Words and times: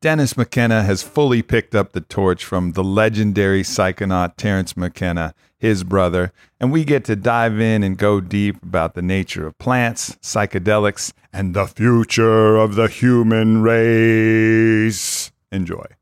Dennis 0.00 0.36
McKenna 0.36 0.84
has 0.84 1.02
fully 1.02 1.42
picked 1.42 1.74
up 1.74 1.90
the 1.90 2.00
torch 2.00 2.44
from 2.44 2.72
the 2.72 2.84
legendary 2.84 3.64
psychonaut 3.64 4.36
Terence 4.36 4.76
McKenna, 4.76 5.34
his 5.58 5.82
brother, 5.82 6.32
and 6.60 6.70
we 6.70 6.84
get 6.84 7.04
to 7.06 7.16
dive 7.16 7.60
in 7.60 7.82
and 7.82 7.98
go 7.98 8.20
deep 8.20 8.62
about 8.62 8.94
the 8.94 9.02
nature 9.02 9.44
of 9.44 9.58
plants, 9.58 10.16
psychedelics, 10.22 11.12
and 11.32 11.52
the 11.52 11.66
future 11.66 12.56
of 12.56 12.76
the 12.76 12.86
human 12.86 13.60
race. 13.60 15.32
Enjoy 15.50 15.97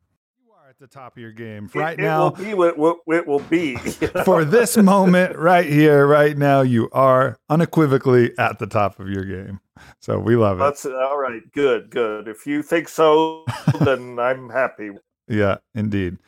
at 0.76 0.90
the 0.90 0.94
top 0.94 1.16
of 1.16 1.22
your 1.22 1.32
game 1.32 1.70
right 1.74 1.98
it, 1.98 2.02
now. 2.02 2.26
It 2.26 2.38
will 2.38 2.44
be 2.44 2.54
what, 2.54 2.78
what 2.78 3.16
it 3.16 3.26
will 3.26 3.40
be. 3.40 3.76
for 4.26 4.44
this 4.44 4.76
moment 4.76 5.36
right 5.36 5.64
here, 5.64 6.06
right 6.06 6.36
now, 6.36 6.60
you 6.60 6.90
are 6.92 7.38
unequivocally 7.48 8.36
at 8.38 8.58
the 8.58 8.66
top 8.66 9.00
of 9.00 9.08
your 9.08 9.24
game. 9.24 9.60
So 10.00 10.18
we 10.18 10.36
love 10.36 10.58
it. 10.58 10.64
That's 10.64 10.84
all 10.84 11.18
right. 11.18 11.40
Good, 11.52 11.88
good. 11.88 12.28
If 12.28 12.46
you 12.46 12.62
think 12.62 12.88
so, 12.88 13.46
then 13.80 14.18
I'm 14.18 14.50
happy. 14.50 14.90
Yeah, 15.28 15.58
indeed. 15.74 16.18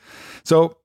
So 0.45 0.79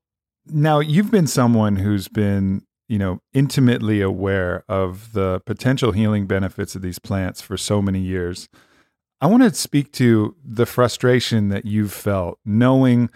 now 0.48 0.80
you've 0.80 1.12
been 1.12 1.28
someone 1.28 1.78
who's 1.78 2.10
been, 2.10 2.64
you 2.90 3.00
know, 3.00 3.22
intimately 3.32 4.02
aware 4.02 4.66
of 4.68 5.14
the 5.14 5.42
potential 5.46 5.94
healing 5.94 6.28
benefits 6.28 6.76
of 6.76 6.82
these 6.82 7.00
plants 7.00 7.40
for 7.40 7.56
so 7.56 7.82
many 7.82 8.02
years. 8.02 8.50
I 9.22 9.28
want 9.28 9.44
to 9.44 9.54
speak 9.54 9.94
to 9.94 10.36
the 10.44 10.66
frustration 10.66 11.48
that 11.48 11.64
you've 11.64 11.94
felt 11.94 12.40
knowing 12.44 13.10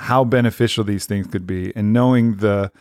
how 0.00 0.24
beneficial 0.24 0.82
these 0.82 1.04
things 1.04 1.26
could 1.26 1.46
be 1.46 1.76
and 1.76 1.92
knowing 1.92 2.36
the 2.36 2.72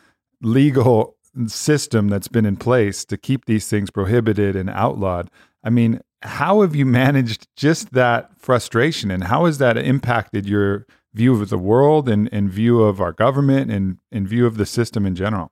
legal 0.41 1.17
system 1.47 2.07
that's 2.07 2.29
been 2.29 2.45
in 2.45 2.55
place 2.55 3.03
to 3.03 3.17
keep 3.17 3.43
these 3.43 3.67
things 3.67 3.91
prohibited 3.91 4.55
and 4.55 4.69
outlawed. 4.69 5.29
I 5.61 5.69
mean, 5.69 5.99
how 6.21 6.61
have 6.61 6.77
you 6.77 6.85
managed 6.85 7.49
just 7.57 7.91
that 7.91 8.31
frustration 8.37 9.11
and 9.11 9.25
how 9.25 9.45
has 9.47 9.57
that 9.57 9.77
impacted 9.77 10.47
your 10.47 10.87
view 11.13 11.33
of 11.33 11.49
the 11.49 11.57
world 11.57 12.07
and, 12.07 12.29
and 12.31 12.49
view 12.49 12.81
of 12.83 13.01
our 13.01 13.11
government 13.11 13.69
and, 13.69 13.97
and 14.13 14.25
view 14.25 14.45
of 14.45 14.55
the 14.55 14.65
system 14.65 15.05
in 15.05 15.13
general? 15.13 15.51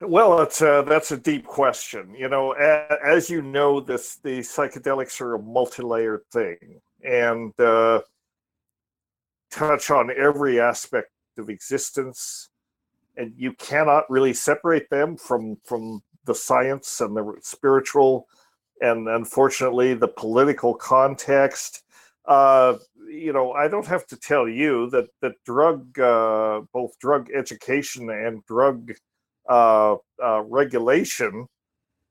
Well, 0.00 0.40
it's 0.42 0.62
a, 0.62 0.84
that's 0.86 1.10
a 1.10 1.16
deep 1.16 1.44
question. 1.44 2.14
You 2.16 2.28
know, 2.28 2.52
as 2.52 3.28
you 3.28 3.42
know, 3.42 3.80
this 3.80 4.18
the 4.22 4.38
psychedelics 4.38 5.20
are 5.20 5.34
a 5.34 5.42
multi-layered 5.42 6.22
thing, 6.32 6.80
and 7.02 7.52
uh, 7.58 8.02
touch 9.50 9.90
on 9.90 10.10
every 10.16 10.60
aspect 10.60 11.10
of 11.38 11.50
existence 11.50 12.50
and 13.16 13.32
you 13.36 13.52
cannot 13.54 14.08
really 14.08 14.32
separate 14.32 14.88
them 14.90 15.16
from 15.16 15.56
from 15.64 16.00
the 16.24 16.34
science 16.34 17.00
and 17.00 17.16
the 17.16 17.34
spiritual 17.40 18.26
and 18.80 19.08
unfortunately 19.08 19.94
the 19.94 20.08
political 20.08 20.74
context 20.74 21.82
uh, 22.26 22.76
you 23.08 23.32
know 23.32 23.52
i 23.52 23.66
don't 23.66 23.86
have 23.86 24.06
to 24.06 24.16
tell 24.16 24.48
you 24.48 24.88
that 24.90 25.06
that 25.20 25.32
drug 25.44 25.98
uh, 25.98 26.60
both 26.72 26.98
drug 26.98 27.28
education 27.34 28.10
and 28.10 28.44
drug 28.46 28.92
uh, 29.48 29.96
uh 30.22 30.42
regulation 30.42 31.46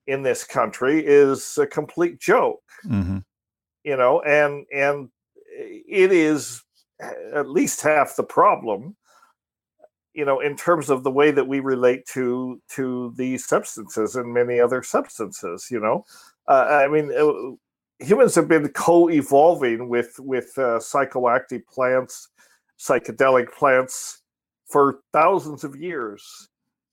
in 0.07 0.23
this 0.23 0.43
country 0.43 1.05
is 1.05 1.57
a 1.57 1.67
complete 1.67 2.19
joke 2.19 2.63
mm-hmm. 2.85 3.19
you 3.83 3.95
know 3.95 4.21
and 4.21 4.65
and 4.73 5.09
it 5.59 6.11
is 6.11 6.63
at 6.99 7.49
least 7.49 7.81
half 7.81 8.15
the 8.15 8.23
problem 8.23 8.95
you 10.13 10.25
know 10.25 10.39
in 10.39 10.55
terms 10.55 10.89
of 10.89 11.03
the 11.03 11.11
way 11.11 11.31
that 11.31 11.47
we 11.47 11.59
relate 11.59 12.05
to 12.05 12.59
to 12.67 13.13
these 13.15 13.45
substances 13.45 14.15
and 14.15 14.33
many 14.33 14.59
other 14.59 14.81
substances 14.83 15.67
you 15.69 15.79
know? 15.79 16.03
Uh, 16.47 16.81
i 16.83 16.87
mean 16.87 17.11
uh, 17.13 18.03
humans 18.03 18.35
have 18.35 18.47
been 18.47 18.67
co-evolving 18.69 19.87
with 19.87 20.19
with 20.19 20.51
uh, 20.57 20.79
psychoactive 20.79 21.65
plants 21.67 22.29
psychedelic 22.79 23.51
plants 23.53 24.23
for 24.65 24.99
thousands 25.13 25.63
of 25.63 25.75
years 25.75 26.49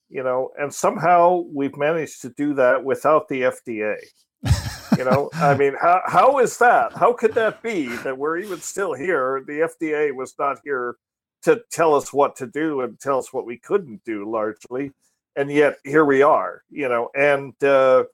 you 0.07 0.21
know? 0.23 0.51
And 0.59 0.71
somehow 0.71 1.43
we've 1.51 1.75
managed 1.75 2.21
to 2.21 2.29
do 2.29 2.53
that 2.53 2.83
without 2.83 3.27
the 3.27 3.41
fda 3.41 3.95
you 4.97 5.05
know, 5.05 5.29
I 5.33 5.55
mean, 5.55 5.75
how 5.79 6.01
how 6.05 6.39
is 6.39 6.57
that? 6.59 6.93
How 6.93 7.13
could 7.13 7.33
that 7.33 7.61
be 7.61 7.87
that 7.97 8.17
we're 8.17 8.37
even 8.37 8.59
still 8.61 8.93
here? 8.93 9.43
The 9.45 9.69
FDA 9.69 10.13
was 10.13 10.35
not 10.37 10.59
here 10.63 10.95
to 11.43 11.61
tell 11.71 11.93
us 11.95 12.11
what 12.11 12.35
to 12.37 12.47
do 12.47 12.81
and 12.81 12.99
tell 12.99 13.19
us 13.19 13.31
what 13.31 13.45
we 13.45 13.57
couldn't 13.57 14.03
do, 14.05 14.29
largely, 14.29 14.91
and 15.35 15.51
yet 15.51 15.77
here 15.83 16.05
we 16.05 16.21
are. 16.21 16.63
You 16.69 16.89
know, 16.89 17.09
and 17.15 17.53
uh, 17.63 18.05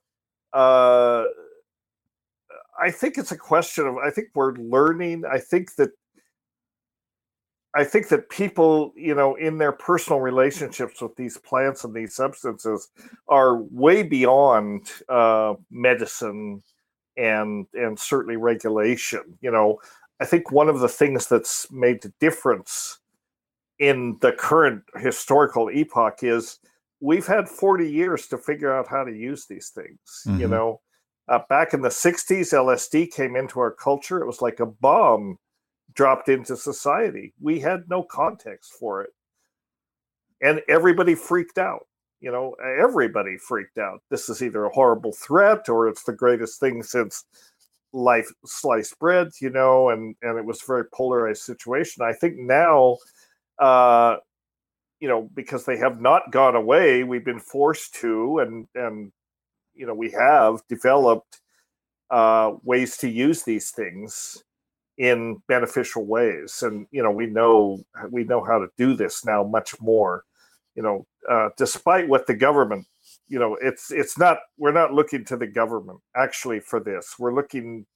uh, 0.52 1.24
I 2.78 2.90
think 2.90 3.18
it's 3.18 3.32
a 3.32 3.38
question 3.38 3.86
of 3.86 3.96
I 3.96 4.10
think 4.10 4.28
we're 4.34 4.54
learning. 4.54 5.24
I 5.30 5.38
think 5.38 5.74
that 5.76 5.90
I 7.74 7.84
think 7.84 8.08
that 8.08 8.28
people, 8.28 8.92
you 8.96 9.14
know, 9.14 9.34
in 9.36 9.56
their 9.56 9.72
personal 9.72 10.20
relationships 10.20 11.00
with 11.00 11.16
these 11.16 11.38
plants 11.38 11.84
and 11.84 11.94
these 11.94 12.14
substances 12.14 12.90
are 13.28 13.62
way 13.62 14.02
beyond 14.02 14.90
uh, 15.08 15.54
medicine 15.70 16.62
and 17.16 17.66
and 17.74 17.98
certainly 17.98 18.36
regulation. 18.36 19.38
You 19.40 19.50
know, 19.50 19.80
I 20.20 20.24
think 20.24 20.52
one 20.52 20.68
of 20.68 20.80
the 20.80 20.88
things 20.88 21.26
that's 21.26 21.70
made 21.70 22.02
the 22.02 22.12
difference 22.20 22.98
in 23.78 24.16
the 24.20 24.32
current 24.32 24.82
historical 24.96 25.68
epoch 25.70 26.22
is 26.22 26.58
we've 27.00 27.26
had 27.26 27.48
40 27.48 27.90
years 27.90 28.28
to 28.28 28.38
figure 28.38 28.72
out 28.72 28.86
how 28.86 29.02
to 29.02 29.12
use 29.12 29.46
these 29.46 29.70
things. 29.70 29.98
Mm-hmm. 30.26 30.40
You 30.40 30.48
know, 30.48 30.80
uh, 31.28 31.40
back 31.48 31.74
in 31.74 31.80
the 31.82 31.88
60s, 31.88 32.52
LSD 32.52 33.10
came 33.12 33.36
into 33.36 33.58
our 33.58 33.72
culture. 33.72 34.20
It 34.20 34.26
was 34.26 34.40
like 34.40 34.60
a 34.60 34.66
bomb 34.66 35.38
dropped 35.94 36.28
into 36.28 36.56
society. 36.56 37.34
We 37.40 37.58
had 37.60 37.82
no 37.88 38.02
context 38.02 38.72
for 38.78 39.02
it. 39.02 39.10
And 40.40 40.62
everybody 40.68 41.14
freaked 41.14 41.58
out. 41.58 41.86
You 42.22 42.30
know, 42.30 42.54
everybody 42.80 43.36
freaked 43.36 43.78
out. 43.78 44.00
This 44.08 44.28
is 44.28 44.42
either 44.42 44.64
a 44.64 44.72
horrible 44.72 45.12
threat 45.12 45.68
or 45.68 45.88
it's 45.88 46.04
the 46.04 46.12
greatest 46.12 46.60
thing 46.60 46.80
since 46.84 47.24
life 47.92 48.30
sliced 48.46 48.96
bread, 49.00 49.28
you 49.40 49.50
know, 49.50 49.90
and 49.90 50.14
and 50.22 50.38
it 50.38 50.44
was 50.44 50.62
a 50.62 50.66
very 50.66 50.84
polarized 50.94 51.42
situation. 51.42 52.04
I 52.04 52.12
think 52.14 52.36
now 52.38 52.98
uh 53.58 54.16
you 55.00 55.08
know, 55.08 55.28
because 55.34 55.64
they 55.64 55.76
have 55.78 56.00
not 56.00 56.30
gone 56.30 56.54
away, 56.56 57.02
we've 57.04 57.24
been 57.24 57.40
forced 57.40 57.94
to 57.96 58.38
and 58.38 58.68
and 58.76 59.12
you 59.74 59.86
know, 59.86 59.94
we 59.94 60.10
have 60.12 60.62
developed 60.68 61.40
uh 62.10 62.52
ways 62.62 62.96
to 62.98 63.08
use 63.08 63.42
these 63.42 63.70
things 63.72 64.44
in 64.98 65.42
beneficial 65.48 66.04
ways 66.06 66.62
and 66.62 66.86
you 66.90 67.02
know 67.02 67.10
we 67.10 67.26
know 67.26 67.82
we 68.10 68.24
know 68.24 68.44
how 68.44 68.58
to 68.58 68.68
do 68.76 68.94
this 68.94 69.24
now 69.24 69.42
much 69.42 69.74
more 69.80 70.24
you 70.76 70.82
know 70.82 71.06
uh, 71.30 71.50
despite 71.56 72.08
what 72.08 72.26
the 72.26 72.34
government 72.34 72.86
you 73.28 73.38
know 73.38 73.56
it's 73.60 73.90
it's 73.90 74.18
not 74.18 74.38
we're 74.58 74.72
not 74.72 74.92
looking 74.92 75.24
to 75.24 75.36
the 75.36 75.46
government 75.46 76.00
actually 76.16 76.60
for 76.60 76.80
this 76.80 77.14
we're 77.18 77.34
looking 77.34 77.86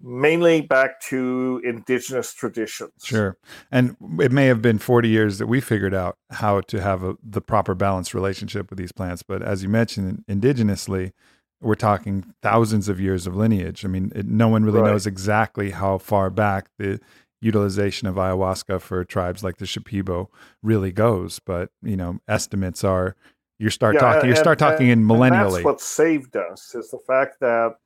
mainly 0.00 0.60
back 0.60 1.00
to 1.00 1.60
indigenous 1.64 2.34
traditions 2.34 2.92
sure 3.02 3.38
and 3.70 3.96
it 4.20 4.30
may 4.30 4.46
have 4.46 4.60
been 4.60 4.78
40 4.78 5.08
years 5.08 5.38
that 5.38 5.46
we 5.46 5.60
figured 5.60 5.94
out 5.94 6.18
how 6.30 6.60
to 6.62 6.80
have 6.80 7.02
a, 7.02 7.16
the 7.22 7.40
proper 7.40 7.74
balanced 7.74 8.12
relationship 8.12 8.68
with 8.70 8.78
these 8.78 8.92
plants 8.92 9.22
but 9.22 9.42
as 9.42 9.62
you 9.62 9.68
mentioned 9.68 10.24
indigenously 10.28 11.12
we're 11.60 11.74
talking 11.74 12.34
thousands 12.42 12.88
of 12.88 13.00
years 13.00 13.26
of 13.26 13.34
lineage. 13.36 13.84
I 13.84 13.88
mean, 13.88 14.12
it, 14.14 14.26
no 14.26 14.48
one 14.48 14.64
really 14.64 14.80
right. 14.80 14.90
knows 14.90 15.06
exactly 15.06 15.70
how 15.70 15.98
far 15.98 16.30
back 16.30 16.68
the 16.78 17.00
utilization 17.40 18.08
of 18.08 18.16
ayahuasca 18.16 18.80
for 18.80 19.04
tribes 19.04 19.44
like 19.44 19.58
the 19.58 19.66
Shipibo 19.66 20.28
really 20.62 20.92
goes, 20.92 21.38
but 21.38 21.70
you 21.82 21.96
know, 21.96 22.18
estimates 22.28 22.84
are 22.84 23.16
you 23.58 23.70
start 23.70 23.94
yeah, 23.94 24.00
talking 24.00 24.28
you 24.28 24.36
start 24.36 24.58
talking 24.58 24.90
and, 24.90 25.02
in 25.02 25.08
millennially. 25.08 25.52
that's 25.52 25.64
what 25.64 25.80
saved 25.80 26.36
us 26.36 26.74
is 26.74 26.90
the 26.90 26.98
fact 27.06 27.40
that 27.40 27.76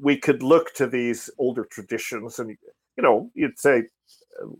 we 0.00 0.16
could 0.16 0.42
look 0.42 0.72
to 0.74 0.86
these 0.86 1.30
older 1.38 1.64
traditions 1.64 2.38
and 2.38 2.56
you 2.96 3.02
know, 3.02 3.30
you'd 3.34 3.58
say, 3.58 3.84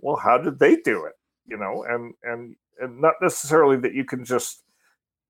well, 0.01 0.17
how 0.17 0.39
did 0.39 0.59
they 0.59 0.77
do 0.77 1.05
it? 1.05 1.15
You 1.47 1.57
know, 1.57 1.85
and 1.89 2.15
and 2.23 2.57
and 2.81 3.01
not 3.01 3.15
necessarily 3.23 3.77
that 3.79 3.95
you 3.95 4.05
can 4.05 4.25
just 4.25 4.63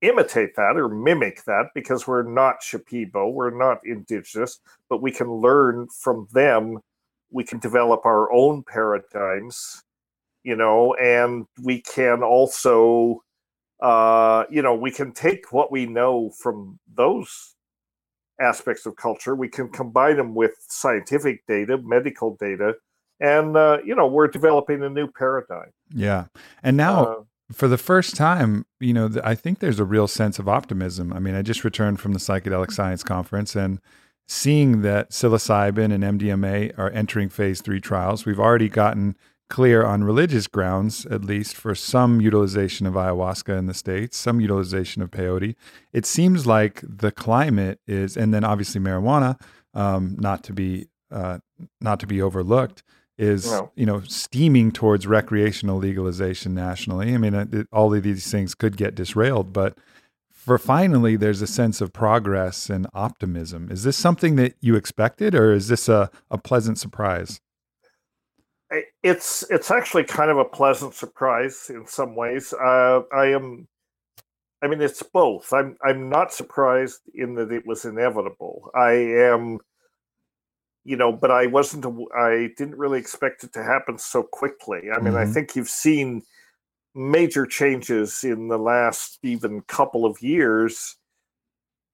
imitate 0.01 0.55
that 0.55 0.77
or 0.77 0.89
mimic 0.89 1.43
that 1.45 1.67
because 1.73 2.07
we're 2.07 2.23
not 2.23 2.61
Shipibo, 2.61 3.31
we're 3.31 3.55
not 3.55 3.79
indigenous, 3.85 4.59
but 4.89 5.01
we 5.01 5.11
can 5.11 5.31
learn 5.31 5.87
from 5.87 6.27
them. 6.33 6.79
We 7.35 7.43
can 7.43 7.59
develop 7.59 8.01
our 8.05 8.31
own 8.31 8.63
paradigms, 8.63 9.83
you 10.43 10.55
know, 10.55 10.95
and 10.95 11.45
we 11.61 11.81
can 11.81 12.23
also, 12.23 13.21
uh, 13.81 14.45
you 14.49 14.61
know, 14.61 14.75
we 14.75 14.91
can 14.91 15.11
take 15.11 15.51
what 15.51 15.71
we 15.71 15.85
know 15.85 16.31
from 16.41 16.79
those 17.01 17.55
aspects 18.39 18.85
of 18.85 18.95
culture, 18.95 19.35
we 19.35 19.49
can 19.49 19.69
combine 19.69 20.17
them 20.17 20.33
with 20.33 20.51
scientific 20.67 21.45
data, 21.47 21.77
medical 21.77 22.35
data, 22.39 22.75
and 23.19 23.55
uh, 23.55 23.77
you 23.85 23.95
know, 23.95 24.07
we're 24.07 24.27
developing 24.27 24.83
a 24.83 24.89
new 24.89 25.07
paradigm. 25.07 25.71
Yeah, 25.93 26.25
and 26.63 26.77
now. 26.77 27.05
Uh, 27.05 27.15
for 27.51 27.67
the 27.67 27.77
first 27.77 28.15
time, 28.15 28.65
you 28.79 28.91
know, 28.91 29.07
I 29.23 29.35
think 29.35 29.59
there's 29.59 29.79
a 29.79 29.85
real 29.85 30.07
sense 30.07 30.39
of 30.39 30.49
optimism. 30.49 31.13
I 31.13 31.19
mean, 31.19 31.35
I 31.35 31.43
just 31.43 31.63
returned 31.63 31.99
from 31.99 32.13
the 32.13 32.19
Psychedelic 32.19 32.71
Science 32.71 33.03
Conference 33.03 33.55
and 33.55 33.79
seeing 34.27 34.81
that 34.81 35.11
psilocybin 35.11 35.93
and 35.93 36.19
MDMA 36.19 36.77
are 36.77 36.89
entering 36.91 37.29
phase 37.29 37.61
three 37.61 37.79
trials, 37.79 38.25
we've 38.25 38.39
already 38.39 38.69
gotten 38.69 39.15
clear 39.49 39.85
on 39.85 40.03
religious 40.03 40.47
grounds, 40.47 41.05
at 41.05 41.23
least 41.23 41.55
for 41.55 41.75
some 41.75 42.19
utilization 42.19 42.87
of 42.87 42.95
ayahuasca 42.95 43.57
in 43.57 43.67
the 43.67 43.73
States, 43.73 44.17
some 44.17 44.41
utilization 44.41 45.01
of 45.01 45.11
peyote. 45.11 45.55
It 45.93 46.05
seems 46.05 46.47
like 46.47 46.81
the 46.83 47.11
climate 47.11 47.79
is, 47.87 48.17
and 48.17 48.33
then 48.33 48.43
obviously 48.43 48.81
marijuana, 48.81 49.39
um, 49.73 50.15
not 50.19 50.43
to 50.45 50.53
be 50.53 50.87
uh, 51.11 51.39
not 51.79 51.99
to 51.99 52.07
be 52.07 52.21
overlooked 52.21 52.83
is 53.17 53.49
no. 53.49 53.71
you 53.75 53.85
know 53.85 54.01
steaming 54.01 54.71
towards 54.71 55.07
recreational 55.07 55.77
legalization 55.77 56.53
nationally. 56.53 57.13
I 57.13 57.17
mean, 57.17 57.33
it, 57.33 57.67
all 57.71 57.93
of 57.93 58.03
these 58.03 58.29
things 58.29 58.55
could 58.55 58.77
get 58.77 58.95
disrailed, 58.95 59.53
but 59.53 59.77
for 60.45 60.59
finally, 60.59 61.15
there's 61.15 61.41
a 61.41 61.47
sense 61.47 61.81
of 61.81 61.91
progress 61.91 62.69
and 62.69 62.85
optimism. 62.93 63.71
Is 63.71 63.83
this 63.83 63.97
something 63.97 64.35
that 64.35 64.53
you 64.61 64.75
expected, 64.75 65.33
or 65.33 65.51
is 65.51 65.69
this 65.69 65.89
a, 65.89 66.11
a 66.29 66.37
pleasant 66.37 66.77
surprise? 66.77 67.41
It's 69.01 69.43
it's 69.49 69.71
actually 69.71 70.03
kind 70.03 70.29
of 70.29 70.37
a 70.37 70.45
pleasant 70.45 70.93
surprise 70.93 71.71
in 71.73 71.87
some 71.87 72.15
ways. 72.15 72.53
Uh, 72.53 73.01
I 73.11 73.27
am, 73.27 73.67
I 74.61 74.67
mean, 74.67 74.81
it's 74.81 75.01
both. 75.01 75.51
I'm 75.51 75.77
I'm 75.83 76.09
not 76.09 76.31
surprised 76.31 77.01
in 77.15 77.33
that 77.35 77.51
it 77.51 77.65
was 77.65 77.85
inevitable. 77.85 78.69
I 78.75 78.91
am 78.91 79.59
you 80.83 80.95
know, 80.95 81.11
but 81.11 81.31
I 81.31 81.47
wasn't, 81.47 81.83
I 82.15 82.49
didn't 82.55 82.77
really 82.77 82.99
expect 82.99 83.43
it 83.43 83.51
to 83.53 83.63
happen 83.63 83.97
so 83.97 84.21
quickly. 84.21 84.91
I 84.93 84.99
mean, 84.99 85.13
mm-hmm. 85.13 85.17
I 85.17 85.25
think 85.25 85.55
you've 85.55 85.67
seen 85.67 86.21
major 86.95 87.45
changes 87.45 88.23
in 88.23 88.47
the 88.47 88.57
last 88.57 89.19
even 89.23 89.61
couple 89.63 90.05
of 90.05 90.21
years, 90.21 90.95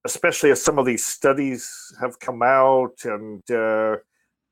especially 0.05 0.51
as 0.51 0.61
some 0.63 0.77
of 0.77 0.85
these 0.85 1.03
studies 1.03 1.69
have 1.99 2.19
come 2.19 2.41
out 2.43 2.93
and, 3.03 3.41
uh, 3.51 3.97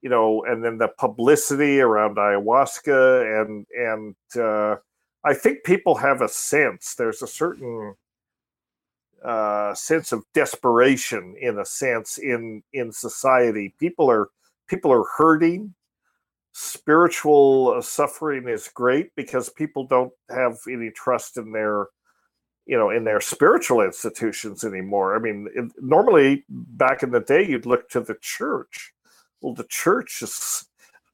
you 0.02 0.10
know, 0.10 0.44
and 0.46 0.64
then 0.64 0.78
the 0.78 0.88
publicity 0.98 1.80
around 1.80 2.18
ayahuasca 2.18 3.42
and, 3.42 3.66
and, 3.78 4.16
uh, 4.42 4.76
I 5.24 5.34
think 5.34 5.64
people 5.66 5.96
have 5.96 6.22
a 6.22 6.30
sense, 6.30 6.96
there's 6.96 7.22
a 7.22 7.28
certain, 7.28 7.96
uh, 9.24 9.74
sense 9.76 10.12
of 10.12 10.24
desperation 10.34 11.36
in 11.42 11.60
a 11.60 11.66
sense 11.66 12.18
in 12.18 12.64
in 12.74 12.92
society. 12.92 13.74
People 13.80 14.10
are 14.10 14.30
people 14.68 14.92
are 14.94 15.04
hurting 15.18 15.74
spiritual 16.60 17.74
uh, 17.78 17.82
suffering 17.82 18.50
is 18.50 18.68
great 18.68 19.16
because 19.16 19.48
people 19.48 19.86
don't 19.86 20.12
have 20.30 20.58
any 20.70 20.92
trust 20.92 21.38
in 21.38 21.54
their 21.54 21.88
you 22.66 22.78
know 22.78 22.90
in 22.90 23.06
their 23.06 23.22
spiritual 23.22 23.82
institutions 23.82 24.66
anymore. 24.66 25.16
I 25.16 25.20
mean 25.20 25.48
it, 25.56 25.72
normally 25.80 26.44
back 26.50 27.02
in 27.02 27.12
the 27.12 27.22
day 27.22 27.48
you'd 27.48 27.66
look 27.66 27.88
to 27.92 28.02
the 28.02 28.18
church. 28.22 28.92
Well 29.42 29.54
the 29.54 29.68
church 29.70 30.22
is 30.22 30.66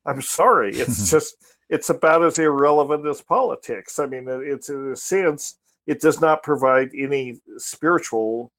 i'm 0.07 0.21
sorry 0.21 0.75
it's 0.75 1.11
just 1.15 1.35
it's 1.69 1.89
about 1.89 2.23
as 2.23 2.39
irrelevant 2.39 3.05
as 3.05 3.21
politics. 3.21 3.99
I 3.99 4.07
mean 4.07 4.25
it's 4.27 4.69
in 4.69 4.93
a 4.93 4.95
sense 4.95 5.59
it 5.85 6.01
does 6.01 6.19
not 6.19 6.41
provide 6.41 6.89
any 6.97 7.39
spiritual 7.57 8.51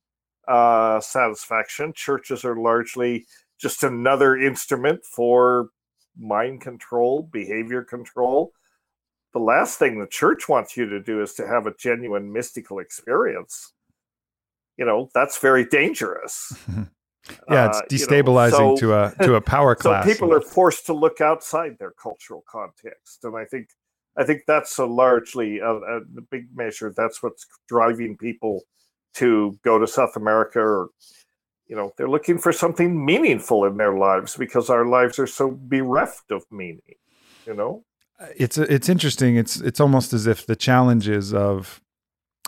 uh, 0.47 1.00
satisfaction. 1.00 1.93
Churches 1.97 2.44
are 2.44 2.56
largely 2.56 3.27
just 3.59 3.83
another 3.83 4.37
instrument 4.37 5.05
for 5.05 5.71
mind 6.18 6.60
control, 6.60 7.22
behavior 7.22 7.82
control. 7.82 8.52
The 9.32 9.40
last 9.40 9.78
thing 9.78 9.98
the 9.98 10.06
church 10.06 10.48
wants 10.48 10.76
you 10.76 10.86
to 10.86 11.02
do 11.02 11.20
is 11.20 11.34
to 11.34 11.46
have 11.46 11.66
a 11.66 11.74
genuine 11.74 12.32
mystical 12.32 12.78
experience. 12.78 13.72
You 14.76 14.84
know, 14.84 15.10
that's 15.14 15.38
very 15.38 15.64
dangerous. 15.64 16.52
yeah, 17.50 17.68
it's 17.68 17.82
destabilizing 17.92 18.52
uh, 18.52 18.62
you 18.62 18.68
know, 18.68 18.76
so, 18.76 18.80
to 18.80 18.94
a 18.94 19.26
to 19.26 19.34
a 19.34 19.40
power 19.56 19.74
class. 19.74 20.04
So 20.04 20.12
people 20.12 20.32
are 20.32 20.40
forced 20.40 20.86
to 20.86 20.92
look 20.92 21.20
outside 21.20 21.76
their 21.78 21.92
cultural 21.92 22.44
context, 22.48 23.24
and 23.24 23.36
I 23.36 23.44
think 23.44 23.68
I 24.16 24.24
think 24.24 24.42
that's 24.46 24.78
a 24.78 24.86
largely 24.86 25.58
a, 25.58 25.70
a 25.70 26.00
big 26.30 26.48
measure. 26.54 26.92
That's 26.96 27.22
what's 27.22 27.46
driving 27.68 28.16
people 28.16 28.62
to 29.14 29.58
go 29.64 29.78
to 29.78 29.86
South 29.86 30.16
America 30.16 30.60
or 30.60 30.88
you 31.66 31.76
know 31.76 31.92
they're 31.96 32.08
looking 32.08 32.38
for 32.38 32.52
something 32.52 33.04
meaningful 33.04 33.64
in 33.64 33.76
their 33.76 33.96
lives 33.96 34.36
because 34.36 34.70
our 34.70 34.86
lives 34.86 35.18
are 35.18 35.26
so 35.26 35.50
bereft 35.50 36.30
of 36.30 36.44
meaning 36.50 36.96
you 37.46 37.54
know 37.54 37.84
uh, 38.20 38.26
it's 38.36 38.58
it's 38.58 38.88
interesting 38.88 39.36
it's 39.36 39.56
it's 39.60 39.80
almost 39.80 40.12
as 40.12 40.26
if 40.26 40.46
the 40.46 40.56
challenges 40.56 41.32
of 41.34 41.80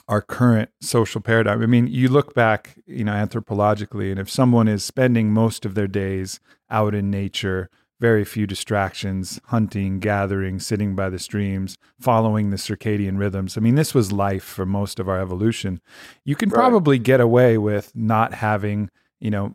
our 0.09 0.23
current 0.23 0.71
social 0.81 1.21
paradigm 1.21 1.63
i 1.63 1.67
mean 1.67 1.87
you 1.87 2.09
look 2.09 2.35
back 2.35 2.77
you 2.87 3.05
know 3.05 3.13
anthropologically 3.13 4.11
and 4.11 4.21
if 4.21 4.31
someone 4.31 4.69
is 4.69 4.85
spending 4.85 5.33
most 5.33 5.65
of 5.65 5.75
their 5.75 5.89
days 5.89 6.41
out 6.71 6.95
in 6.95 7.11
nature 7.11 7.69
very 8.01 8.25
few 8.25 8.47
distractions, 8.47 9.41
hunting, 9.47 9.99
gathering, 9.99 10.61
sitting 10.61 10.95
by 10.95 11.11
the 11.11 11.19
streams, 11.19 11.77
following 12.01 12.51
the 12.51 12.57
circadian 12.57 13.19
rhythms. 13.19 13.57
I 13.57 13.61
mean, 13.61 13.75
this 13.75 13.95
was 13.95 14.13
life 14.13 14.45
for 14.45 14.65
most 14.65 15.01
of 15.01 15.09
our 15.09 15.21
evolution. 15.21 15.81
You 16.25 16.37
can 16.37 16.49
right. 16.51 16.59
probably 16.59 16.99
get 16.99 17.21
away 17.21 17.59
with 17.59 17.95
not 17.97 18.35
having, 18.35 18.91
you 19.21 19.31
know, 19.31 19.55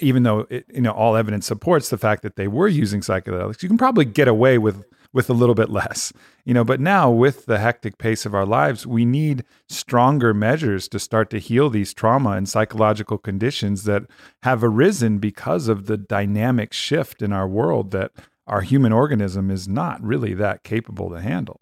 even 0.00 0.24
though 0.24 0.46
it, 0.50 0.64
you 0.72 0.80
know 0.80 0.92
all 0.92 1.16
evidence 1.16 1.46
supports 1.46 1.88
the 1.90 1.98
fact 1.98 2.22
that 2.22 2.36
they 2.36 2.48
were 2.48 2.68
using 2.68 3.00
psychedelics, 3.00 3.62
you 3.62 3.68
can 3.68 3.78
probably 3.78 4.04
get 4.04 4.28
away 4.28 4.58
with 4.58 4.84
with 5.12 5.30
a 5.30 5.32
little 5.32 5.54
bit 5.54 5.70
less. 5.70 6.12
You 6.44 6.52
know, 6.52 6.64
but 6.64 6.80
now 6.80 7.10
with 7.10 7.46
the 7.46 7.58
hectic 7.58 7.98
pace 7.98 8.26
of 8.26 8.34
our 8.34 8.44
lives, 8.44 8.86
we 8.86 9.04
need 9.04 9.44
stronger 9.68 10.34
measures 10.34 10.88
to 10.88 10.98
start 10.98 11.30
to 11.30 11.38
heal 11.38 11.70
these 11.70 11.94
trauma 11.94 12.32
and 12.32 12.48
psychological 12.48 13.16
conditions 13.16 13.84
that 13.84 14.02
have 14.42 14.62
arisen 14.62 15.18
because 15.18 15.68
of 15.68 15.86
the 15.86 15.96
dynamic 15.96 16.72
shift 16.72 17.22
in 17.22 17.32
our 17.32 17.48
world 17.48 17.92
that 17.92 18.10
our 18.46 18.60
human 18.60 18.92
organism 18.92 19.50
is 19.50 19.68
not 19.68 20.02
really 20.02 20.34
that 20.34 20.64
capable 20.64 21.08
to 21.10 21.20
handle. 21.20 21.60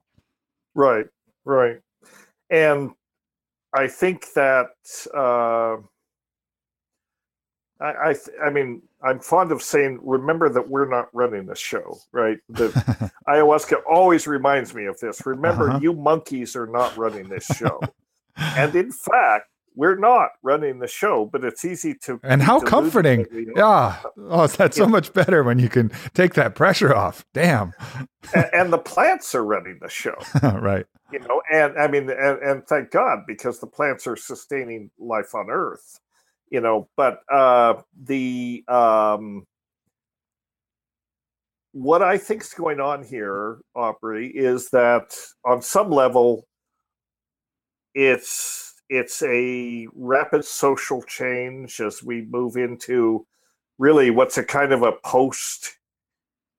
Right, 0.75 1.06
right. 1.44 1.78
And 2.50 2.92
I 3.75 3.87
think 3.87 4.32
that 4.35 4.71
uh, 5.14 5.76
I, 7.83 8.11
I, 8.11 8.47
I 8.47 8.51
mean, 8.51 8.81
I'm 9.03 9.19
fond 9.19 9.51
of 9.51 9.61
saying, 9.61 9.99
remember 10.03 10.49
that 10.49 10.69
we're 10.69 10.89
not 10.89 11.09
running 11.12 11.47
the 11.47 11.57
show, 11.57 11.99
right? 12.12 12.39
The 12.49 12.69
ayahuasca 13.29 13.83
always 13.91 14.27
reminds 14.27 14.73
me 14.75 14.87
of 14.87 14.99
this. 15.01 15.27
Remember, 15.27 15.69
uh-huh. 15.69 15.81
you 15.83 15.93
monkeys 15.93 16.55
are 16.55 16.69
not 16.69 16.97
running 16.97 17.29
this 17.29 17.45
show. 17.45 17.81
and 18.37 18.75
in 18.77 18.93
fact, 18.93 19.49
we're 19.75 19.97
not 19.97 20.31
running 20.43 20.79
the 20.79 20.87
show, 20.87 21.25
but 21.25 21.45
it's 21.45 21.65
easy 21.65 21.95
to. 22.05 22.21
And 22.23 22.43
how 22.43 22.61
comforting. 22.61 23.27
Yeah. 23.57 23.97
Oh, 24.29 24.47
that's 24.47 24.77
so 24.77 24.87
much 24.87 25.12
better 25.12 25.43
when 25.43 25.59
you 25.59 25.69
can 25.69 25.91
take 26.15 26.35
that 26.35 26.55
pressure 26.55 26.95
off. 26.95 27.25
Damn. 27.33 27.73
and, 28.35 28.47
and 28.53 28.73
the 28.73 28.79
plants 28.79 29.35
are 29.35 29.45
running 29.45 29.79
the 29.81 29.89
show. 29.89 30.15
right. 30.43 30.87
You 31.11 31.21
know, 31.21 31.43
and 31.51 31.77
I 31.79 31.89
mean, 31.89 32.11
and, 32.11 32.39
and 32.39 32.67
thank 32.67 32.91
God 32.91 33.21
because 33.27 33.61
the 33.61 33.67
plants 33.67 34.07
are 34.07 34.17
sustaining 34.17 34.91
life 34.99 35.35
on 35.35 35.51
Earth 35.51 36.01
you 36.52 36.61
know 36.61 36.88
but 36.97 37.21
uh 37.32 37.75
the 38.04 38.62
um 38.68 39.44
what 41.73 42.02
i 42.02 42.16
think 42.16 42.42
is 42.42 42.54
going 42.54 42.78
on 42.78 43.02
here 43.02 43.59
aubrey 43.75 44.28
is 44.28 44.71
that 44.71 45.16
on 45.44 45.61
some 45.61 45.90
level 45.90 46.47
it's 47.94 48.75
it's 48.88 49.23
a 49.23 49.88
rapid 49.94 50.44
social 50.44 51.02
change 51.02 51.80
as 51.80 52.02
we 52.02 52.23
move 52.30 52.56
into 52.56 53.26
really 53.78 54.11
what's 54.11 54.38
a 54.38 54.44
kind 54.44 54.73
of 54.73 54.82
a 54.82 54.92
post 55.04 55.78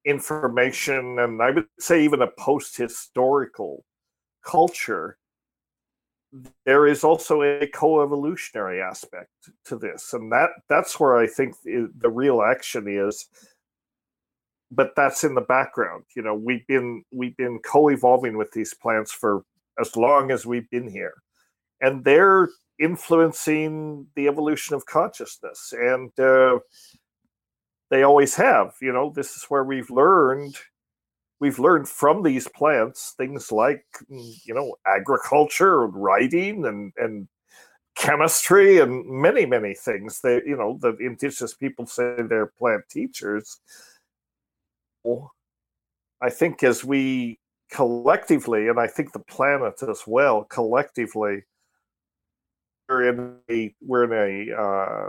information 0.06 1.20
and 1.20 1.42
I 1.42 1.52
would 1.52 1.68
say 1.80 2.04
even 2.04 2.22
a 2.22 2.28
post 2.28 2.78
historical 2.78 3.86
culture. 4.46 5.18
There 6.66 6.88
is 6.88 7.04
also 7.04 7.44
a 7.44 7.68
co-evolutionary 7.68 8.82
aspect 8.82 9.30
to 9.66 9.78
this, 9.78 10.14
and 10.14 10.32
that 10.32 10.50
that's 10.68 11.00
where 11.00 11.18
I 11.18 11.28
think 11.28 11.56
the 11.64 12.10
real 12.10 12.42
action 12.42 12.86
is. 12.88 13.28
But 14.72 14.94
that's 14.96 15.24
in 15.24 15.36
the 15.36 15.42
background. 15.42 16.06
You 16.16 16.24
know, 16.24 16.34
we've 16.34 16.66
been 16.68 17.04
we've 17.14 17.38
been 17.38 17.60
co-evolving 17.60 18.38
with 18.38 18.52
these 18.52 18.74
plants 18.74 19.12
for 19.12 19.44
as 19.80 19.96
long 19.96 20.32
as 20.32 20.46
we've 20.46 20.70
been 20.70 20.90
here 20.90 21.14
and 21.84 22.04
they're 22.04 22.50
influencing 22.80 24.08
the 24.16 24.28
evolution 24.28 24.76
of 24.76 24.86
consciousness 24.88 25.74
and 25.78 26.18
uh, 26.20 26.58
they 27.92 28.02
always 28.02 28.36
have 28.36 28.74
you 28.82 28.92
know 28.92 29.12
this 29.16 29.36
is 29.36 29.44
where 29.44 29.64
we've 29.64 29.92
learned 29.92 30.56
we've 31.44 31.60
learned 31.60 31.90
from 31.90 32.24
these 32.24 32.48
plants 32.48 33.16
things 33.18 33.52
like 33.52 33.86
you 34.10 34.54
know 34.54 34.74
agriculture 34.88 35.84
and 35.84 35.94
writing 35.94 36.66
and 36.66 36.94
and 36.96 37.28
chemistry 37.96 38.80
and 38.80 39.06
many 39.06 39.46
many 39.46 39.74
things 39.74 40.22
they 40.22 40.42
you 40.46 40.56
know 40.56 40.80
the 40.82 40.96
indigenous 41.02 41.54
people 41.54 41.86
say 41.86 42.16
they're 42.30 42.54
plant 42.58 42.82
teachers. 42.90 43.60
I 46.22 46.30
think 46.30 46.64
as 46.64 46.86
we 46.86 47.40
collectively 47.70 48.70
and 48.70 48.80
i 48.80 48.88
think 48.88 49.12
the 49.12 49.26
planet 49.36 49.82
as 49.90 50.04
well 50.06 50.44
collectively 50.44 51.42
we're 52.88 53.10
in 53.10 53.36
a 53.50 53.76
we're 53.82 54.06
in 54.06 54.14
a 54.14 54.62
uh, 54.64 55.08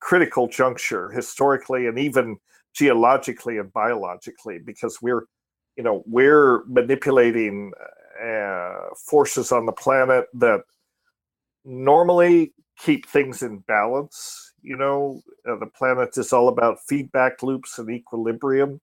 critical 0.00 0.48
juncture 0.48 1.08
historically 1.10 1.86
and 1.86 1.98
even 1.98 2.36
geologically 2.74 3.58
and 3.58 3.72
biologically 3.72 4.58
because 4.58 5.00
we're 5.02 5.26
you 5.76 5.82
know 5.82 6.02
we're 6.06 6.64
manipulating 6.66 7.72
uh, 8.22 8.78
forces 9.08 9.52
on 9.52 9.66
the 9.66 9.72
planet 9.72 10.26
that 10.34 10.60
normally 11.64 12.52
keep 12.78 13.06
things 13.06 13.42
in 13.42 13.58
balance 13.58 14.52
you 14.62 14.76
know? 14.76 15.22
Uh, 15.48 15.56
the 15.56 15.66
planet 15.66 16.16
is 16.16 16.32
all 16.32 16.48
about 16.48 16.78
feedback 16.86 17.42
loops 17.42 17.78
and 17.78 17.90
equilibrium. 17.90 18.80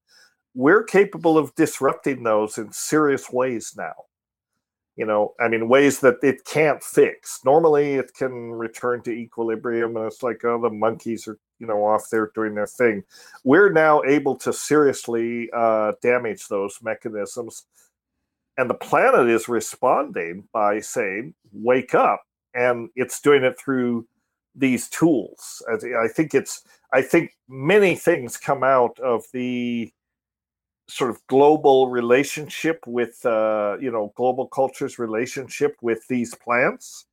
We're 0.54 0.84
capable 0.84 1.38
of 1.38 1.54
disrupting 1.54 2.22
those 2.22 2.58
in 2.58 2.72
serious 2.72 3.30
ways 3.32 3.74
now. 3.76 3.94
You 4.96 5.06
know 5.06 5.34
i 5.40 5.48
mean 5.48 5.68
ways 5.68 6.00
that 6.00 6.16
it 6.22 6.44
can't 6.44 6.82
fix. 6.82 7.40
Normally 7.44 7.94
it 7.94 8.12
can 8.12 8.50
return 8.50 9.02
to 9.02 9.10
equilibrium 9.12 9.96
and 9.96 10.06
it's 10.06 10.22
like 10.22 10.44
oh 10.44 10.60
the 10.60 10.68
monkeys 10.68 11.26
are 11.26 11.38
you 11.60 11.66
know 11.66 11.84
off 11.84 12.10
there 12.10 12.32
doing 12.34 12.54
their 12.54 12.66
thing. 12.66 13.04
We're 13.44 13.70
now 13.70 14.02
able 14.02 14.34
to 14.36 14.52
seriously 14.52 15.48
uh, 15.54 15.92
damage 16.02 16.48
those 16.48 16.78
mechanisms. 16.82 17.66
And 18.58 18.68
the 18.68 18.74
planet 18.74 19.28
is 19.28 19.48
responding 19.48 20.48
by 20.52 20.80
saying 20.80 21.34
wake 21.52 21.94
up. 21.94 22.22
And 22.52 22.90
it's 22.96 23.20
doing 23.20 23.44
it 23.44 23.58
through 23.58 24.06
these 24.56 24.88
tools. 24.88 25.62
I 25.70 26.08
think 26.08 26.34
it's 26.34 26.64
i 26.92 27.02
think 27.02 27.36
many 27.48 27.94
things 27.94 28.36
come 28.36 28.62
out 28.62 28.98
of 29.00 29.24
the 29.32 29.92
sort 30.88 31.10
of 31.10 31.24
global 31.28 31.88
relationship 31.88 32.84
with 32.86 33.24
uh, 33.24 33.76
you 33.80 33.90
know 33.90 34.12
global 34.16 34.46
culture's 34.48 34.98
relationship 34.98 35.76
with 35.82 36.06
these 36.08 36.34
plants 36.34 37.06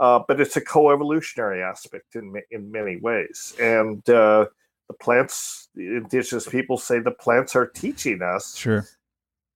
uh, 0.00 0.18
but 0.26 0.40
it's 0.40 0.56
a 0.56 0.60
co-evolutionary 0.60 1.62
aspect 1.62 2.16
in 2.16 2.34
in 2.50 2.72
many 2.72 2.96
ways. 2.96 3.54
And 3.60 3.98
uh, 4.10 4.46
the 4.88 4.94
plants 5.00 5.68
the 5.74 5.98
indigenous 5.98 6.48
people 6.48 6.78
say 6.78 6.98
the 6.98 7.12
plants 7.12 7.54
are 7.54 7.66
teaching 7.66 8.22
us 8.22 8.56
sure. 8.56 8.86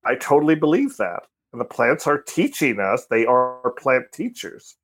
I 0.04 0.14
totally 0.14 0.54
believe 0.54 0.96
that. 0.98 1.24
And 1.52 1.60
the 1.60 1.64
plants 1.64 2.06
are 2.06 2.18
teaching 2.18 2.78
us 2.78 3.06
they 3.06 3.26
are 3.26 3.72
plant 3.78 4.12
teachers. 4.12 4.76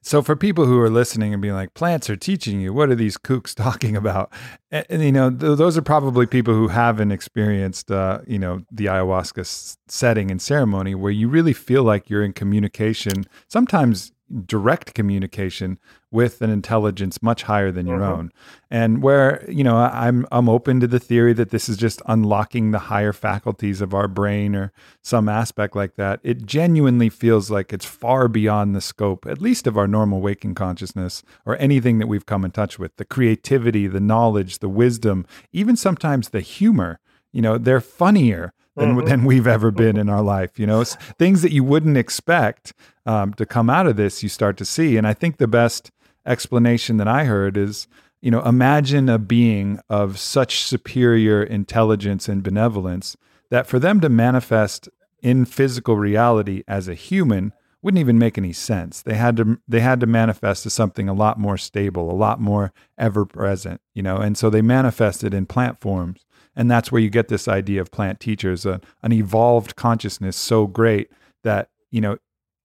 So 0.00 0.22
for 0.22 0.36
people 0.36 0.64
who 0.64 0.78
are 0.80 0.90
listening 0.90 1.32
and 1.32 1.42
being 1.42 1.54
like, 1.54 1.74
plants 1.74 2.08
are 2.08 2.16
teaching 2.16 2.60
you, 2.60 2.72
what 2.72 2.88
are 2.88 2.94
these 2.94 3.16
kooks 3.16 3.54
talking 3.64 3.96
about? 3.96 4.32
And, 4.70 4.86
and 4.88 5.02
you 5.02 5.12
know, 5.12 5.30
th- 5.30 5.58
those 5.58 5.76
are 5.76 5.82
probably 5.82 6.26
people 6.26 6.54
who 6.54 6.68
haven't 6.68 7.12
experienced, 7.12 7.90
uh, 7.90 8.20
you 8.26 8.38
know, 8.38 8.62
the 8.70 8.86
ayahuasca 8.86 9.40
s- 9.40 9.76
setting 9.88 10.30
and 10.30 10.40
ceremony 10.40 10.94
where 10.94 11.10
you 11.10 11.28
really 11.28 11.52
feel 11.52 11.82
like 11.82 12.08
you're 12.08 12.24
in 12.24 12.32
communication, 12.32 13.24
sometimes 13.48 14.12
direct 14.44 14.94
communication 14.94 15.78
with 16.10 16.40
an 16.42 16.50
intelligence 16.50 17.22
much 17.22 17.42
higher 17.44 17.70
than 17.70 17.86
your 17.86 17.98
mm-hmm. 17.98 18.12
own. 18.12 18.32
And 18.70 19.02
where 19.02 19.44
you 19.50 19.64
know 19.64 19.76
i'm 19.76 20.26
i'm 20.32 20.48
open 20.48 20.80
to 20.80 20.86
the 20.86 20.98
theory 20.98 21.32
that 21.34 21.50
this 21.50 21.68
is 21.68 21.76
just 21.76 22.02
unlocking 22.06 22.70
the 22.70 22.78
higher 22.78 23.12
faculties 23.12 23.80
of 23.80 23.94
our 23.94 24.08
brain 24.08 24.54
or 24.54 24.72
some 25.02 25.28
aspect 25.28 25.76
like 25.76 25.96
that. 25.96 26.20
It 26.22 26.46
genuinely 26.46 27.08
feels 27.08 27.50
like 27.50 27.72
it's 27.72 27.84
far 27.84 28.28
beyond 28.28 28.74
the 28.74 28.80
scope 28.80 29.26
at 29.26 29.40
least 29.40 29.66
of 29.66 29.76
our 29.76 29.86
normal 29.88 30.20
waking 30.20 30.54
consciousness 30.54 31.22
or 31.46 31.56
anything 31.60 31.98
that 31.98 32.08
we've 32.08 32.26
come 32.26 32.44
in 32.44 32.50
touch 32.50 32.78
with. 32.78 32.96
The 32.96 33.04
creativity 33.04 33.86
the 33.86 34.00
knowledge 34.00 34.58
the 34.58 34.68
wisdom 34.68 35.26
even 35.52 35.76
sometimes 35.76 36.30
the 36.30 36.40
humor 36.40 37.00
you 37.32 37.42
know 37.42 37.58
they're 37.58 37.80
funnier 37.80 38.52
than, 38.78 38.96
mm-hmm. 38.96 39.06
than 39.06 39.24
we've 39.24 39.46
ever 39.46 39.70
been 39.70 39.96
in 39.96 40.08
our 40.08 40.22
life. 40.22 40.58
You 40.58 40.66
know, 40.66 40.84
things 41.18 41.42
that 41.42 41.52
you 41.52 41.64
wouldn't 41.64 41.96
expect 41.96 42.72
um, 43.06 43.34
to 43.34 43.46
come 43.46 43.68
out 43.68 43.86
of 43.86 43.96
this, 43.96 44.22
you 44.22 44.28
start 44.28 44.56
to 44.58 44.64
see. 44.64 44.96
And 44.96 45.06
I 45.06 45.14
think 45.14 45.36
the 45.36 45.48
best 45.48 45.90
explanation 46.26 46.96
that 46.98 47.08
I 47.08 47.24
heard 47.24 47.56
is, 47.56 47.88
you 48.20 48.30
know, 48.30 48.42
imagine 48.42 49.08
a 49.08 49.18
being 49.18 49.80
of 49.88 50.18
such 50.18 50.62
superior 50.62 51.42
intelligence 51.42 52.28
and 52.28 52.42
benevolence 52.42 53.16
that 53.50 53.66
for 53.66 53.78
them 53.78 54.00
to 54.00 54.08
manifest 54.08 54.88
in 55.22 55.44
physical 55.44 55.96
reality 55.96 56.62
as 56.68 56.88
a 56.88 56.94
human 56.94 57.52
wouldn't 57.80 58.00
even 58.00 58.18
make 58.18 58.36
any 58.36 58.52
sense. 58.52 59.02
They 59.02 59.14
had 59.14 59.36
to 59.36 59.58
they 59.68 59.80
had 59.80 60.00
to 60.00 60.06
manifest 60.06 60.66
as 60.66 60.72
something 60.72 61.08
a 61.08 61.14
lot 61.14 61.38
more 61.38 61.56
stable, 61.56 62.10
a 62.10 62.12
lot 62.12 62.40
more 62.40 62.72
ever 62.98 63.24
present, 63.24 63.80
you 63.94 64.02
know. 64.02 64.16
And 64.16 64.36
so 64.36 64.50
they 64.50 64.62
manifested 64.62 65.32
in 65.32 65.46
plant 65.46 65.80
forms 65.80 66.24
and 66.58 66.68
that's 66.68 66.90
where 66.90 67.00
you 67.00 67.08
get 67.08 67.28
this 67.28 67.46
idea 67.46 67.80
of 67.80 67.92
plant 67.92 68.18
teachers, 68.18 68.66
uh, 68.66 68.78
an 69.04 69.12
evolved 69.12 69.76
consciousness 69.76 70.36
so 70.36 70.66
great 70.66 71.08
that, 71.44 71.70
you 71.92 72.00
know, 72.00 72.18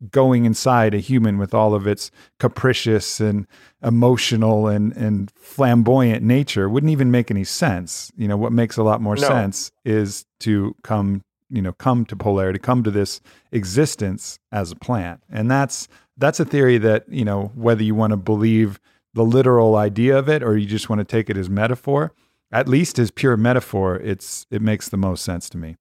going 0.10 0.46
inside 0.46 0.96
a 0.96 0.98
human 0.98 1.38
with 1.38 1.54
all 1.54 1.76
of 1.76 1.86
its 1.86 2.10
capricious 2.40 3.20
and 3.20 3.46
emotional 3.84 4.68
and, 4.68 4.98
and 4.98 5.32
flamboyant 5.36 6.24
nature 6.24 6.68
wouldn't 6.68 6.92
even 6.92 7.12
make 7.12 7.30
any 7.30 7.44
sense. 7.44 8.12
You 8.18 8.28
know, 8.28 8.36
what 8.36 8.52
makes 8.52 8.78
a 8.78 8.84
lot 8.84 9.00
more 9.00 9.16
no. 9.16 9.22
sense 9.22 9.72
is 9.86 10.26
to 10.40 10.76
come, 10.84 11.22
you 11.52 11.62
know, 11.62 11.72
come 11.72 12.04
to 12.06 12.16
polarity, 12.16 12.58
come 12.58 12.84
to 12.84 12.92
this 12.92 13.22
existence 13.52 14.40
as 14.52 14.72
a 14.72 14.76
plant. 14.76 15.22
And 15.32 15.52
that's 15.52 15.88
that's 16.18 16.40
a 16.40 16.46
theory 16.46 16.80
that, 16.80 17.06
you 17.08 17.24
know, 17.24 17.52
whether 17.54 17.84
you 17.84 17.94
want 17.94 18.12
to 18.12 18.18
believe 18.18 18.80
the 19.14 19.24
literal 19.24 19.76
idea 19.76 20.18
of 20.18 20.28
it 20.28 20.42
or 20.42 20.58
you 20.58 20.66
just 20.66 20.90
want 20.90 21.00
to 21.00 21.06
take 21.06 21.30
it 21.30 21.38
as 21.38 21.48
metaphor, 21.48 22.12
at 22.54 22.70
least 22.70 23.00
as 23.00 23.12
pure 23.12 23.36
metaphor, 23.36 23.98
it's 23.98 24.46
it 24.52 24.62
makes 24.62 24.88
the 24.88 24.98
most 24.98 25.26
sense 25.26 25.50
to 25.50 25.58
me. 25.58 25.76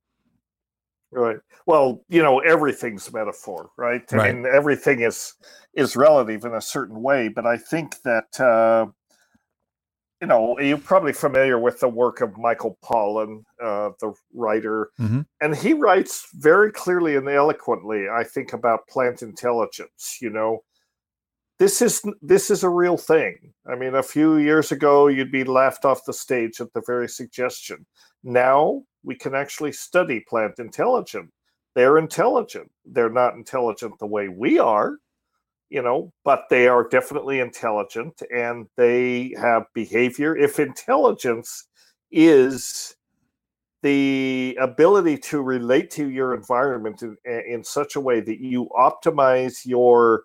Right. 1.13 1.37
Well, 1.67 2.03
you 2.09 2.23
know, 2.23 2.39
everything's 2.41 3.13
metaphor, 3.13 3.71
right? 3.77 4.03
I 4.13 4.17
right. 4.17 4.35
mean, 4.35 4.47
everything 4.47 5.01
is 5.03 5.35
is 5.75 5.95
relative 5.95 6.45
in 6.45 6.55
a 6.55 6.61
certain 6.61 7.03
way, 7.03 7.29
but 7.29 7.47
I 7.47 7.59
think 7.59 8.01
that 8.03 8.41
uh, 8.41 8.87
you 10.23 10.27
know 10.27 10.59
you're 10.59 10.79
probably 10.79 11.13
familiar 11.13 11.59
with 11.59 11.81
the 11.81 11.89
work 11.89 12.23
of 12.23 12.39
Michael 12.39 12.79
Pollan, 12.83 13.45
uh, 13.63 13.91
the 14.01 14.15
writer, 14.33 14.91
mm-hmm. 14.99 15.21
and 15.43 15.55
he 15.55 15.75
writes 15.75 16.27
very 16.35 16.73
clearly 16.73 17.17
and 17.17 17.29
eloquently. 17.29 18.09
I 18.09 18.25
think 18.25 18.55
about 18.55 18.89
plant 18.89 19.21
intelligence. 19.23 20.19
You 20.23 20.31
know, 20.31 20.65
this 21.59 21.83
is 21.83 22.03
this 22.21 22.51
is 22.51 22.65
a 22.65 22.69
real 22.69 22.97
thing. 22.97 23.53
I 23.71 23.77
mean, 23.77 23.95
a 23.95 24.03
few 24.03 24.37
years 24.37 24.73
ago, 24.73 25.07
you'd 25.09 25.33
be 25.33 25.45
laughed 25.45 25.85
off 25.85 26.05
the 26.05 26.13
stage 26.13 26.61
at 26.61 26.73
the 26.73 26.83
very 26.87 27.09
suggestion. 27.09 27.87
Now 28.25 28.83
we 29.05 29.15
can 29.15 29.35
actually 29.35 29.73
study 29.73 30.21
plant 30.29 30.59
intelligence. 30.59 31.31
They're 31.75 31.99
intelligent. 31.99 32.71
They're 32.85 33.11
not 33.11 33.35
intelligent 33.35 33.99
the 33.99 34.07
way 34.07 34.29
we 34.29 34.59
are, 34.59 34.99
you 35.71 35.83
know, 35.83 36.13
but 36.25 36.45
they 36.51 36.69
are 36.69 36.89
definitely 36.89 37.41
intelligent 37.41 38.23
and 38.35 38.67
they 38.77 39.35
have 39.41 39.65
behavior. 39.75 40.37
If 40.37 40.59
intelligence 40.59 41.67
is 42.11 42.95
the 43.83 44.57
ability 44.61 45.19
to 45.19 45.43
relate 45.43 45.91
to 45.93 46.09
your 46.09 46.35
environment 46.35 47.03
in, 47.03 47.17
in 47.25 47.65
such 47.65 47.97
a 47.97 48.01
way 48.01 48.21
that 48.21 48.41
you 48.41 48.69
optimize 48.77 49.65
your 49.65 50.25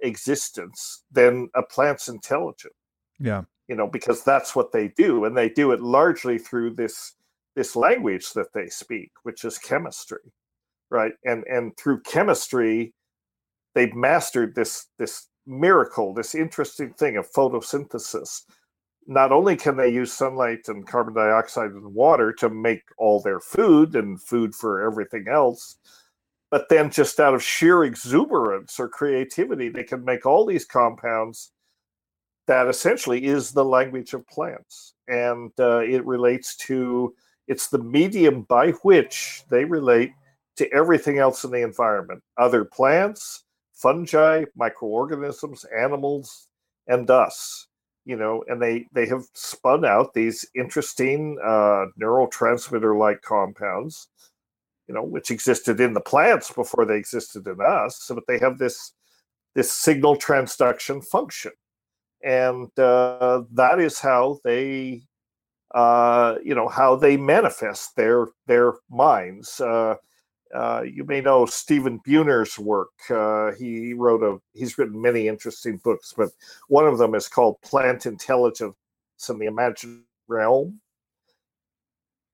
existence, 0.00 1.04
than 1.10 1.48
a 1.54 1.62
plant's 1.62 2.08
intelligence. 2.08 2.74
Yeah. 3.18 3.42
You 3.68 3.76
know, 3.76 3.86
because 3.86 4.24
that's 4.24 4.56
what 4.56 4.72
they 4.72 4.88
do. 4.88 5.24
And 5.24 5.36
they 5.36 5.48
do 5.48 5.72
it 5.72 5.80
largely 5.80 6.38
through 6.38 6.74
this 6.74 7.14
this 7.56 7.74
language 7.74 8.32
that 8.34 8.52
they 8.54 8.68
speak, 8.68 9.10
which 9.24 9.44
is 9.44 9.58
chemistry. 9.58 10.32
Right. 10.90 11.12
And 11.24 11.44
and 11.44 11.76
through 11.76 12.02
chemistry, 12.02 12.94
they've 13.74 13.94
mastered 13.94 14.54
this 14.54 14.86
this 14.98 15.28
miracle, 15.46 16.14
this 16.14 16.34
interesting 16.34 16.92
thing 16.94 17.16
of 17.16 17.30
photosynthesis. 17.30 18.42
Not 19.06 19.32
only 19.32 19.56
can 19.56 19.76
they 19.76 19.88
use 19.88 20.12
sunlight 20.12 20.68
and 20.68 20.86
carbon 20.86 21.14
dioxide 21.14 21.70
and 21.70 21.94
water 21.94 22.32
to 22.34 22.50
make 22.50 22.82
all 22.98 23.20
their 23.20 23.40
food 23.40 23.96
and 23.96 24.20
food 24.20 24.54
for 24.54 24.82
everything 24.82 25.26
else, 25.28 25.78
but 26.50 26.68
then 26.68 26.90
just 26.90 27.20
out 27.20 27.34
of 27.34 27.42
sheer 27.42 27.84
exuberance 27.84 28.80
or 28.80 28.88
creativity, 28.88 29.68
they 29.68 29.84
can 29.84 30.04
make 30.04 30.24
all 30.24 30.46
these 30.46 30.64
compounds 30.64 31.52
that 32.46 32.66
essentially 32.66 33.24
is 33.24 33.52
the 33.52 33.64
language 33.64 34.14
of 34.14 34.26
plants. 34.26 34.94
And 35.06 35.52
uh, 35.58 35.80
it 35.80 36.04
relates 36.06 36.56
to, 36.56 37.14
it's 37.46 37.68
the 37.68 37.78
medium 37.78 38.42
by 38.42 38.70
which 38.82 39.42
they 39.50 39.64
relate 39.64 40.12
to 40.56 40.72
everything 40.72 41.18
else 41.18 41.44
in 41.44 41.50
the 41.50 41.62
environment 41.62 42.22
other 42.36 42.64
plants, 42.64 43.44
fungi, 43.74 44.44
microorganisms, 44.56 45.64
animals, 45.78 46.48
and 46.88 47.08
us. 47.10 47.66
You 48.04 48.16
know, 48.16 48.42
and 48.48 48.60
they 48.60 48.86
they 48.92 49.06
have 49.06 49.24
spun 49.34 49.84
out 49.84 50.14
these 50.14 50.46
interesting 50.56 51.36
uh, 51.44 51.86
neurotransmitter 52.00 52.98
like 52.98 53.20
compounds, 53.20 54.08
you 54.88 54.94
know, 54.94 55.02
which 55.02 55.30
existed 55.30 55.80
in 55.80 55.92
the 55.92 56.00
plants 56.00 56.50
before 56.50 56.86
they 56.86 56.96
existed 56.96 57.46
in 57.46 57.60
us. 57.60 58.10
But 58.12 58.24
they 58.26 58.38
have 58.38 58.58
this 58.58 58.92
this 59.54 59.70
signal 59.70 60.16
transduction 60.16 61.04
function, 61.04 61.52
and 62.24 62.66
uh, 62.78 63.42
that 63.52 63.80
is 63.80 63.98
how 63.98 64.40
they, 64.44 65.02
uh, 65.74 66.36
you 66.42 66.54
know, 66.54 66.68
how 66.68 66.96
they 66.96 67.16
manifest 67.16 67.94
their 67.96 68.28
their 68.46 68.74
minds. 68.90 69.60
Uh, 69.60 69.96
uh, 70.54 70.82
you 70.82 71.04
may 71.04 71.20
know 71.20 71.44
Stephen 71.44 72.00
Buhner's 72.06 72.58
work. 72.58 72.92
Uh, 73.10 73.52
he 73.52 73.92
wrote 73.92 74.22
a 74.22 74.40
he's 74.58 74.78
written 74.78 75.00
many 75.00 75.28
interesting 75.28 75.76
books, 75.84 76.14
but 76.16 76.30
one 76.68 76.86
of 76.86 76.96
them 76.96 77.14
is 77.14 77.28
called 77.28 77.60
Plant 77.60 78.06
Intelligence 78.06 78.74
in 79.28 79.38
the 79.38 79.46
Imaginal 79.46 80.02
Realm. 80.26 80.80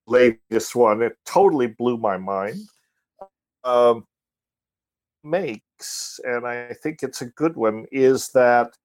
Latest 0.07 0.75
one, 0.75 1.03
it 1.03 1.17
totally 1.25 1.69
blew 1.69 1.97
my 1.97 2.17
mind. 2.17 2.61
Um, 3.65 4.07
makes, 5.23 6.21
and 6.25 6.47
I 6.47 6.75
think 6.83 7.03
it's 7.03 7.23
a 7.23 7.27
good 7.27 7.57
one, 7.57 7.87
is 7.91 8.29
that 8.35 8.77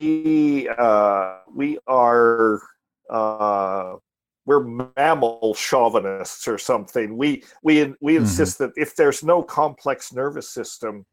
we 0.00 0.68
uh, 0.68 1.38
we 1.54 1.78
are 1.86 2.60
uh, 3.10 3.96
we're 4.46 4.90
mammal 4.96 5.54
chauvinists 5.54 6.48
or 6.48 6.58
something. 6.58 7.16
We 7.16 7.44
we 7.62 7.94
we 8.00 8.14
mm-hmm. 8.14 8.24
insist 8.24 8.58
that 8.58 8.72
if 8.76 8.96
there's 8.96 9.22
no 9.22 9.42
complex 9.42 10.12
nervous 10.12 10.48
system, 10.48 11.04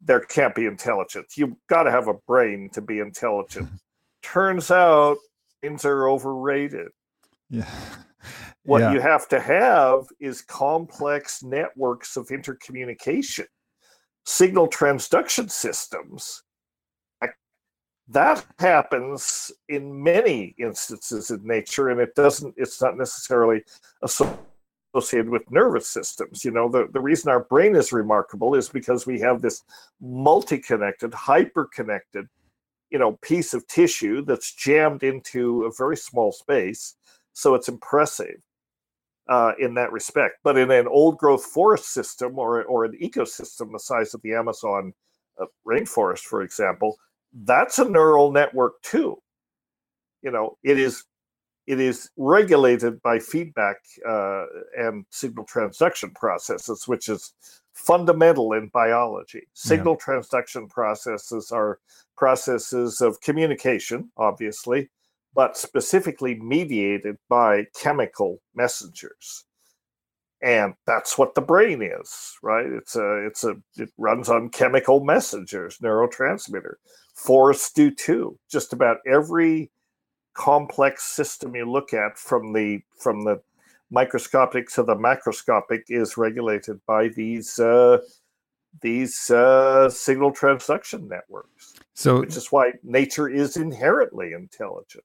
there 0.00 0.20
can't 0.20 0.54
be 0.54 0.66
intelligence. 0.66 1.36
You've 1.36 1.54
got 1.68 1.84
to 1.84 1.90
have 1.90 2.08
a 2.08 2.14
brain 2.26 2.70
to 2.74 2.80
be 2.80 2.98
intelligent. 2.98 3.66
Mm-hmm. 3.66 3.76
Turns 4.22 4.70
out 4.70 5.16
brains 5.62 5.84
are 5.84 6.08
overrated. 6.08 6.88
Yeah. 7.50 7.68
What 8.64 8.82
yeah. 8.82 8.92
you 8.92 9.00
have 9.00 9.26
to 9.28 9.40
have 9.40 10.04
is 10.20 10.42
complex 10.42 11.42
networks 11.42 12.18
of 12.18 12.28
intercommunication, 12.28 13.46
signal 14.26 14.68
transduction 14.68 15.50
systems 15.50 16.42
that 18.10 18.44
happens 18.58 19.52
in 19.68 20.02
many 20.02 20.54
instances 20.58 21.30
in 21.30 21.40
nature 21.46 21.90
and 21.90 22.00
it 22.00 22.14
doesn't 22.14 22.52
it's 22.56 22.82
not 22.82 22.96
necessarily 22.98 23.62
associated 24.02 25.28
with 25.28 25.48
nervous 25.50 25.88
systems 25.88 26.44
you 26.44 26.50
know 26.50 26.68
the, 26.68 26.88
the 26.92 27.00
reason 27.00 27.30
our 27.30 27.44
brain 27.44 27.76
is 27.76 27.92
remarkable 27.92 28.54
is 28.54 28.68
because 28.68 29.06
we 29.06 29.20
have 29.20 29.40
this 29.40 29.62
multi-connected 30.00 31.14
hyper-connected 31.14 32.26
you 32.90 32.98
know 32.98 33.16
piece 33.22 33.54
of 33.54 33.66
tissue 33.68 34.22
that's 34.22 34.54
jammed 34.54 35.04
into 35.04 35.64
a 35.64 35.72
very 35.78 35.96
small 35.96 36.32
space 36.32 36.96
so 37.32 37.54
it's 37.54 37.68
impressive 37.68 38.40
uh, 39.28 39.52
in 39.58 39.74
that 39.74 39.92
respect 39.92 40.38
but 40.42 40.58
in 40.58 40.70
an 40.70 40.88
old 40.88 41.18
growth 41.18 41.44
forest 41.44 41.92
system 41.92 42.38
or, 42.38 42.62
or 42.64 42.84
an 42.84 42.96
ecosystem 43.02 43.72
the 43.72 43.78
size 43.78 44.14
of 44.14 44.22
the 44.22 44.34
amazon 44.34 44.92
uh, 45.40 45.46
rainforest 45.66 46.20
for 46.20 46.42
example 46.42 46.96
that's 47.32 47.78
a 47.78 47.88
neural 47.88 48.32
network 48.32 48.80
too. 48.82 49.20
You 50.22 50.30
know, 50.30 50.58
it 50.62 50.78
is 50.78 51.04
it 51.66 51.78
is 51.78 52.10
regulated 52.16 53.00
by 53.02 53.18
feedback 53.18 53.76
uh, 54.08 54.46
and 54.76 55.04
signal 55.10 55.46
transduction 55.46 56.14
processes, 56.14 56.88
which 56.88 57.08
is 57.08 57.32
fundamental 57.74 58.54
in 58.54 58.68
biology. 58.68 59.46
Signal 59.54 59.96
yeah. 60.00 60.14
transduction 60.14 60.68
processes 60.68 61.52
are 61.52 61.78
processes 62.16 63.00
of 63.00 63.20
communication, 63.20 64.10
obviously, 64.16 64.90
but 65.34 65.56
specifically 65.56 66.34
mediated 66.40 67.16
by 67.28 67.66
chemical 67.74 68.40
messengers. 68.54 69.44
And 70.42 70.74
that's 70.86 71.18
what 71.18 71.34
the 71.34 71.42
brain 71.42 71.82
is 71.82 72.30
right? 72.42 72.66
It's 72.66 72.96
a 72.96 73.26
it's 73.26 73.44
a 73.44 73.56
it 73.76 73.90
runs 73.98 74.28
on 74.28 74.48
chemical 74.50 75.00
messengers 75.04 75.78
neurotransmitter. 75.78 76.74
Forests 77.14 77.72
do 77.72 77.90
too. 77.90 78.38
Just 78.50 78.72
about 78.72 78.98
every 79.06 79.70
complex 80.34 81.04
system 81.04 81.54
you 81.54 81.70
look 81.70 81.92
at 81.92 82.16
from 82.18 82.52
the 82.52 82.80
from 82.98 83.24
the 83.24 83.40
microscopic 83.90 84.68
to 84.70 84.82
the 84.82 84.94
macroscopic 84.94 85.82
is 85.88 86.16
regulated 86.16 86.80
by 86.86 87.08
these 87.08 87.58
uh, 87.58 87.98
these 88.80 89.30
uh, 89.30 89.90
signal 89.90 90.32
transduction 90.32 91.08
networks 91.08 91.59
so 91.94 92.20
which 92.20 92.36
is 92.36 92.50
why 92.50 92.72
nature 92.82 93.28
is 93.28 93.56
inherently 93.56 94.32
intelligent. 94.32 95.04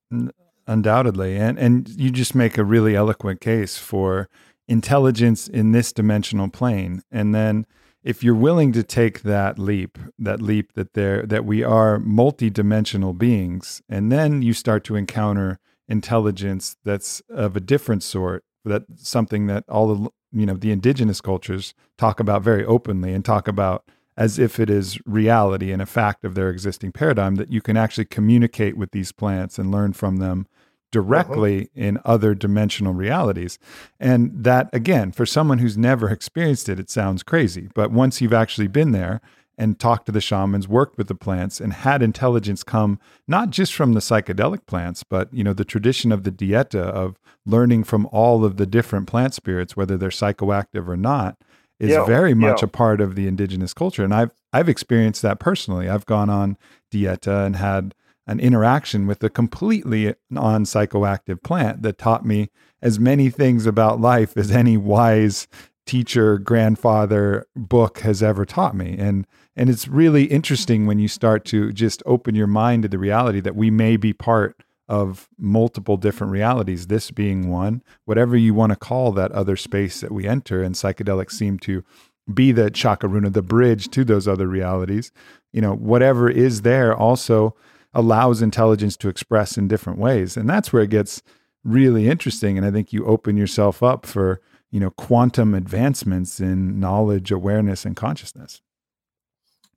Undoubtedly 0.67 1.37
and 1.37 1.57
and 1.59 1.89
you 1.89 2.09
just 2.09 2.35
make 2.35 2.57
a 2.57 2.63
really 2.63 2.95
eloquent 2.95 3.41
case 3.41 3.77
for 3.77 4.29
intelligence 4.67 5.47
in 5.47 5.71
this 5.71 5.93
dimensional 5.93 6.49
plane. 6.49 7.01
And 7.11 7.35
then 7.35 7.65
if 8.03 8.23
you're 8.23 8.35
willing 8.35 8.71
to 8.71 8.83
take 8.83 9.23
that 9.23 9.59
leap 9.59 9.97
that 10.19 10.41
leap 10.41 10.73
that 10.73 10.93
there 10.93 11.23
that 11.23 11.43
we 11.43 11.63
are 11.63 11.99
multi-dimensional 11.99 13.13
beings 13.13 13.81
and 13.89 14.11
then 14.11 14.41
you 14.41 14.53
start 14.53 14.83
to 14.83 14.95
encounter 14.95 15.59
intelligence 15.87 16.77
that's 16.83 17.21
of 17.29 17.55
a 17.55 17.59
different 17.59 18.03
sort 18.03 18.43
that 18.63 18.83
something 18.95 19.47
that 19.47 19.63
all 19.67 19.93
the 19.93 20.09
you 20.31 20.45
know 20.45 20.55
the 20.55 20.71
indigenous 20.71 21.21
cultures 21.21 21.73
talk 21.97 22.19
about 22.19 22.41
very 22.41 22.65
openly 22.65 23.13
and 23.13 23.25
talk 23.25 23.47
about 23.47 23.83
as 24.17 24.39
if 24.39 24.59
it 24.59 24.69
is 24.69 24.99
reality 25.05 25.71
and 25.71 25.81
a 25.81 25.85
fact 25.85 26.23
of 26.23 26.35
their 26.35 26.49
existing 26.49 26.91
paradigm 26.91 27.35
that 27.35 27.51
you 27.51 27.61
can 27.61 27.75
actually 27.75 28.05
communicate 28.05 28.77
with 28.77 28.91
these 28.91 29.11
plants 29.11 29.59
and 29.59 29.71
learn 29.71 29.93
from 29.93 30.17
them 30.17 30.47
directly 30.91 31.63
uh-huh. 31.63 31.69
in 31.87 31.99
other 32.05 32.33
dimensional 32.33 32.93
realities. 32.93 33.59
And 33.99 34.31
that, 34.43 34.69
again, 34.71 35.11
for 35.11 35.25
someone 35.25 35.57
who's 35.57 35.77
never 35.77 36.09
experienced 36.09 36.69
it, 36.69 36.79
it 36.79 36.89
sounds 36.89 37.23
crazy. 37.23 37.67
But 37.73 37.91
once 37.91 38.21
you've 38.21 38.33
actually 38.33 38.67
been 38.67 38.91
there 38.91 39.19
and 39.57 39.79
talked 39.79 40.05
to 40.05 40.11
the 40.11 40.21
shamans, 40.21 40.67
worked 40.67 40.97
with 40.97 41.07
the 41.07 41.15
plants, 41.15 41.59
and 41.59 41.73
had 41.73 42.01
intelligence 42.01 42.63
come 42.63 42.99
not 43.27 43.49
just 43.49 43.73
from 43.73 43.93
the 43.93 43.99
psychedelic 43.99 44.65
plants, 44.65 45.03
but 45.03 45.33
you 45.33 45.43
know 45.43 45.53
the 45.53 45.65
tradition 45.65 46.11
of 46.11 46.23
the 46.23 46.31
dieta 46.31 46.81
of 46.81 47.17
learning 47.45 47.83
from 47.83 48.07
all 48.11 48.43
of 48.43 48.57
the 48.57 48.65
different 48.65 49.07
plant 49.07 49.33
spirits, 49.33 49.75
whether 49.77 49.97
they're 49.97 50.09
psychoactive 50.09 50.87
or 50.87 50.97
not, 50.97 51.37
is 51.79 51.91
yeah, 51.91 52.05
very 52.05 52.33
much 52.33 52.61
yeah. 52.61 52.65
a 52.65 52.69
part 52.69 53.01
of 53.01 53.15
the 53.15 53.27
indigenous 53.27 53.73
culture. 53.73 54.03
And 54.03 54.13
I've 54.13 54.31
I've 54.53 54.69
experienced 54.69 55.21
that 55.23 55.39
personally. 55.39 55.89
I've 55.89 56.05
gone 56.05 56.29
on 56.29 56.57
dieta 56.91 57.45
and 57.45 57.57
had 57.57 57.93
an 58.27 58.39
interaction 58.39 59.07
with 59.07 59.23
a 59.23 59.29
completely 59.29 60.15
non 60.29 60.63
psychoactive 60.63 61.43
plant 61.43 61.81
that 61.83 61.97
taught 61.97 62.25
me 62.25 62.49
as 62.81 62.99
many 62.99 63.29
things 63.29 63.65
about 63.65 63.99
life 63.99 64.37
as 64.37 64.51
any 64.51 64.77
wise 64.77 65.47
teacher, 65.85 66.37
grandfather 66.39 67.45
book 67.55 67.99
has 67.99 68.23
ever 68.23 68.45
taught 68.45 68.75
me. 68.75 68.95
And 68.97 69.27
and 69.55 69.69
it's 69.69 69.87
really 69.87 70.25
interesting 70.25 70.85
when 70.85 70.99
you 70.99 71.07
start 71.07 71.45
to 71.45 71.71
just 71.71 72.03
open 72.05 72.35
your 72.35 72.47
mind 72.47 72.83
to 72.83 72.89
the 72.89 72.97
reality 72.97 73.39
that 73.41 73.55
we 73.55 73.71
may 73.71 73.97
be 73.97 74.11
part 74.11 74.61
of 74.87 75.27
multiple 75.37 75.97
different 75.97 76.31
realities, 76.31 76.87
this 76.87 77.11
being 77.11 77.49
one, 77.49 77.81
whatever 78.05 78.37
you 78.37 78.53
want 78.53 78.71
to 78.71 78.75
call 78.75 79.11
that 79.11 79.31
other 79.31 79.55
space 79.55 80.01
that 80.01 80.11
we 80.11 80.27
enter. 80.27 80.61
And 80.61 80.75
psychedelics 80.75 81.31
seem 81.31 81.57
to 81.59 81.83
be 82.31 82.51
the 82.51 82.71
chakaruna, 82.71 83.33
the 83.33 83.41
bridge 83.41 83.89
to 83.91 84.03
those 84.03 84.27
other 84.27 84.47
realities. 84.47 85.11
You 85.53 85.61
know, 85.61 85.73
whatever 85.73 86.29
is 86.29 86.61
there 86.61 86.95
also 86.95 87.55
allows 87.93 88.41
intelligence 88.41 88.97
to 88.97 89.09
express 89.09 89.57
in 89.57 89.67
different 89.67 89.99
ways. 89.99 90.35
And 90.37 90.49
that's 90.49 90.73
where 90.73 90.83
it 90.83 90.89
gets 90.89 91.23
really 91.63 92.07
interesting. 92.07 92.57
And 92.57 92.65
I 92.65 92.71
think 92.71 92.93
you 92.93 93.05
open 93.05 93.37
yourself 93.37 93.81
up 93.81 94.05
for, 94.05 94.41
you 94.69 94.79
know, 94.79 94.91
quantum 94.91 95.55
advancements 95.55 96.39
in 96.39 96.79
knowledge, 96.79 97.31
awareness, 97.31 97.85
and 97.85 97.95
consciousness. 97.95 98.61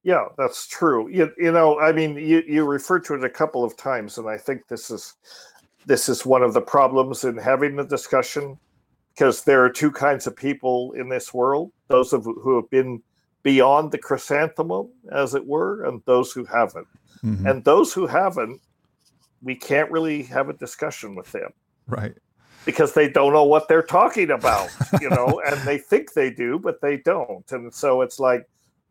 Yeah, 0.08 0.24
that's 0.38 0.66
true. 0.66 1.06
You, 1.10 1.30
you 1.36 1.52
know, 1.52 1.78
I 1.80 1.92
mean, 1.92 2.16
you, 2.16 2.42
you 2.48 2.64
referred 2.64 3.04
to 3.04 3.14
it 3.14 3.24
a 3.24 3.28
couple 3.28 3.62
of 3.62 3.76
times, 3.76 4.16
and 4.16 4.26
I 4.26 4.38
think 4.38 4.66
this 4.66 4.90
is 4.90 5.12
this 5.84 6.08
is 6.08 6.24
one 6.24 6.42
of 6.42 6.54
the 6.54 6.62
problems 6.62 7.24
in 7.24 7.36
having 7.36 7.76
the 7.76 7.84
discussion 7.84 8.58
because 9.12 9.44
there 9.44 9.62
are 9.62 9.68
two 9.68 9.90
kinds 9.90 10.26
of 10.26 10.34
people 10.34 10.92
in 10.92 11.10
this 11.10 11.34
world: 11.34 11.72
those 11.88 12.14
of 12.14 12.24
who 12.24 12.56
have 12.56 12.70
been 12.70 13.02
beyond 13.42 13.92
the 13.92 13.98
chrysanthemum, 13.98 14.88
as 15.12 15.34
it 15.34 15.46
were, 15.46 15.84
and 15.84 16.00
those 16.06 16.32
who 16.32 16.46
haven't. 16.46 16.88
Mm-hmm. 17.22 17.46
And 17.46 17.62
those 17.64 17.92
who 17.92 18.06
haven't, 18.06 18.62
we 19.42 19.56
can't 19.56 19.90
really 19.90 20.22
have 20.22 20.48
a 20.48 20.54
discussion 20.54 21.16
with 21.16 21.30
them. 21.32 21.50
Right. 21.86 22.14
Because 22.64 22.94
they 22.94 23.10
don't 23.10 23.34
know 23.34 23.44
what 23.44 23.68
they're 23.68 23.82
talking 23.82 24.30
about, 24.30 24.70
you 25.02 25.10
know, 25.10 25.42
and 25.44 25.60
they 25.68 25.76
think 25.76 26.14
they 26.14 26.30
do, 26.30 26.58
but 26.58 26.80
they 26.80 26.96
don't. 26.96 27.52
And 27.52 27.74
so 27.74 28.00
it's 28.00 28.18
like, 28.18 28.48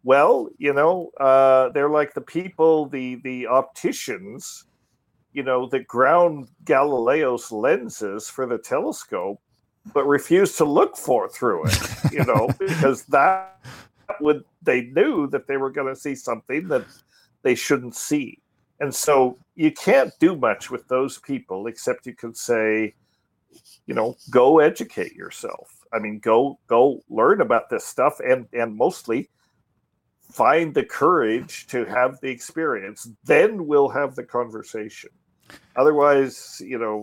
well, 0.07 0.47
you 0.57 0.71
know, 0.71 1.11
uh, 1.19 1.67
they're 1.71 1.89
like 1.89 2.13
the 2.13 2.21
people, 2.21 2.85
the 2.87 3.15
the 3.25 3.45
opticians, 3.45 4.63
you 5.33 5.43
know, 5.43 5.67
that 5.67 5.85
ground 5.85 6.47
Galileo's 6.63 7.51
lenses 7.51 8.29
for 8.29 8.45
the 8.45 8.57
telescope, 8.57 9.41
but 9.93 10.07
refused 10.07 10.57
to 10.59 10.63
look 10.63 10.95
for 10.95 11.27
through 11.27 11.65
it, 11.65 11.79
you 12.13 12.23
know, 12.23 12.47
because 12.57 13.03
that 13.07 13.59
would 14.21 14.45
they 14.61 14.83
knew 14.95 15.27
that 15.27 15.45
they 15.45 15.57
were 15.57 15.69
going 15.69 15.93
to 15.93 15.99
see 15.99 16.15
something 16.15 16.69
that 16.69 16.85
they 17.41 17.53
shouldn't 17.53 17.95
see. 17.95 18.39
And 18.79 18.95
so 18.95 19.37
you 19.55 19.73
can't 19.73 20.13
do 20.21 20.37
much 20.37 20.71
with 20.71 20.87
those 20.87 21.17
people 21.17 21.67
except 21.67 22.05
you 22.05 22.15
can 22.15 22.33
say, 22.33 22.95
you 23.85 23.93
know, 23.93 24.15
go 24.29 24.59
educate 24.59 25.15
yourself. 25.15 25.83
I 25.91 25.99
mean, 25.99 26.19
go 26.19 26.59
go 26.67 27.03
learn 27.09 27.41
about 27.41 27.69
this 27.69 27.83
stuff 27.83 28.21
and 28.21 28.47
and 28.53 28.73
mostly 28.73 29.29
find 30.41 30.73
the 30.73 30.83
courage 31.01 31.67
to 31.67 31.85
have 31.85 32.19
the 32.21 32.29
experience 32.29 33.09
then 33.23 33.65
we'll 33.67 33.89
have 33.89 34.15
the 34.15 34.23
conversation. 34.23 35.09
Otherwise 35.75 36.61
you 36.71 36.77
know 36.83 36.95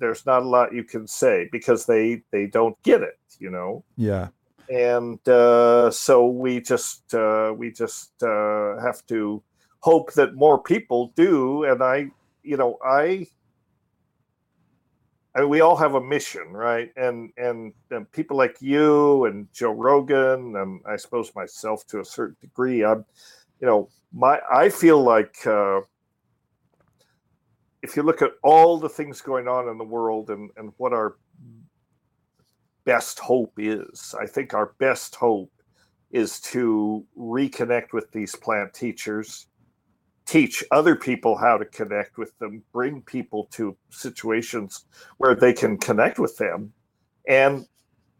there's 0.00 0.24
not 0.26 0.42
a 0.42 0.48
lot 0.56 0.74
you 0.78 0.84
can 0.84 1.06
say 1.06 1.48
because 1.52 1.86
they 1.86 2.22
they 2.30 2.46
don't 2.46 2.80
get 2.82 3.00
it 3.02 3.18
you 3.38 3.50
know? 3.50 3.84
Yeah. 3.96 4.28
And 4.70 5.26
uh, 5.28 5.90
so 5.90 6.26
we 6.26 6.60
just 6.60 7.14
uh, 7.14 7.52
we 7.56 7.70
just 7.70 8.12
uh, 8.22 8.80
have 8.80 9.04
to 9.06 9.42
hope 9.80 10.14
that 10.14 10.34
more 10.34 10.58
people 10.62 11.12
do. 11.14 11.64
And 11.64 11.82
i 11.82 12.10
you 12.42 12.58
know 12.58 12.78
i 12.84 13.26
I 15.34 15.40
mean, 15.40 15.48
we 15.48 15.60
all 15.60 15.76
have 15.76 15.94
a 15.94 16.00
mission, 16.00 16.52
right? 16.52 16.92
And, 16.96 17.32
and, 17.36 17.72
and 17.90 18.10
people 18.12 18.36
like 18.36 18.56
you 18.60 19.24
and 19.24 19.48
Joe 19.52 19.72
Rogan, 19.72 20.56
and 20.56 20.80
I 20.86 20.96
suppose 20.96 21.34
myself 21.34 21.86
to 21.88 22.00
a 22.00 22.04
certain 22.04 22.36
degree, 22.40 22.84
I'm, 22.84 23.04
you 23.60 23.66
know, 23.66 23.88
my 24.12 24.40
I 24.52 24.68
feel 24.68 25.02
like 25.02 25.44
uh, 25.46 25.80
if 27.82 27.96
you 27.96 28.02
look 28.02 28.22
at 28.22 28.32
all 28.42 28.78
the 28.78 28.88
things 28.88 29.20
going 29.20 29.48
on 29.48 29.68
in 29.68 29.76
the 29.76 29.84
world 29.84 30.30
and 30.30 30.50
and 30.56 30.72
what 30.76 30.92
our 30.92 31.16
best 32.84 33.18
hope 33.18 33.54
is, 33.58 34.14
I 34.20 34.26
think 34.26 34.54
our 34.54 34.74
best 34.78 35.14
hope 35.16 35.50
is 36.10 36.38
to 36.40 37.04
reconnect 37.18 37.92
with 37.92 38.10
these 38.12 38.36
plant 38.36 38.72
teachers 38.72 39.46
teach 40.26 40.64
other 40.70 40.96
people 40.96 41.36
how 41.36 41.58
to 41.58 41.64
connect 41.66 42.16
with 42.16 42.36
them, 42.38 42.62
bring 42.72 43.02
people 43.02 43.46
to 43.52 43.76
situations 43.90 44.86
where 45.18 45.34
they 45.34 45.52
can 45.52 45.76
connect 45.76 46.18
with 46.18 46.36
them. 46.38 46.72
And, 47.28 47.66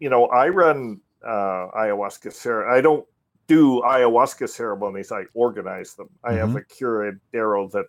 you 0.00 0.10
know, 0.10 0.26
I 0.26 0.48
run 0.48 1.00
uh, 1.24 1.68
ayahuasca 1.76 2.32
ceremony. 2.32 2.78
I 2.78 2.80
don't 2.80 3.06
do 3.46 3.82
ayahuasca 3.82 4.48
ceremonies, 4.48 5.12
I 5.12 5.24
organize 5.34 5.94
them. 5.94 6.08
I 6.22 6.32
mm-hmm. 6.32 6.38
have 6.38 6.56
a 6.56 6.60
curandero 6.62 7.70
that, 7.72 7.86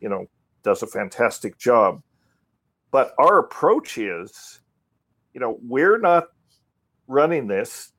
you 0.00 0.08
know, 0.08 0.26
does 0.62 0.82
a 0.82 0.86
fantastic 0.86 1.58
job. 1.58 2.02
But 2.90 3.12
our 3.18 3.38
approach 3.38 3.98
is, 3.98 4.60
you 5.32 5.40
know, 5.40 5.58
we're 5.62 5.98
not 5.98 6.28
running 7.08 7.48
this 7.48 7.92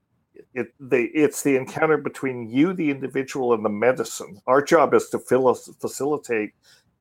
it 0.54 0.74
the 0.80 1.06
it's 1.14 1.44
the 1.44 1.56
encounter 1.56 1.98
between 1.98 2.50
you 2.50 2.74
the 2.74 2.90
individual 2.90 3.54
and 3.54 3.64
the 3.64 3.70
medicine. 3.70 4.42
Our 4.48 4.62
job 4.62 4.94
is 4.94 5.10
to 5.10 5.20
facilitate 5.20 6.52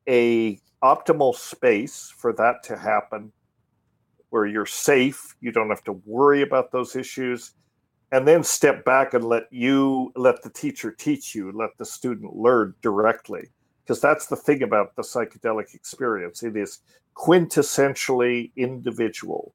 a 0.07 0.59
optimal 0.83 1.35
space 1.35 2.13
for 2.15 2.33
that 2.33 2.63
to 2.63 2.77
happen 2.77 3.31
where 4.29 4.45
you're 4.45 4.65
safe 4.65 5.35
you 5.39 5.51
don't 5.51 5.69
have 5.69 5.83
to 5.83 5.93
worry 6.05 6.41
about 6.41 6.71
those 6.71 6.95
issues 6.95 7.53
and 8.11 8.27
then 8.27 8.43
step 8.43 8.85
back 8.85 9.13
and 9.13 9.23
let 9.23 9.43
you 9.51 10.11
let 10.15 10.41
the 10.43 10.49
teacher 10.49 10.91
teach 10.91 11.33
you 11.33 11.51
let 11.51 11.71
the 11.77 11.85
student 11.85 12.35
learn 12.35 12.73
directly. 12.81 13.49
Because 13.83 14.01
that's 14.01 14.25
the 14.27 14.35
thing 14.35 14.63
about 14.63 14.95
the 14.95 15.03
psychedelic 15.03 15.75
experience. 15.75 16.41
It 16.41 16.57
is 16.57 16.79
quintessentially 17.15 18.51
individual. 18.55 19.53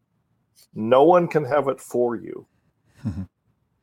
No 0.73 1.03
one 1.03 1.27
can 1.27 1.45
have 1.45 1.67
it 1.67 1.81
for 1.81 2.15
you. 2.15 2.47
Mm-hmm 3.05 3.23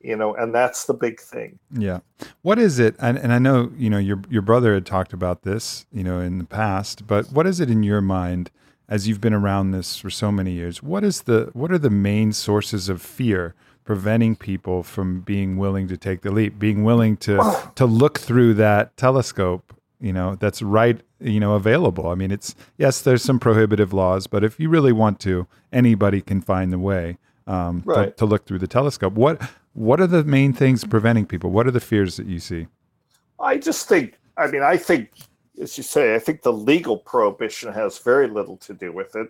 you 0.07 0.15
know 0.15 0.33
and 0.35 0.55
that's 0.55 0.85
the 0.85 0.93
big 0.93 1.19
thing. 1.19 1.59
Yeah. 1.71 1.99
What 2.41 2.57
is 2.57 2.79
it 2.79 2.95
and, 2.99 3.17
and 3.17 3.33
i 3.33 3.39
know 3.39 3.71
you 3.77 3.89
know 3.89 3.97
your 3.97 4.21
your 4.29 4.41
brother 4.41 4.73
had 4.73 4.85
talked 4.85 5.13
about 5.13 5.43
this 5.43 5.85
you 5.91 6.03
know 6.03 6.19
in 6.19 6.37
the 6.39 6.45
past 6.45 7.05
but 7.05 7.31
what 7.31 7.45
is 7.45 7.59
it 7.59 7.69
in 7.69 7.83
your 7.83 8.01
mind 8.01 8.49
as 8.89 9.07
you've 9.07 9.21
been 9.21 9.33
around 9.33 9.71
this 9.71 9.97
for 9.97 10.09
so 10.09 10.31
many 10.31 10.51
years? 10.51 10.81
What 10.81 11.03
is 11.03 11.23
the 11.23 11.49
what 11.53 11.71
are 11.71 11.77
the 11.77 11.89
main 11.89 12.31
sources 12.31 12.89
of 12.89 13.01
fear 13.01 13.53
preventing 13.83 14.35
people 14.35 14.83
from 14.83 15.21
being 15.21 15.57
willing 15.57 15.87
to 15.87 15.97
take 15.97 16.21
the 16.21 16.31
leap 16.31 16.59
being 16.59 16.83
willing 16.83 17.17
to 17.17 17.69
to 17.75 17.85
look 17.85 18.19
through 18.19 18.53
that 18.55 18.95
telescope 18.97 19.73
you 19.99 20.13
know 20.13 20.35
that's 20.35 20.61
right 20.61 21.01
you 21.19 21.39
know 21.39 21.53
available? 21.53 22.07
I 22.07 22.15
mean 22.15 22.31
it's 22.31 22.55
yes 22.77 23.01
there's 23.01 23.23
some 23.23 23.39
prohibitive 23.39 23.93
laws 23.93 24.27
but 24.27 24.43
if 24.43 24.59
you 24.59 24.69
really 24.69 24.93
want 24.93 25.19
to 25.21 25.47
anybody 25.71 26.21
can 26.21 26.41
find 26.41 26.71
the 26.71 26.79
way 26.79 27.17
um, 27.47 27.81
right. 27.85 28.05
to, 28.05 28.11
to, 28.11 28.25
look 28.25 28.45
through 28.45 28.59
the 28.59 28.67
telescope. 28.67 29.13
What 29.13 29.41
what 29.73 30.01
are 30.01 30.07
the 30.07 30.23
main 30.23 30.53
things 30.53 30.83
preventing 30.83 31.25
people? 31.25 31.49
What 31.51 31.67
are 31.67 31.71
the 31.71 31.79
fears 31.79 32.17
that 32.17 32.27
you 32.27 32.39
see? 32.39 32.67
I 33.39 33.57
just 33.57 33.87
think. 33.87 34.15
I 34.37 34.47
mean, 34.47 34.61
I 34.61 34.77
think, 34.77 35.11
as 35.61 35.77
you 35.77 35.83
say, 35.83 36.15
I 36.15 36.19
think 36.19 36.41
the 36.41 36.53
legal 36.53 36.97
prohibition 36.97 37.71
has 37.73 37.99
very 37.99 38.27
little 38.27 38.57
to 38.57 38.73
do 38.73 38.91
with 38.91 39.15
it. 39.15 39.27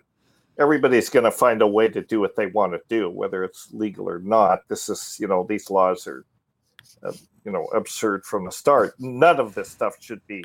Everybody's 0.58 1.08
going 1.08 1.24
to 1.24 1.30
find 1.30 1.62
a 1.62 1.66
way 1.66 1.88
to 1.88 2.02
do 2.02 2.20
what 2.20 2.34
they 2.34 2.46
want 2.46 2.72
to 2.72 2.80
do, 2.88 3.08
whether 3.08 3.44
it's 3.44 3.68
legal 3.72 4.08
or 4.08 4.18
not. 4.18 4.68
This 4.68 4.88
is, 4.88 5.16
you 5.20 5.28
know, 5.28 5.46
these 5.48 5.70
laws 5.70 6.06
are, 6.06 6.24
uh, 7.02 7.12
you 7.44 7.52
know, 7.52 7.64
absurd 7.66 8.24
from 8.24 8.44
the 8.44 8.50
start. 8.50 8.94
None 8.98 9.38
of 9.38 9.54
this 9.54 9.70
stuff 9.70 9.96
should 10.00 10.26
be 10.26 10.44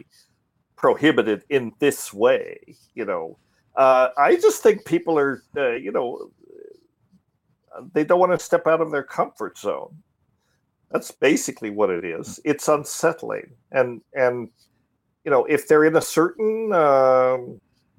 prohibited 0.75 1.43
in 1.49 1.73
this 1.79 2.13
way. 2.13 2.59
You 2.93 3.05
know, 3.05 3.37
uh, 3.75 4.09
I 4.17 4.35
just 4.35 4.61
think 4.61 4.85
people 4.85 5.17
are, 5.17 5.43
uh, 5.57 5.71
you 5.71 5.91
know, 5.91 6.29
they 7.93 8.03
don't 8.03 8.19
want 8.19 8.31
to 8.31 8.43
step 8.43 8.67
out 8.67 8.81
of 8.81 8.91
their 8.91 9.03
comfort 9.03 9.57
zone. 9.57 9.95
That's 10.91 11.11
basically 11.11 11.69
what 11.69 11.89
it 11.89 12.05
is. 12.05 12.39
It's 12.45 12.67
unsettling, 12.67 13.51
and 13.71 14.01
and 14.13 14.49
you 15.25 15.31
know 15.31 15.45
if 15.45 15.67
they're 15.67 15.85
in 15.85 15.95
a 15.95 16.01
certain 16.01 16.71
uh, 16.71 17.37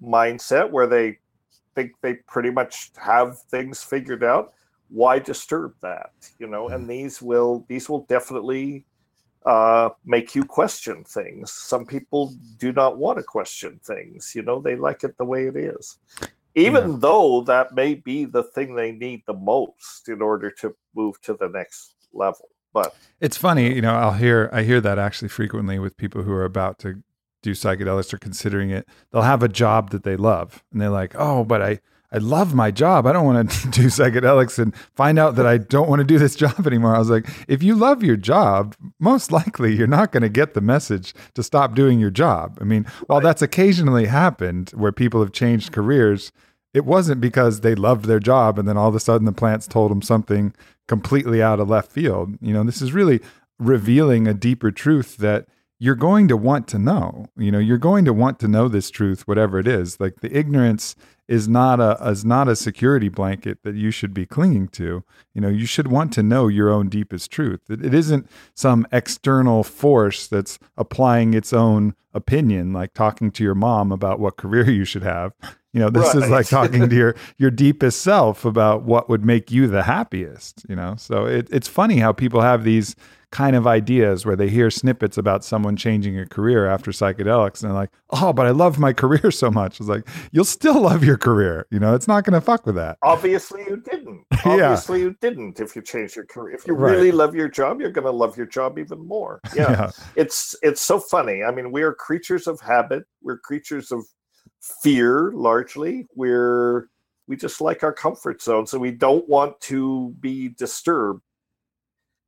mindset 0.03 0.71
where 0.71 0.87
they 0.87 1.19
think 1.75 1.93
they 2.03 2.15
pretty 2.29 2.51
much 2.51 2.93
have 2.97 3.41
things 3.51 3.83
figured 3.83 4.23
out, 4.23 4.53
why 4.89 5.19
disturb 5.19 5.75
that? 5.83 6.13
You 6.39 6.47
know, 6.47 6.69
and 6.69 6.89
these 6.89 7.21
will 7.21 7.65
these 7.69 7.89
will 7.89 8.05
definitely 8.07 8.85
uh, 9.45 9.91
make 10.05 10.37
you 10.37 10.45
question 10.45 11.03
things. 11.03 11.53
Some 11.53 11.85
people 11.85 12.33
do 12.59 12.73
not 12.73 12.97
want 12.97 13.19
to 13.19 13.25
question 13.25 13.81
things. 13.85 14.33
You 14.37 14.43
know, 14.43 14.61
they 14.61 14.77
like 14.77 15.03
it 15.03 15.19
the 15.19 15.25
way 15.25 15.47
it 15.47 15.57
is 15.57 15.99
even 16.55 16.93
yeah. 16.93 16.97
though 17.01 17.41
that 17.43 17.75
may 17.75 17.95
be 17.95 18.25
the 18.25 18.43
thing 18.43 18.75
they 18.75 18.93
need 18.93 19.23
the 19.27 19.35
most 19.35 20.09
in 20.09 20.23
order 20.23 20.51
to 20.51 20.75
move 20.95 21.21
to 21.23 21.35
the 21.35 21.49
next 21.49 21.95
level 22.13 22.49
but 22.73 22.95
it's 23.21 23.37
funny 23.37 23.75
you 23.75 23.83
know 23.83 23.95
i'll 23.95 24.13
hear 24.13 24.49
i 24.53 24.63
hear 24.63 24.81
that 24.81 24.99
actually 24.99 25.29
frequently 25.29 25.79
with 25.79 25.97
people 25.97 26.23
who 26.23 26.33
are 26.33 26.45
about 26.45 26.79
to 26.79 27.03
do 27.43 27.53
psychedelics 27.53 28.13
or 28.13 28.19
considering 28.19 28.71
it 28.71 28.87
they'll 29.11 29.23
have 29.23 29.43
a 29.43 29.49
job 29.49 29.91
that 29.91 30.05
they 30.05 30.17
love 30.17 30.63
and 30.73 30.81
they're 30.81 30.91
like 30.91 31.15
oh 31.17 31.45
but 31.45 31.61
i 31.61 31.79
i 32.15 32.19
love 32.19 32.55
my 32.55 32.71
job. 32.71 33.07
I 33.07 33.13
don't 33.13 33.27
want 33.27 33.51
to 33.51 33.69
do 33.71 33.87
psychedelics 33.87 34.59
and 34.59 34.75
find 34.95 35.19
out 35.19 35.35
that 35.35 35.47
i 35.47 35.59
don't 35.59 35.89
want 35.89 36.01
to 36.01 36.05
do 36.05 36.19
this 36.19 36.37
job 36.45 36.67
anymore. 36.67 36.95
I 36.95 36.99
was 36.99 37.11
like 37.11 37.29
if 37.49 37.63
you 37.63 37.75
love 37.75 38.03
your 38.03 38.17
job 38.17 38.75
most 38.99 39.33
likely 39.33 39.75
you're 39.75 39.87
not 39.87 40.13
going 40.13 40.23
to 40.23 40.29
get 40.29 40.55
the 40.55 40.61
message 40.61 41.15
to 41.35 41.43
stop 41.43 41.75
doing 41.75 42.01
your 42.01 42.11
job. 42.11 42.59
I 42.61 42.65
mean 42.65 42.87
while 43.07 43.21
that's 43.21 43.43
occasionally 43.43 44.07
happened 44.07 44.71
where 44.71 44.93
people 44.93 45.21
have 45.21 45.33
changed 45.33 45.73
careers 45.73 46.33
it 46.73 46.85
wasn't 46.85 47.21
because 47.21 47.61
they 47.61 47.75
loved 47.75 48.07
their 48.07 48.21
job 48.21 48.59
and 48.59 48.67
then 48.69 48.77
all 48.77 48.89
of 48.89 48.95
a 48.95 49.01
sudden 49.01 49.27
the 49.27 49.33
plants 49.33 49.67
told 49.67 49.91
them 49.91 50.03
something 50.03 50.55
completely 50.89 51.43
out 51.43 51.61
of 51.61 51.69
left 51.69 51.93
field. 51.93 52.37
You 52.41 52.53
know, 52.53 52.65
this 52.65 52.83
is 52.83 52.93
really 52.93 53.21
revealing 53.59 54.27
a 54.27 54.35
deeper 54.35 54.71
truth 54.71 55.17
that 55.19 55.47
you're 55.79 55.95
going 55.95 56.29
to 56.29 56.37
want 56.37 56.69
to 56.69 56.79
know. 56.79 57.27
You 57.37 57.51
know, 57.51 57.59
you're 57.59 57.79
going 57.79 58.05
to 58.05 58.13
want 58.13 58.39
to 58.41 58.49
know 58.49 58.69
this 58.69 58.91
truth, 58.91 59.27
whatever 59.27 59.59
it 59.59 59.67
is. 59.67 60.01
Like 60.01 60.21
the 60.21 60.37
ignorance 60.37 60.95
is 61.27 61.49
not 61.49 61.81
a 61.81 61.97
is 62.09 62.25
not 62.25 62.49
a 62.49 62.57
security 62.57 63.09
blanket 63.09 63.59
that 63.63 63.75
you 63.75 63.91
should 63.91 64.13
be 64.13 64.27
clinging 64.27 64.69
to. 64.69 65.03
You 65.33 65.41
know, 65.41 65.49
you 65.49 65.67
should 65.67 65.89
want 65.89 66.13
to 66.15 66.23
know 66.23 66.49
your 66.49 66.71
own 66.71 66.89
deepest 66.89 67.31
truth. 67.31 67.61
It, 67.71 67.85
it 67.85 67.95
isn't 67.95 68.29
some 68.55 68.87
external 68.93 69.65
force 69.65 70.27
that's 70.27 70.59
applying 70.77 71.35
its 71.35 71.53
own 71.53 71.95
opinion, 72.13 72.73
like 72.73 72.95
talking 72.95 73.31
to 73.33 73.43
your 73.43 73.55
mom 73.55 73.91
about 73.91 74.21
what 74.21 74.37
career 74.37 74.71
you 74.71 74.85
should 74.85 75.03
have. 75.03 75.33
You 75.73 75.81
know, 75.81 75.91
this 75.91 76.15
right. 76.15 76.25
is 76.25 76.31
like 76.31 76.47
talking 76.49 76.89
to 76.89 76.95
your 76.95 77.17
your 77.39 77.51
deepest 77.51 78.03
self 78.03 78.45
about 78.45 78.83
what 78.83 79.09
would 79.09 79.25
make 79.25 79.51
you 79.51 79.67
the 79.67 79.83
happiest. 79.83 80.65
You 80.69 80.77
know, 80.77 80.95
so 80.97 81.25
it, 81.25 81.49
it's 81.51 81.69
funny 81.69 81.99
how 81.99 82.13
people 82.13 82.43
have 82.43 82.65
these 82.65 82.95
kind 83.35 83.57
of 83.57 83.67
ideas 83.67 84.25
where 84.25 84.37
they 84.37 84.49
hear 84.49 84.71
snippets 84.71 85.19
about 85.19 85.45
someone 85.45 85.75
changing 85.75 86.17
a 86.17 86.25
career 86.25 86.69
after 86.69 86.93
psychedelics 86.93 87.61
and 87.61 87.71
they're 87.71 87.77
like, 87.77 87.91
oh, 88.11 88.33
but 88.33 88.47
I 88.47 88.51
love 88.51 88.79
my 88.79 88.93
career 89.03 89.33
so 89.33 89.51
much. 89.51 89.81
It's 89.81 89.89
like, 89.89 90.07
you'll 90.31 90.45
still 90.45 90.81
love 90.81 91.03
your 91.03 91.19
career. 91.19 91.67
You 91.73 91.81
know, 91.81 91.97
it's 91.97 92.07
not 92.07 92.23
going 92.23 92.35
to 92.35 92.41
fuck 92.41 92.65
with 92.65 92.77
that. 92.77 92.97
Obviously, 93.03 93.63
you 93.69 93.79
didn't. 93.79 94.25
Obviously, 94.45 95.01
yeah. 95.01 95.07
you 95.07 95.17
didn't 95.21 95.59
if 95.59 95.75
you 95.75 95.83
change 95.83 96.15
your 96.15 96.27
career. 96.27 96.55
If 96.55 96.65
you 96.69 96.75
right. 96.75 96.93
really 96.93 97.11
love 97.11 97.35
your 97.35 97.49
job, 97.49 97.81
you're 97.81 97.91
going 97.91 98.07
to 98.07 98.13
love 98.13 98.37
your 98.37 98.47
job 98.47 98.79
even 98.79 99.05
more. 99.07 99.41
Yeah. 99.55 99.71
yeah. 99.71 99.91
It's, 100.17 100.57
it's 100.63 100.81
so 100.81 100.99
funny. 100.99 101.45
I 101.45 101.53
mean, 101.53 101.71
we 101.71 101.83
are 101.83 101.93
creatures 101.93 102.49
of 102.49 102.61
habit, 102.61 103.05
we're 103.23 103.39
creatures 103.39 103.93
of 103.93 104.05
fear 104.83 105.33
largely. 105.33 106.07
We're, 106.17 106.89
we 107.29 107.37
just 107.37 107.61
like 107.61 107.85
our 107.85 107.93
comfort 107.93 108.43
zone. 108.43 108.67
So 108.67 108.79
we 108.79 108.91
don't 108.91 109.29
want 109.29 109.61
to 109.63 110.15
be 110.19 110.49
disturbed 110.49 111.23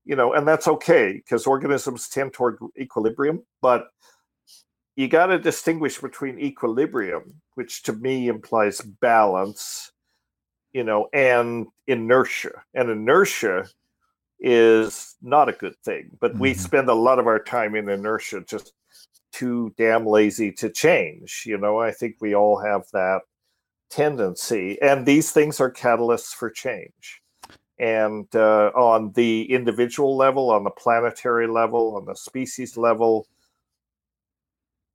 you 0.06 0.14
know, 0.14 0.32
and 0.32 0.46
that's 0.46 0.68
okay 0.68 1.14
because 1.14 1.46
organisms 1.46 2.08
tend 2.08 2.32
toward 2.32 2.58
equilibrium, 2.78 3.42
but 3.60 3.88
you 4.94 5.08
got 5.08 5.26
to 5.26 5.38
distinguish 5.38 5.98
between 5.98 6.38
equilibrium, 6.38 7.42
which 7.54 7.82
to 7.82 7.92
me 7.92 8.28
implies 8.28 8.80
balance, 8.80 9.92
you 10.72 10.84
know, 10.84 11.08
and 11.12 11.66
inertia. 11.88 12.62
And 12.72 12.88
inertia 12.88 13.66
is 14.38 15.16
not 15.20 15.48
a 15.48 15.52
good 15.52 15.74
thing, 15.84 16.10
but 16.20 16.30
mm-hmm. 16.32 16.40
we 16.40 16.54
spend 16.54 16.88
a 16.88 16.94
lot 16.94 17.18
of 17.18 17.26
our 17.26 17.42
time 17.42 17.74
in 17.74 17.88
inertia 17.88 18.44
just 18.48 18.72
too 19.32 19.74
damn 19.76 20.06
lazy 20.06 20.52
to 20.52 20.70
change. 20.70 21.42
You 21.44 21.58
know, 21.58 21.80
I 21.80 21.90
think 21.90 22.16
we 22.20 22.36
all 22.36 22.58
have 22.60 22.84
that 22.92 23.22
tendency, 23.90 24.80
and 24.80 25.04
these 25.04 25.32
things 25.32 25.60
are 25.60 25.70
catalysts 25.70 26.32
for 26.32 26.48
change 26.48 27.22
and 27.78 28.26
uh, 28.34 28.70
on 28.74 29.12
the 29.12 29.50
individual 29.52 30.16
level, 30.16 30.50
on 30.50 30.64
the 30.64 30.70
planetary 30.70 31.46
level, 31.46 31.96
on 31.96 32.06
the 32.06 32.14
species 32.14 32.76
level, 32.76 33.26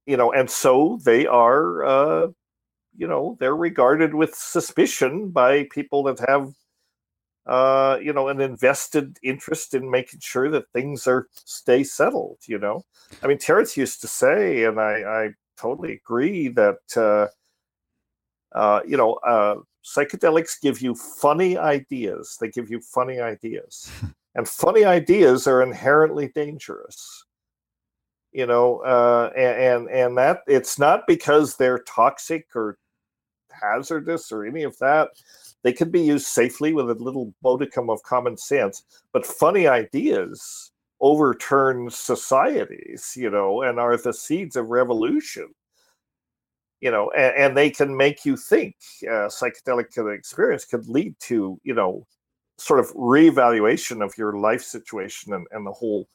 you 0.05 0.17
know, 0.17 0.31
and 0.31 0.49
so 0.49 0.99
they 1.03 1.27
are, 1.27 1.83
uh, 1.83 2.27
you 2.97 3.07
know, 3.07 3.37
they're 3.39 3.55
regarded 3.55 4.13
with 4.13 4.33
suspicion 4.35 5.29
by 5.29 5.67
people 5.71 6.03
that 6.03 6.19
have, 6.27 6.53
uh, 7.45 7.97
you 8.01 8.13
know, 8.13 8.27
an 8.27 8.41
invested 8.41 9.17
interest 9.23 9.73
in 9.73 9.89
making 9.89 10.19
sure 10.19 10.49
that 10.49 10.69
things 10.73 11.07
are 11.07 11.27
stay 11.33 11.83
settled. 11.83 12.39
You 12.47 12.59
know, 12.59 12.83
I 13.23 13.27
mean, 13.27 13.37
Terence 13.37 13.77
used 13.77 14.01
to 14.01 14.07
say, 14.07 14.63
and 14.65 14.79
I, 14.79 15.03
I 15.03 15.29
totally 15.57 15.93
agree 15.93 16.47
that, 16.49 16.79
uh, 16.97 17.27
uh, 18.53 18.81
you 18.85 18.97
know, 18.97 19.13
uh, 19.13 19.55
psychedelics 19.83 20.61
give 20.61 20.81
you 20.81 20.95
funny 20.95 21.57
ideas. 21.57 22.37
They 22.39 22.49
give 22.49 22.69
you 22.69 22.81
funny 22.81 23.19
ideas. 23.19 23.89
and 24.35 24.47
funny 24.47 24.85
ideas 24.85 25.47
are 25.47 25.61
inherently 25.61 26.29
dangerous. 26.29 27.25
You 28.31 28.45
know, 28.45 28.77
uh, 28.79 29.31
and, 29.35 29.59
and 29.59 29.89
and 29.89 30.17
that 30.17 30.39
it's 30.47 30.79
not 30.79 31.05
because 31.05 31.57
they're 31.57 31.79
toxic 31.79 32.47
or 32.55 32.77
hazardous 33.51 34.31
or 34.31 34.45
any 34.45 34.63
of 34.63 34.77
that. 34.79 35.09
They 35.63 35.73
can 35.73 35.91
be 35.91 36.01
used 36.01 36.27
safely 36.27 36.73
with 36.73 36.89
a 36.89 36.95
little 36.95 37.33
modicum 37.43 37.89
of 37.89 38.01
common 38.03 38.37
sense. 38.37 38.83
But 39.11 39.25
funny 39.25 39.67
ideas 39.67 40.71
overturn 41.01 41.89
societies, 41.89 43.13
you 43.17 43.29
know, 43.29 43.63
and 43.63 43.79
are 43.79 43.97
the 43.97 44.13
seeds 44.13 44.55
of 44.55 44.69
revolution 44.69 45.53
you 46.81 46.91
know, 46.91 47.11
and, 47.11 47.35
and 47.35 47.57
they 47.57 47.69
can 47.69 47.95
make 47.95 48.25
you 48.25 48.35
think. 48.35 48.75
Uh, 49.03 49.29
psychedelic 49.29 50.15
experience 50.15 50.65
could 50.65 50.87
lead 50.87 51.15
to, 51.19 51.59
you 51.63 51.73
know, 51.73 52.05
sort 52.57 52.79
of 52.79 52.91
reevaluation 52.93 54.03
of 54.03 54.17
your 54.17 54.33
life 54.33 54.61
situation 54.61 55.33
and, 55.33 55.47
and 55.51 55.65
the 55.65 55.71
whole 55.71 56.07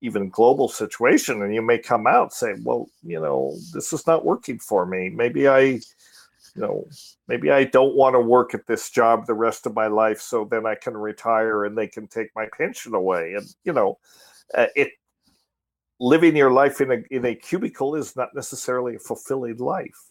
even 0.00 0.28
global 0.28 0.68
situation 0.68 1.42
and 1.42 1.54
you 1.54 1.62
may 1.62 1.78
come 1.78 2.06
out 2.06 2.32
say 2.32 2.54
well 2.62 2.86
you 3.02 3.18
know 3.18 3.54
this 3.72 3.92
is 3.92 4.06
not 4.06 4.24
working 4.24 4.58
for 4.58 4.84
me 4.84 5.08
maybe 5.08 5.48
i 5.48 5.60
you 5.60 5.80
know 6.56 6.86
maybe 7.26 7.50
i 7.50 7.64
don't 7.64 7.94
want 7.94 8.14
to 8.14 8.20
work 8.20 8.54
at 8.54 8.66
this 8.66 8.90
job 8.90 9.26
the 9.26 9.32
rest 9.32 9.66
of 9.66 9.74
my 9.74 9.86
life 9.86 10.20
so 10.20 10.44
then 10.44 10.66
i 10.66 10.74
can 10.74 10.94
retire 10.94 11.64
and 11.64 11.76
they 11.76 11.86
can 11.86 12.06
take 12.06 12.28
my 12.36 12.46
pension 12.56 12.94
away 12.94 13.34
and 13.34 13.54
you 13.64 13.72
know 13.72 13.98
uh, 14.54 14.66
it 14.76 14.90
living 16.00 16.36
your 16.36 16.50
life 16.50 16.80
in 16.80 16.90
a 16.90 16.96
in 17.10 17.24
a 17.24 17.34
cubicle 17.34 17.94
is 17.94 18.16
not 18.16 18.34
necessarily 18.34 18.96
a 18.96 18.98
fulfilling 18.98 19.56
life. 19.58 20.08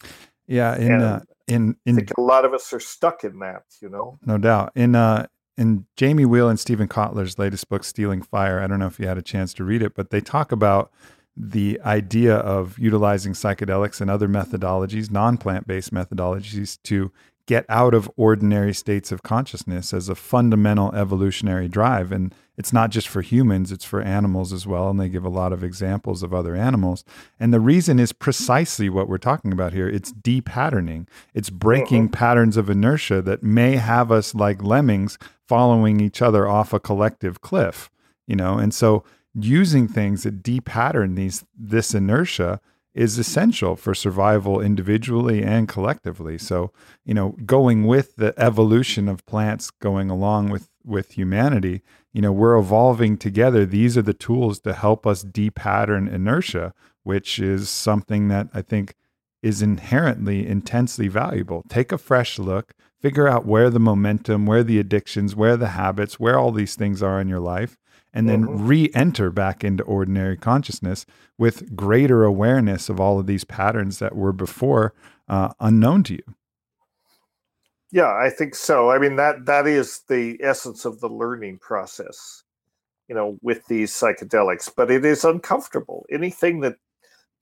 Yeah, 0.48 0.76
in 0.78 1.02
uh, 1.02 1.22
in 1.48 1.76
in 1.86 1.96
I 1.96 2.00
think 2.00 2.18
a 2.18 2.22
lot 2.22 2.46
of 2.46 2.54
us 2.54 2.72
are 2.74 2.80
stuck 2.80 3.24
in 3.24 3.40
that, 3.40 3.64
you 3.82 3.90
know. 3.90 4.20
No 4.26 4.38
doubt. 4.38 4.72
In 4.76 4.96
uh 4.96 5.28
in 5.58 5.86
Jamie 5.96 6.26
Wheal 6.26 6.50
and 6.50 6.60
Steven 6.60 6.88
Kotler's 6.88 7.38
latest 7.38 7.70
book, 7.70 7.84
Stealing 7.84 8.22
Fire, 8.22 8.60
I 8.60 8.68
don't 8.68 8.80
know 8.80 8.88
if 8.88 9.00
you 9.00 9.08
had 9.08 9.18
a 9.18 9.24
chance 9.24 9.54
to 9.56 9.64
read 9.64 9.84
it, 9.84 9.94
but 9.94 10.10
they 10.10 10.20
talk 10.20 10.52
about 10.52 10.92
the 11.36 11.80
idea 11.86 12.36
of 12.36 12.78
utilizing 12.78 13.34
psychedelics 13.34 14.02
and 14.02 14.10
other 14.10 14.28
methodologies, 14.28 15.12
non 15.12 15.38
plant 15.38 15.68
based 15.68 15.94
methodologies, 15.94 16.82
to 16.84 17.12
get 17.46 17.66
out 17.68 17.94
of 17.94 18.10
ordinary 18.16 18.74
states 18.74 19.12
of 19.12 19.24
consciousness 19.24 19.94
as 19.94 20.08
a 20.08 20.16
fundamental 20.16 20.94
evolutionary 20.96 21.68
drive. 21.68 22.12
And 22.12 22.34
it's 22.58 22.72
not 22.72 22.90
just 22.90 23.08
for 23.08 23.22
humans, 23.22 23.72
it's 23.72 23.84
for 23.84 24.02
animals 24.02 24.54
as 24.54 24.66
well. 24.66 24.90
And 24.90 25.00
they 25.00 25.10
give 25.10 25.26
a 25.26 25.30
lot 25.30 25.52
of 25.52 25.64
examples 25.64 26.24
of 26.24 26.34
other 26.34 26.56
animals. 26.56 27.04
And 27.40 27.54
the 27.54 27.60
reason 27.60 28.00
is 28.00 28.14
precisely 28.14 28.90
what 28.90 29.10
we're 29.10 29.18
talking 29.18 29.52
about 29.52 29.74
here 29.74 29.90
it's 29.90 30.14
depatterning, 30.14 31.08
it's 31.34 31.50
breaking 31.50 32.06
mm-hmm. 32.06 32.14
patterns 32.14 32.56
of 32.56 32.70
inertia 32.70 33.22
that 33.24 33.44
may 33.44 33.76
have 33.76 34.12
us 34.12 34.34
like 34.34 34.64
lemmings 34.64 35.18
following 35.48 36.00
each 36.00 36.22
other 36.22 36.48
off 36.48 36.72
a 36.72 36.80
collective 36.80 37.42
cliff, 37.42 37.90
you 38.26 38.36
know? 38.36 38.58
And 38.58 38.74
so 38.74 39.04
using 39.36 39.88
things 39.88 40.24
that 40.24 40.44
depattern 40.44 41.16
these 41.16 41.44
this 41.58 41.94
inertia 41.94 42.62
is 42.94 43.18
essential 43.18 43.76
for 43.76 43.96
survival 43.96 44.62
individually 44.62 45.42
and 45.44 45.68
collectively. 45.68 46.38
So, 46.38 46.72
you 47.04 47.14
know, 47.14 47.36
going 47.46 47.86
with 47.86 48.16
the 48.18 48.34
evolution 48.38 49.10
of 49.10 49.26
plants 49.26 49.72
going 49.72 50.10
along 50.10 50.50
with 50.50 50.70
with 50.86 51.14
humanity, 51.14 51.82
you 52.12 52.22
know, 52.22 52.32
we're 52.32 52.58
evolving 52.58 53.18
together. 53.18 53.66
These 53.66 53.98
are 53.98 54.02
the 54.02 54.14
tools 54.14 54.60
to 54.62 54.74
help 54.74 55.08
us 55.08 55.24
depattern 55.24 56.12
inertia, 56.12 56.74
which 57.04 57.40
is 57.40 57.70
something 57.70 58.28
that 58.28 58.50
I 58.54 58.62
think 58.62 58.96
is 59.42 59.62
inherently 59.62 60.48
intensely 60.48 61.08
valuable. 61.08 61.64
Take 61.70 61.92
a 61.92 61.98
fresh 61.98 62.38
look, 62.38 62.74
figure 63.02 63.28
out 63.28 63.46
where 63.46 63.70
the 63.70 63.80
momentum, 63.80 64.46
where 64.46 64.64
the 64.64 64.80
addictions, 64.80 65.36
where 65.36 65.58
the 65.58 65.70
habits, 65.70 66.20
where 66.20 66.38
all 66.38 66.52
these 66.52 66.76
things 66.76 67.02
are 67.02 67.20
in 67.20 67.28
your 67.28 67.42
life 67.42 67.78
and 68.14 68.30
then 68.30 68.44
mm-hmm. 68.44 68.68
re-enter 68.68 69.32
back 69.32 69.64
into 69.64 69.84
ordinary 69.84 70.38
consciousness 70.38 71.06
with 71.38 71.76
greater 71.76 72.24
awareness 72.24 72.90
of 72.90 73.00
all 73.00 73.20
of 73.20 73.26
these 73.26 73.44
patterns 73.44 74.00
that 74.00 74.16
were 74.16 74.32
before 74.32 74.94
uh, 75.28 75.50
unknown 75.60 76.04
to 76.04 76.14
you. 76.14 76.36
Yeah 77.92 78.14
i 78.14 78.30
think 78.30 78.56
so. 78.56 78.92
I 78.92 78.98
mean 79.00 79.16
that 79.18 79.46
that 79.46 79.68
is 79.68 80.02
the 80.08 80.38
essence 80.42 80.86
of 80.86 81.00
the 81.00 81.10
learning 81.10 81.60
process 81.60 82.44
you 83.08 83.16
know 83.16 83.38
with 83.42 83.66
these 83.68 83.92
psychedelics 83.92 84.72
but 84.76 84.92
it 84.92 85.06
is 85.06 85.24
uncomfortable. 85.24 86.06
Anything 86.12 86.60
that 86.62 86.76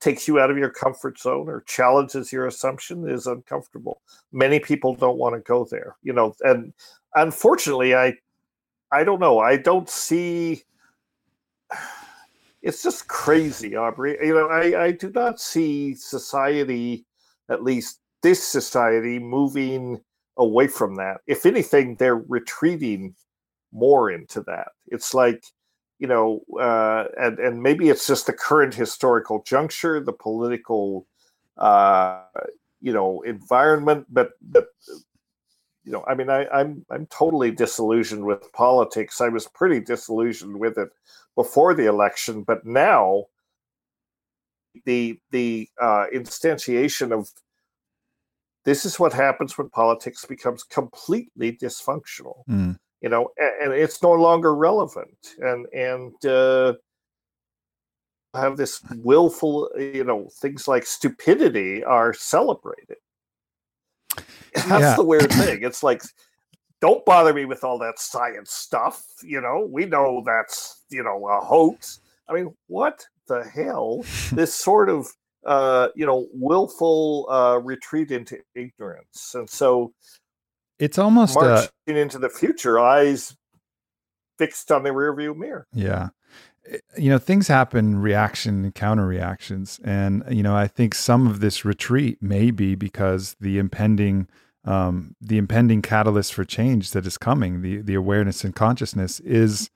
takes 0.00 0.26
you 0.26 0.40
out 0.40 0.50
of 0.50 0.58
your 0.58 0.70
comfort 0.70 1.18
zone 1.18 1.48
or 1.48 1.60
challenges 1.62 2.32
your 2.32 2.46
assumption 2.46 3.08
is 3.08 3.26
uncomfortable. 3.26 4.02
Many 4.32 4.58
people 4.58 4.96
don't 4.96 5.18
want 5.18 5.34
to 5.34 5.40
go 5.40 5.66
there 5.70 5.96
you 6.02 6.12
know 6.12 6.34
and 6.40 6.72
unfortunately 7.14 7.94
i 7.94 8.14
I 8.92 9.04
don't 9.04 9.20
know. 9.20 9.40
I 9.40 9.56
don't 9.56 9.88
see. 9.88 10.62
It's 12.60 12.82
just 12.82 13.08
crazy, 13.08 13.74
Aubrey. 13.74 14.16
You 14.22 14.34
know, 14.34 14.48
I, 14.48 14.84
I 14.84 14.90
do 14.92 15.10
not 15.10 15.40
see 15.40 15.94
society, 15.94 17.06
at 17.48 17.64
least 17.64 18.00
this 18.22 18.46
society, 18.46 19.18
moving 19.18 20.00
away 20.36 20.68
from 20.68 20.94
that. 20.96 21.22
If 21.26 21.44
anything, 21.46 21.96
they're 21.96 22.18
retreating 22.28 23.14
more 23.72 24.10
into 24.10 24.42
that. 24.42 24.68
It's 24.86 25.14
like, 25.14 25.44
you 25.98 26.06
know, 26.06 26.42
uh, 26.60 27.06
and 27.18 27.38
and 27.38 27.62
maybe 27.62 27.88
it's 27.88 28.06
just 28.06 28.26
the 28.26 28.32
current 28.32 28.74
historical 28.74 29.42
juncture, 29.44 29.98
the 30.00 30.12
political, 30.12 31.06
uh, 31.56 32.22
you 32.80 32.92
know, 32.92 33.22
environment, 33.22 34.06
but 34.10 34.32
but 34.40 34.66
you 35.84 35.92
know, 35.92 36.04
I 36.06 36.14
mean, 36.14 36.30
I, 36.30 36.46
I'm 36.48 36.84
I'm 36.90 37.06
totally 37.06 37.50
disillusioned 37.50 38.24
with 38.24 38.52
politics. 38.52 39.20
I 39.20 39.28
was 39.28 39.48
pretty 39.48 39.80
disillusioned 39.80 40.58
with 40.58 40.78
it 40.78 40.90
before 41.34 41.74
the 41.74 41.86
election, 41.86 42.42
but 42.42 42.64
now 42.64 43.26
the 44.84 45.18
the 45.30 45.68
uh, 45.80 46.06
instantiation 46.14 47.12
of 47.12 47.28
this 48.64 48.84
is 48.84 49.00
what 49.00 49.12
happens 49.12 49.58
when 49.58 49.68
politics 49.70 50.24
becomes 50.24 50.62
completely 50.62 51.52
dysfunctional. 51.52 52.44
Mm. 52.48 52.78
You 53.00 53.08
know, 53.08 53.30
and, 53.36 53.72
and, 53.72 53.80
it's 53.80 54.00
no 54.02 54.12
longer 54.12 54.54
relevant, 54.54 55.34
and 55.38 55.66
and 55.74 56.24
uh, 56.24 56.74
have 58.34 58.56
this 58.56 58.80
willful, 59.02 59.68
you 59.76 60.04
know, 60.04 60.28
things 60.40 60.68
like 60.68 60.86
stupidity 60.86 61.82
are 61.82 62.14
celebrated. 62.14 62.96
That's 64.54 64.68
yeah. 64.68 64.96
the 64.96 65.04
weird 65.04 65.32
thing. 65.32 65.62
It's 65.62 65.82
like 65.82 66.02
don't 66.80 67.04
bother 67.04 67.32
me 67.32 67.44
with 67.44 67.64
all 67.64 67.78
that 67.78 67.98
science 67.98 68.52
stuff. 68.52 69.02
You 69.22 69.40
know, 69.40 69.68
we 69.70 69.86
know 69.86 70.22
that's 70.26 70.82
you 70.90 71.02
know 71.02 71.26
a 71.28 71.40
hoax. 71.40 72.00
I 72.28 72.34
mean, 72.34 72.54
what 72.66 73.06
the 73.28 73.44
hell? 73.44 74.04
this 74.32 74.54
sort 74.54 74.88
of 74.88 75.06
uh, 75.46 75.88
you 75.94 76.06
know 76.06 76.26
willful 76.32 77.26
uh, 77.30 77.58
retreat 77.58 78.10
into 78.10 78.38
ignorance, 78.54 79.34
and 79.34 79.48
so 79.48 79.92
it's 80.78 80.98
almost 80.98 81.36
uh 81.36 81.40
marching 81.40 81.96
uh, 81.96 82.00
into 82.00 82.18
the 82.18 82.28
future, 82.28 82.78
eyes 82.78 83.36
fixed 84.38 84.72
on 84.72 84.82
the 84.82 84.90
rearview 84.90 85.36
mirror. 85.36 85.66
Yeah. 85.72 86.08
Eh, 86.70 86.78
you 86.96 87.10
know, 87.10 87.18
things 87.18 87.48
happen 87.48 88.00
reaction 88.00 88.64
and 88.64 88.74
counter 88.74 89.06
reactions. 89.06 89.80
And, 89.84 90.24
you 90.30 90.42
know, 90.42 90.56
I 90.56 90.66
think 90.66 90.94
some 90.94 91.26
of 91.26 91.40
this 91.40 91.64
retreat 91.64 92.22
may 92.22 92.50
be 92.50 92.74
because 92.74 93.36
the 93.40 93.58
impending 93.58 94.28
um, 94.64 95.16
the 95.20 95.38
impending 95.38 95.82
catalyst 95.82 96.32
for 96.34 96.44
change 96.44 96.92
that 96.92 97.06
is 97.06 97.18
coming, 97.18 97.62
the 97.62 97.78
the 97.78 97.94
awareness 97.94 98.44
and 98.44 98.54
consciousness 98.54 99.18
is 99.20 99.70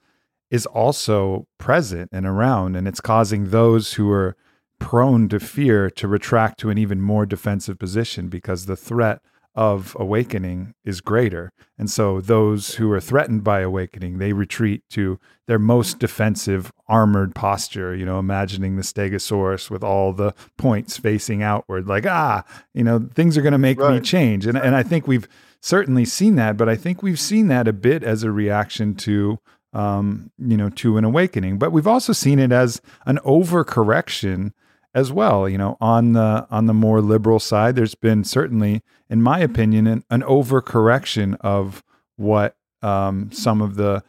is 0.51 0.65
also 0.67 1.49
present 1.59 2.11
and 2.13 2.25
around, 2.25 2.77
and 2.77 2.87
it's 2.87 3.01
causing 3.01 3.51
those 3.51 3.95
who 3.95 4.11
are 4.13 4.37
prone 4.79 5.29
to 5.29 5.41
fear 5.41 5.91
to 5.91 6.07
retract 6.07 6.61
to 6.61 6.71
an 6.71 6.79
even 6.79 7.01
more 7.01 7.27
defensive 7.27 7.79
position 7.79 8.29
because 8.29 8.67
the 8.67 8.77
threat 8.77 9.21
of 9.57 9.97
awakening 9.99 10.75
is 10.85 11.01
greater. 11.01 11.51
And 11.79 11.91
so 11.91 12.21
those 12.21 12.75
who 12.75 12.93
are 12.93 13.01
threatened 13.01 13.43
by 13.43 13.61
awakening, 13.61 14.19
they 14.19 14.35
retreat 14.35 14.83
to 14.91 15.19
their 15.47 15.59
most 15.59 15.99
defensive 15.99 16.71
armored 16.89 17.35
posture, 17.35 17.95
you 17.95 18.05
know, 18.05 18.19
imagining 18.19 18.77
the 18.77 18.83
stegosaurus 18.83 19.71
with 19.71 19.83
all 19.83 20.13
the 20.13 20.35
points 20.59 20.99
facing 20.99 21.43
outward, 21.43 21.89
like, 21.89 22.07
ah, 22.07 22.45
you 22.75 22.85
know, 22.85 23.09
things 23.15 23.39
are 23.39 23.43
going 23.43 23.53
to 23.53 23.59
make 23.59 23.81
right. 23.81 23.95
me 23.95 24.01
change. 24.01 24.47
And, 24.47 24.59
and 24.59 24.77
I 24.77 24.83
think 24.83 25.07
we've 25.07 25.27
certainly 25.61 26.05
seen 26.05 26.37
that, 26.37 26.57
but 26.57 26.69
I 26.69 26.77
think 26.77 27.03
we've 27.03 27.19
seen 27.19 27.49
that 27.49 27.67
a 27.67 27.73
bit 27.73 28.05
as 28.05 28.23
a 28.23 28.31
reaction 28.31 28.95
to, 28.97 29.39
um, 29.73 30.31
you 30.39 30.57
know, 30.57 30.69
to 30.71 30.99
an 30.99 31.05
awakening. 31.05 31.59
But 31.59 31.73
we've 31.73 31.87
also 31.87 32.13
seen 32.13 32.39
it 32.39 32.53
as 32.53 32.83
an 33.07 33.19
overcorrection 33.25 34.53
as 34.97 35.13
well. 35.13 35.49
You 35.49 35.59
know, 35.59 35.77
on 35.81 36.15
the 36.15 36.47
on 36.51 36.67
the 36.67 36.75
more 36.75 37.01
liberal 37.01 37.39
side, 37.39 37.77
there's 37.77 37.95
been 37.95 38.25
certainly, 38.25 38.83
in 39.09 39.23
my 39.23 39.39
opinion, 39.39 39.87
an, 39.87 40.05
an 40.11 40.23
overcorrection 40.23 41.37
of 41.43 41.85
what 42.17 42.57
um, 42.83 43.31
some 43.31 43.61
of 43.61 43.77
the 43.77 44.03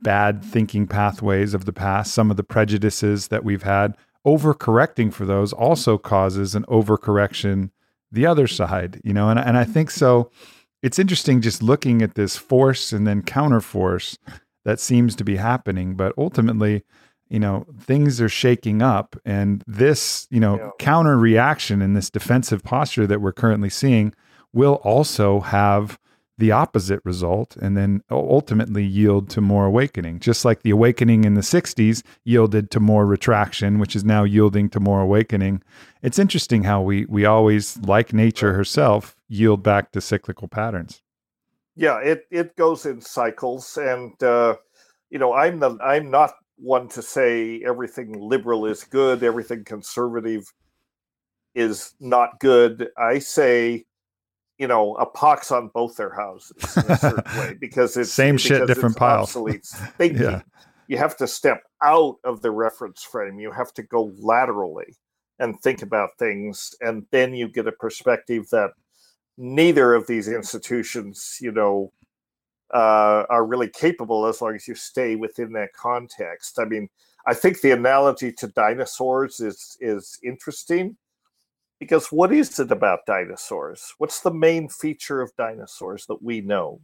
bad 0.00 0.42
thinking 0.42 0.86
pathways 0.86 1.54
of 1.54 1.66
the 1.66 1.72
past, 1.72 2.12
some 2.12 2.30
of 2.30 2.36
the 2.36 2.42
prejudices 2.42 3.28
that 3.28 3.44
we've 3.44 3.62
had. 3.62 3.96
Overcorrecting 4.26 5.12
for 5.12 5.26
those 5.26 5.52
also 5.52 5.98
causes 5.98 6.54
an 6.54 6.64
overcorrection 6.64 7.70
the 8.10 8.24
other 8.24 8.46
side. 8.46 9.00
You 9.04 9.12
know, 9.12 9.28
and 9.28 9.38
and 9.38 9.58
I 9.58 9.64
think 9.64 9.90
so. 9.90 10.30
It's 10.82 10.98
interesting 10.98 11.40
just 11.42 11.62
looking 11.62 12.02
at 12.02 12.14
this 12.14 12.36
force 12.36 12.92
and 12.92 13.06
then 13.06 13.22
counterforce 13.22 14.18
that 14.64 14.80
seems 14.80 15.14
to 15.16 15.24
be 15.24 15.36
happening, 15.36 15.94
but 15.94 16.14
ultimately 16.16 16.82
you 17.28 17.38
know 17.38 17.66
things 17.80 18.20
are 18.20 18.28
shaking 18.28 18.82
up 18.82 19.16
and 19.24 19.62
this 19.66 20.26
you 20.30 20.40
know 20.40 20.56
yeah. 20.56 20.70
counter 20.78 21.18
reaction 21.18 21.82
and 21.82 21.96
this 21.96 22.10
defensive 22.10 22.62
posture 22.62 23.06
that 23.06 23.20
we're 23.20 23.32
currently 23.32 23.70
seeing 23.70 24.14
will 24.52 24.74
also 24.84 25.40
have 25.40 25.98
the 26.36 26.50
opposite 26.50 27.00
result 27.04 27.56
and 27.56 27.76
then 27.76 28.02
ultimately 28.10 28.84
yield 28.84 29.30
to 29.30 29.40
more 29.40 29.66
awakening. 29.66 30.18
Just 30.18 30.44
like 30.44 30.62
the 30.62 30.70
awakening 30.70 31.24
in 31.24 31.34
the 31.34 31.40
60s 31.40 32.02
yielded 32.24 32.70
to 32.72 32.80
more 32.80 33.06
retraction 33.06 33.78
which 33.78 33.94
is 33.94 34.04
now 34.04 34.24
yielding 34.24 34.68
to 34.70 34.80
more 34.80 35.00
awakening. 35.00 35.62
It's 36.02 36.18
interesting 36.18 36.64
how 36.64 36.82
we 36.82 37.06
we 37.06 37.24
always 37.24 37.76
like 37.78 38.12
nature 38.12 38.52
herself 38.54 39.16
yield 39.28 39.62
back 39.62 39.92
to 39.92 40.00
cyclical 40.00 40.48
patterns. 40.48 41.02
Yeah 41.76 41.98
it 42.00 42.26
it 42.30 42.56
goes 42.56 42.84
in 42.84 43.00
cycles 43.00 43.76
and 43.76 44.20
uh 44.22 44.56
you 45.10 45.18
know 45.18 45.32
i'm 45.32 45.60
the 45.60 45.76
i'm 45.80 46.10
not 46.10 46.34
one 46.56 46.88
to 46.88 47.02
say 47.02 47.62
everything 47.66 48.12
liberal 48.18 48.66
is 48.66 48.84
good, 48.84 49.22
everything 49.22 49.64
conservative 49.64 50.44
is 51.54 51.94
not 52.00 52.38
good. 52.40 52.88
I 52.98 53.18
say, 53.18 53.84
you 54.58 54.68
know, 54.68 54.94
a 54.96 55.06
pox 55.06 55.50
on 55.50 55.68
both 55.74 55.96
their 55.96 56.14
houses 56.14 56.76
in 56.76 56.90
a 56.90 56.98
certain 56.98 57.38
way 57.38 57.54
because 57.60 57.96
it's 57.96 58.12
same 58.12 58.36
shit, 58.36 58.66
different 58.66 58.96
pile. 58.96 59.28
Yeah. 60.00 60.42
You 60.86 60.98
have 60.98 61.16
to 61.16 61.26
step 61.26 61.62
out 61.82 62.16
of 62.24 62.42
the 62.42 62.50
reference 62.50 63.02
frame. 63.02 63.40
You 63.40 63.50
have 63.52 63.72
to 63.74 63.82
go 63.82 64.12
laterally 64.18 64.96
and 65.38 65.58
think 65.60 65.80
about 65.80 66.10
things, 66.18 66.74
and 66.82 67.06
then 67.10 67.34
you 67.34 67.48
get 67.48 67.66
a 67.66 67.72
perspective 67.72 68.48
that 68.50 68.70
neither 69.38 69.94
of 69.94 70.06
these 70.06 70.28
institutions, 70.28 71.38
you 71.40 71.50
know, 71.50 71.90
uh, 72.74 73.24
are 73.30 73.46
really 73.46 73.68
capable 73.68 74.26
as 74.26 74.42
long 74.42 74.54
as 74.54 74.66
you 74.66 74.74
stay 74.74 75.14
within 75.16 75.52
that 75.52 75.72
context. 75.72 76.58
I 76.58 76.64
mean, 76.64 76.88
I 77.26 77.32
think 77.32 77.60
the 77.60 77.70
analogy 77.70 78.32
to 78.32 78.48
dinosaurs 78.48 79.40
is 79.40 79.78
is 79.80 80.18
interesting 80.22 80.96
because 81.78 82.08
what 82.08 82.32
is 82.32 82.58
it 82.58 82.70
about 82.70 83.06
dinosaurs? 83.06 83.94
What's 83.98 84.20
the 84.20 84.32
main 84.32 84.68
feature 84.68 85.20
of 85.22 85.34
dinosaurs 85.36 86.06
that 86.06 86.22
we 86.22 86.40
know? 86.40 86.80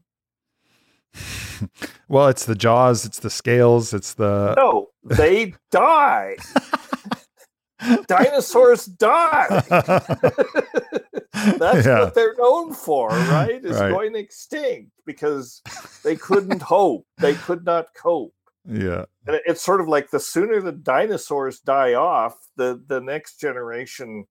well, 2.08 2.28
it's 2.28 2.46
the 2.46 2.54
jaws, 2.54 3.04
it's 3.04 3.18
the 3.18 3.30
scales, 3.30 3.92
it's 3.92 4.14
the 4.14 4.54
No, 4.56 4.88
they 5.04 5.54
die. 5.70 6.36
Dinosaurs 8.06 8.84
die. 8.84 9.62
That's 11.32 11.86
yeah. 11.86 12.00
what 12.00 12.14
they're 12.14 12.34
known 12.36 12.74
for, 12.74 13.08
right? 13.08 13.64
Is 13.64 13.78
right. 13.78 13.90
going 13.90 14.16
extinct 14.16 14.90
because 15.06 15.62
they 16.02 16.16
couldn't 16.16 16.62
hope, 16.62 17.06
they 17.18 17.34
could 17.34 17.64
not 17.64 17.86
cope. 17.94 18.34
Yeah, 18.68 19.04
and 19.26 19.40
it's 19.46 19.62
sort 19.62 19.80
of 19.80 19.88
like 19.88 20.10
the 20.10 20.20
sooner 20.20 20.60
the 20.60 20.72
dinosaurs 20.72 21.60
die 21.60 21.94
off, 21.94 22.36
the 22.56 22.82
the 22.88 23.00
next 23.00 23.40
generation 23.40 24.26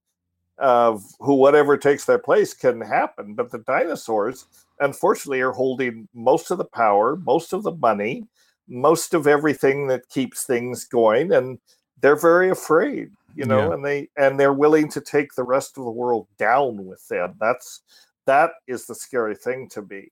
of 0.58 1.04
who 1.20 1.36
whatever 1.36 1.78
takes 1.78 2.06
their 2.06 2.20
place 2.20 2.54
can 2.54 2.82
happen. 2.82 3.34
But 3.34 3.50
the 3.50 3.60
dinosaurs, 3.60 4.46
unfortunately, 4.80 5.42
are 5.42 5.54
holding 5.54 6.08
most 6.14 6.52
of 6.52 6.58
the 6.58 6.66
power, 6.66 7.16
most 7.16 7.54
of 7.54 7.64
the 7.64 7.72
money, 7.72 8.26
most 8.68 9.14
of 9.14 9.26
everything 9.26 9.88
that 9.88 10.10
keeps 10.10 10.44
things 10.44 10.86
going, 10.86 11.32
and 11.32 11.60
they're 12.02 12.16
very 12.16 12.50
afraid 12.50 13.10
you 13.36 13.46
know, 13.46 13.70
yeah. 13.70 13.74
and 13.74 13.86
they 13.86 14.10
and 14.18 14.40
they're 14.40 14.54
willing 14.54 14.90
to 14.90 15.02
take 15.02 15.34
the 15.34 15.44
rest 15.44 15.78
of 15.78 15.86
the 15.86 15.92
world 15.92 16.28
down 16.38 16.86
with 16.86 17.08
them. 17.08 17.36
That's 17.40 17.82
that 18.26 18.52
is 18.68 18.86
the 18.86 18.96
scary 18.96 19.36
thing 19.36 19.70
to 19.70 19.82
me. 19.84 20.12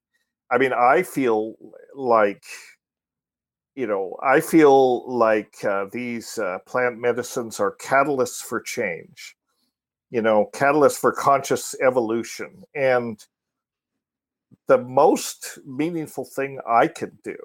I 0.49 0.57
mean, 0.57 0.73
I 0.73 1.03
feel 1.03 1.55
like 1.93 2.43
you 3.75 3.85
know, 3.85 4.17
I 4.23 4.39
feel 4.39 5.07
like 5.11 5.63
uh, 5.63 5.85
these 5.91 6.39
uh, 6.39 6.59
plant 6.65 6.99
medicines 6.99 7.59
are 7.59 7.75
catalysts 7.75 8.41
for 8.41 8.59
change. 8.59 9.35
You 10.09 10.21
know, 10.21 10.49
catalysts 10.53 10.97
for 10.97 11.11
conscious 11.11 11.75
evolution, 11.85 12.63
and 12.75 13.23
the 14.67 14.77
most 14.77 15.59
meaningful 15.65 16.23
thing 16.23 16.59
I 16.67 16.87
can 16.87 17.17
do. 17.23 17.35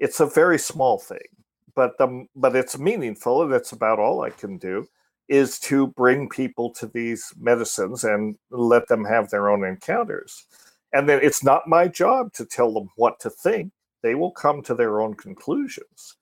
It's 0.00 0.20
a 0.20 0.26
very 0.26 0.58
small 0.58 0.98
thing, 0.98 1.28
but 1.76 1.96
the 1.98 2.26
but 2.34 2.56
it's 2.56 2.78
meaningful 2.78 3.42
and 3.42 3.52
it's 3.52 3.72
about 3.72 4.00
all 4.00 4.22
I 4.22 4.30
can 4.30 4.58
do 4.58 4.86
is 5.28 5.58
to 5.58 5.88
bring 5.88 6.28
people 6.28 6.72
to 6.72 6.86
these 6.86 7.32
medicines 7.38 8.04
and 8.04 8.36
let 8.50 8.88
them 8.88 9.04
have 9.04 9.28
their 9.30 9.50
own 9.50 9.64
encounters. 9.64 10.46
And 10.92 11.08
then 11.08 11.20
it's 11.22 11.44
not 11.44 11.68
my 11.68 11.88
job 11.88 12.32
to 12.34 12.46
tell 12.46 12.72
them 12.72 12.88
what 12.96 13.20
to 13.20 13.30
think. 13.30 13.72
They 14.02 14.14
will 14.14 14.30
come 14.30 14.62
to 14.62 14.74
their 14.74 15.00
own 15.00 15.14
conclusions. 15.14 16.16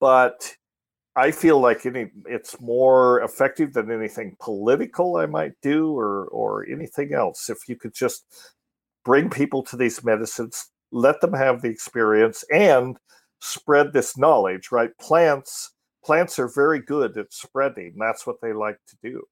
But 0.00 0.56
I 1.16 1.30
feel 1.32 1.60
like 1.60 1.84
any, 1.84 2.10
it's 2.26 2.60
more 2.60 3.20
effective 3.20 3.74
than 3.74 3.90
anything 3.90 4.36
political 4.40 5.16
I 5.16 5.26
might 5.26 5.52
do 5.62 5.96
or 5.96 6.26
or 6.28 6.66
anything 6.66 7.12
else. 7.14 7.50
If 7.50 7.68
you 7.68 7.76
could 7.76 7.94
just 7.94 8.24
bring 9.04 9.30
people 9.30 9.62
to 9.64 9.76
these 9.76 10.02
medicines, 10.02 10.70
let 10.92 11.20
them 11.20 11.34
have 11.34 11.62
the 11.62 11.68
experience 11.68 12.44
and 12.50 12.96
spread 13.40 13.92
this 13.92 14.16
knowledge, 14.16 14.70
right? 14.70 14.90
Plants 14.98 15.72
plants 16.04 16.38
are 16.38 16.48
very 16.48 16.80
good 16.80 17.16
at 17.18 17.32
spreading. 17.32 17.94
That's 17.98 18.26
what 18.26 18.40
they 18.40 18.52
like 18.52 18.78
to 18.88 18.96
do. 19.02 19.22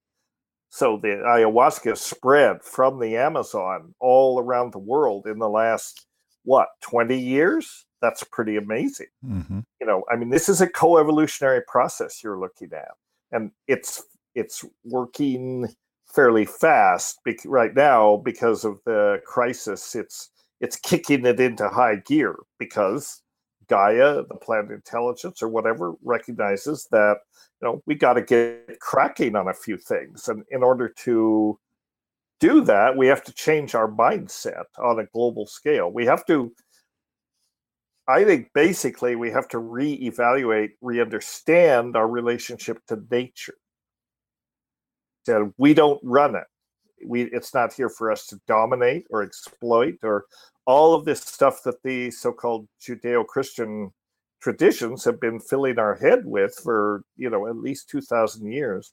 So 0.71 0.99
the 1.01 1.09
ayahuasca 1.09 1.97
spread 1.97 2.63
from 2.63 3.01
the 3.01 3.17
Amazon 3.17 3.95
all 4.01 4.39
around 4.39 4.73
the 4.73 4.79
world 4.79 5.27
in 5.27 5.39
the 5.39 5.49
last 5.49 6.07
what 6.45 6.69
20 6.83 7.19
years. 7.19 7.87
That's 8.03 8.23
pretty 8.25 8.57
amazing. 8.57 9.09
Mm-hmm. 9.25 9.61
You 9.81 9.87
know, 9.87 10.05
I 10.11 10.17
mean, 10.17 10.29
this 10.29 10.49
is 10.49 10.61
a 10.61 10.69
co-evolutionary 10.69 11.63
process 11.67 12.23
you're 12.23 12.39
looking 12.39 12.71
at, 12.73 12.93
and 13.33 13.51
it's 13.67 14.05
it's 14.35 14.65
working 14.85 15.69
fairly 16.07 16.45
fast 16.45 17.19
right 17.45 17.75
now 17.75 18.19
because 18.19 18.65
of 18.65 18.79
the 18.85 19.21
crisis. 19.27 19.97
It's 19.97 20.31
it's 20.61 20.77
kicking 20.77 21.27
it 21.27 21.41
into 21.41 21.69
high 21.69 21.97
gear 21.97 22.37
because 22.59 23.21
Gaia, 23.69 24.23
the 24.29 24.37
planet 24.41 24.71
intelligence, 24.71 25.43
or 25.43 25.49
whatever, 25.49 25.95
recognizes 26.03 26.87
that 26.91 27.19
you 27.61 27.69
know 27.69 27.83
we 27.87 27.95
got 27.95 28.15
to 28.15 28.23
get 28.23 28.81
cracking 28.81 29.37
on 29.37 29.49
a 29.49 29.55
few 29.55 29.77
things, 29.77 30.29
and 30.29 30.45
in 30.51 30.63
order 30.63 30.89
to 31.05 31.59
do 32.41 32.61
that, 32.63 32.97
we 32.97 33.07
have 33.07 33.23
to 33.25 33.33
change 33.33 33.75
our 33.75 33.91
mindset 33.91 34.65
on 34.79 35.01
a 35.01 35.07
global 35.07 35.47
scale. 35.47 35.91
We 35.91 36.07
have 36.07 36.25
to, 36.27 36.53
I 38.07 38.25
think, 38.25 38.51
basically, 38.55 39.17
we 39.17 39.31
have 39.31 39.49
to 39.49 39.59
reevaluate, 39.59 40.71
re-understand 40.81 41.97
our 41.97 42.09
relationship 42.09 42.79
to 42.87 43.03
nature. 43.11 43.57
That 45.27 45.53
we 45.59 45.75
don't 45.75 46.01
run 46.03 46.37
it. 46.37 46.47
We 47.05 47.25
it's 47.25 47.55
not 47.55 47.73
here 47.73 47.89
for 47.91 48.11
us 48.11 48.27
to 48.29 48.41
dominate 48.47 49.07
or 49.11 49.23
exploit 49.23 49.99
or 50.03 50.25
all 50.67 50.95
of 50.95 51.05
this 51.05 51.21
stuff 51.23 51.63
that 51.65 51.83
the 51.83 52.11
so-called 52.11 52.69
Judeo-Christian 52.87 53.91
traditions 54.41 55.05
have 55.05 55.21
been 55.21 55.41
filling 55.41 55.79
our 55.79 55.95
head 55.97 56.25
with 56.25 56.55
for 56.63 57.03
you 57.17 57.29
know 57.31 57.47
at 57.49 57.57
least 57.57 57.89
2000 57.91 58.51
years 58.53 58.93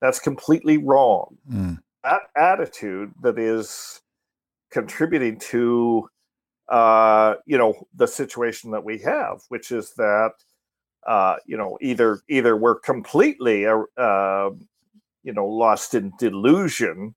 that's 0.00 0.18
completely 0.18 0.78
wrong 0.78 1.36
Mm. 1.50 1.78
that 2.04 2.22
attitude 2.36 3.12
that 3.22 3.38
is 3.38 4.00
contributing 4.70 5.38
to 5.38 6.08
uh 6.68 7.34
you 7.44 7.58
know 7.58 7.74
the 7.94 8.06
situation 8.06 8.70
that 8.70 8.82
we 8.84 8.98
have 8.98 9.42
which 9.48 9.70
is 9.72 9.92
that 9.96 10.32
uh 11.06 11.36
you 11.44 11.56
know 11.58 11.76
either 11.82 12.20
either 12.28 12.56
we're 12.56 12.78
completely 12.80 13.66
uh, 13.66 13.82
uh 13.98 14.50
you 15.22 15.32
know 15.32 15.46
lost 15.46 15.94
in 15.94 16.12
delusion 16.18 17.14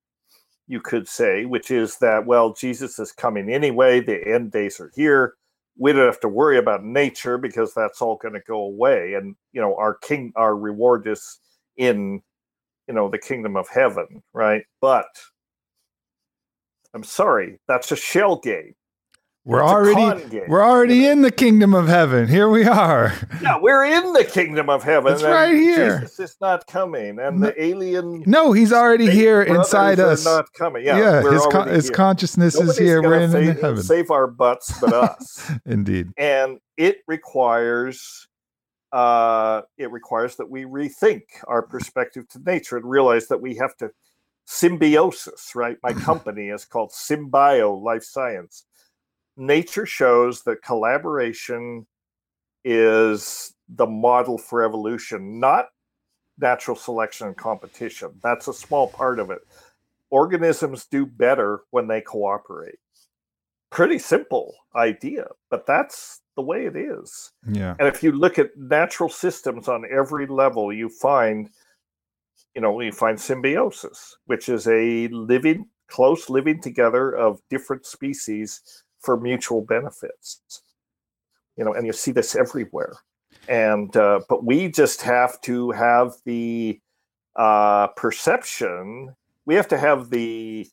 you 0.67 0.81
could 0.81 1.07
say 1.07 1.45
which 1.45 1.71
is 1.71 1.97
that 1.97 2.25
well 2.25 2.53
jesus 2.53 2.99
is 2.99 3.11
coming 3.11 3.49
anyway 3.51 3.99
the 3.99 4.27
end 4.27 4.51
days 4.51 4.79
are 4.79 4.91
here 4.95 5.35
we 5.77 5.91
don't 5.91 6.05
have 6.05 6.19
to 6.19 6.29
worry 6.29 6.57
about 6.57 6.83
nature 6.83 7.37
because 7.37 7.73
that's 7.73 8.01
all 8.01 8.17
going 8.17 8.33
to 8.33 8.39
go 8.47 8.61
away 8.61 9.13
and 9.13 9.35
you 9.51 9.61
know 9.61 9.75
our 9.75 9.95
king 9.95 10.31
our 10.35 10.55
reward 10.55 11.07
is 11.07 11.39
in 11.77 12.21
you 12.87 12.93
know 12.93 13.09
the 13.09 13.17
kingdom 13.17 13.55
of 13.55 13.67
heaven 13.69 14.23
right? 14.33 14.63
But 14.81 15.07
i'm 16.93 17.03
sorry 17.03 17.59
that's 17.67 17.91
a 17.91 17.95
shell 17.95 18.37
game 18.37 18.73
We're 19.47 19.61
It's 19.61 19.71
already 19.71 20.45
we're 20.47 20.63
already 20.63 21.05
in 21.05 21.21
the 21.21 21.29
kingdom 21.31 21.75
of 21.75 21.87
heaven. 21.87 22.27
Here 22.27 22.49
we 22.49 22.65
are. 22.65 23.13
yeah 23.43 23.59
we're 23.61 23.85
in 23.85 24.11
the 24.13 24.23
kingdom 24.23 24.69
of 24.71 24.81
heaven 24.83 25.13
It's 25.13 25.21
right 25.21 25.53
here. 25.53 25.99
jesus 25.99 26.19
is 26.19 26.37
not 26.41 26.65
coming 26.65 27.19
and 27.19 27.39
No- 27.41 27.47
the 27.47 27.63
alien 27.63 28.23
No, 28.25 28.53
he's 28.53 28.73
already 28.73 29.07
here 29.09 29.43
inside 29.43 29.99
us. 29.99 30.25
not 30.25 30.51
coming 30.53 30.83
yeah, 30.83 30.97
yeah, 31.21 31.31
his 31.31 31.45
con- 31.51 31.67
his 31.67 31.91
consciousness 31.91 32.55
is 32.55 32.75
here. 32.75 33.03
We're 33.03 33.19
in, 33.19 33.31
save, 33.31 33.49
in 33.49 33.55
heaven. 33.57 33.83
save 33.83 34.09
our 34.09 34.25
butts 34.25 34.73
but 34.81 34.93
us 35.11 35.51
Indeed. 35.65 36.07
and 36.17 36.57
it 36.75 36.97
requires 37.07 38.27
uh, 38.93 39.61
it 39.77 39.91
requires 39.91 40.37
that 40.37 40.49
we 40.49 40.63
rethink 40.63 41.23
our 41.47 41.61
perspective 41.61 42.27
to 42.29 42.39
nature 42.45 42.77
and 42.77 42.89
realize 42.89 43.27
that 43.27 43.41
we 43.41 43.55
have 43.57 43.75
to 43.77 43.91
symbiosis 44.45 45.53
right 45.53 45.77
my 45.83 45.93
company 46.09 46.49
is 46.49 46.65
called 46.65 46.91
symbio 46.91 47.79
life 47.81 48.03
science 48.03 48.65
nature 49.37 49.85
shows 49.85 50.43
that 50.43 50.61
collaboration 50.61 51.85
is 52.63 53.53
the 53.69 53.85
model 53.85 54.37
for 54.37 54.63
evolution 54.63 55.39
not 55.39 55.67
natural 56.37 56.75
selection 56.75 57.27
and 57.27 57.37
competition. 57.37 58.11
That's 58.21 58.47
a 58.47 58.53
small 58.53 58.87
part 58.87 59.19
of 59.19 59.29
it. 59.29 59.39
Organisms 60.09 60.85
do 60.85 61.05
better 61.05 61.61
when 61.71 61.87
they 61.87 62.01
cooperate. 62.01 62.79
Pretty 63.71 63.99
simple 63.99 64.53
idea 64.75 65.27
but 65.49 65.65
that's 65.65 66.21
the 66.35 66.41
way 66.41 66.65
it 66.65 66.75
is. 66.75 67.31
Yeah. 67.49 67.75
and 67.79 67.87
if 67.87 68.03
you 68.03 68.11
look 68.11 68.37
at 68.37 68.57
natural 68.57 69.07
systems 69.09 69.69
on 69.69 69.85
every 69.89 70.27
level, 70.27 70.73
you 70.73 70.89
find, 70.89 71.49
you 72.53 72.61
know, 72.61 72.77
you 72.81 72.91
find 72.91 73.17
symbiosis, 73.17 74.17
which 74.25 74.49
is 74.49 74.67
a 74.67 75.07
living, 75.07 75.67
close 75.87 76.29
living 76.29 76.59
together 76.61 77.15
of 77.15 77.39
different 77.49 77.85
species 77.85 78.83
for 79.05 79.19
mutual 79.19 79.61
benefits. 79.61 80.41
You 81.55 81.63
know, 81.63 81.73
and 81.73 81.85
you 81.85 81.93
see 81.93 82.11
this 82.11 82.35
everywhere. 82.35 82.93
And 83.47 83.95
uh, 83.95 84.21
but 84.27 84.43
we 84.43 84.67
just 84.69 85.01
have 85.03 85.39
to 85.41 85.71
have 85.71 86.15
the 86.25 86.79
uh, 87.35 87.87
perception. 87.95 89.15
We 89.45 89.55
have 89.55 89.67
to 89.69 89.77
have 89.77 90.09
the 90.09 90.67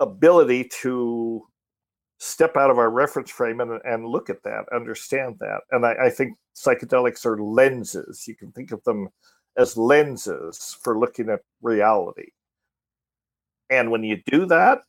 ability 0.00 0.70
to 0.82 1.46
step 2.18 2.56
out 2.56 2.70
of 2.70 2.78
our 2.78 2.90
reference 2.90 3.30
frame 3.30 3.60
and, 3.60 3.80
and 3.84 4.06
look 4.06 4.28
at 4.28 4.42
that, 4.42 4.64
understand 4.74 5.36
that. 5.40 5.60
And 5.70 5.86
I, 5.86 5.94
I 6.06 6.10
think 6.10 6.36
psychedelics 6.54 7.24
are 7.24 7.42
lenses. 7.42 8.26
You 8.28 8.34
can 8.36 8.52
think 8.52 8.72
of 8.72 8.84
them 8.84 9.08
as 9.56 9.76
lenses 9.76 10.76
for 10.82 10.98
looking 10.98 11.30
at 11.30 11.40
reality. 11.62 12.30
And 13.70 13.90
when 13.90 14.04
you 14.04 14.20
do 14.26 14.46
that, 14.46 14.80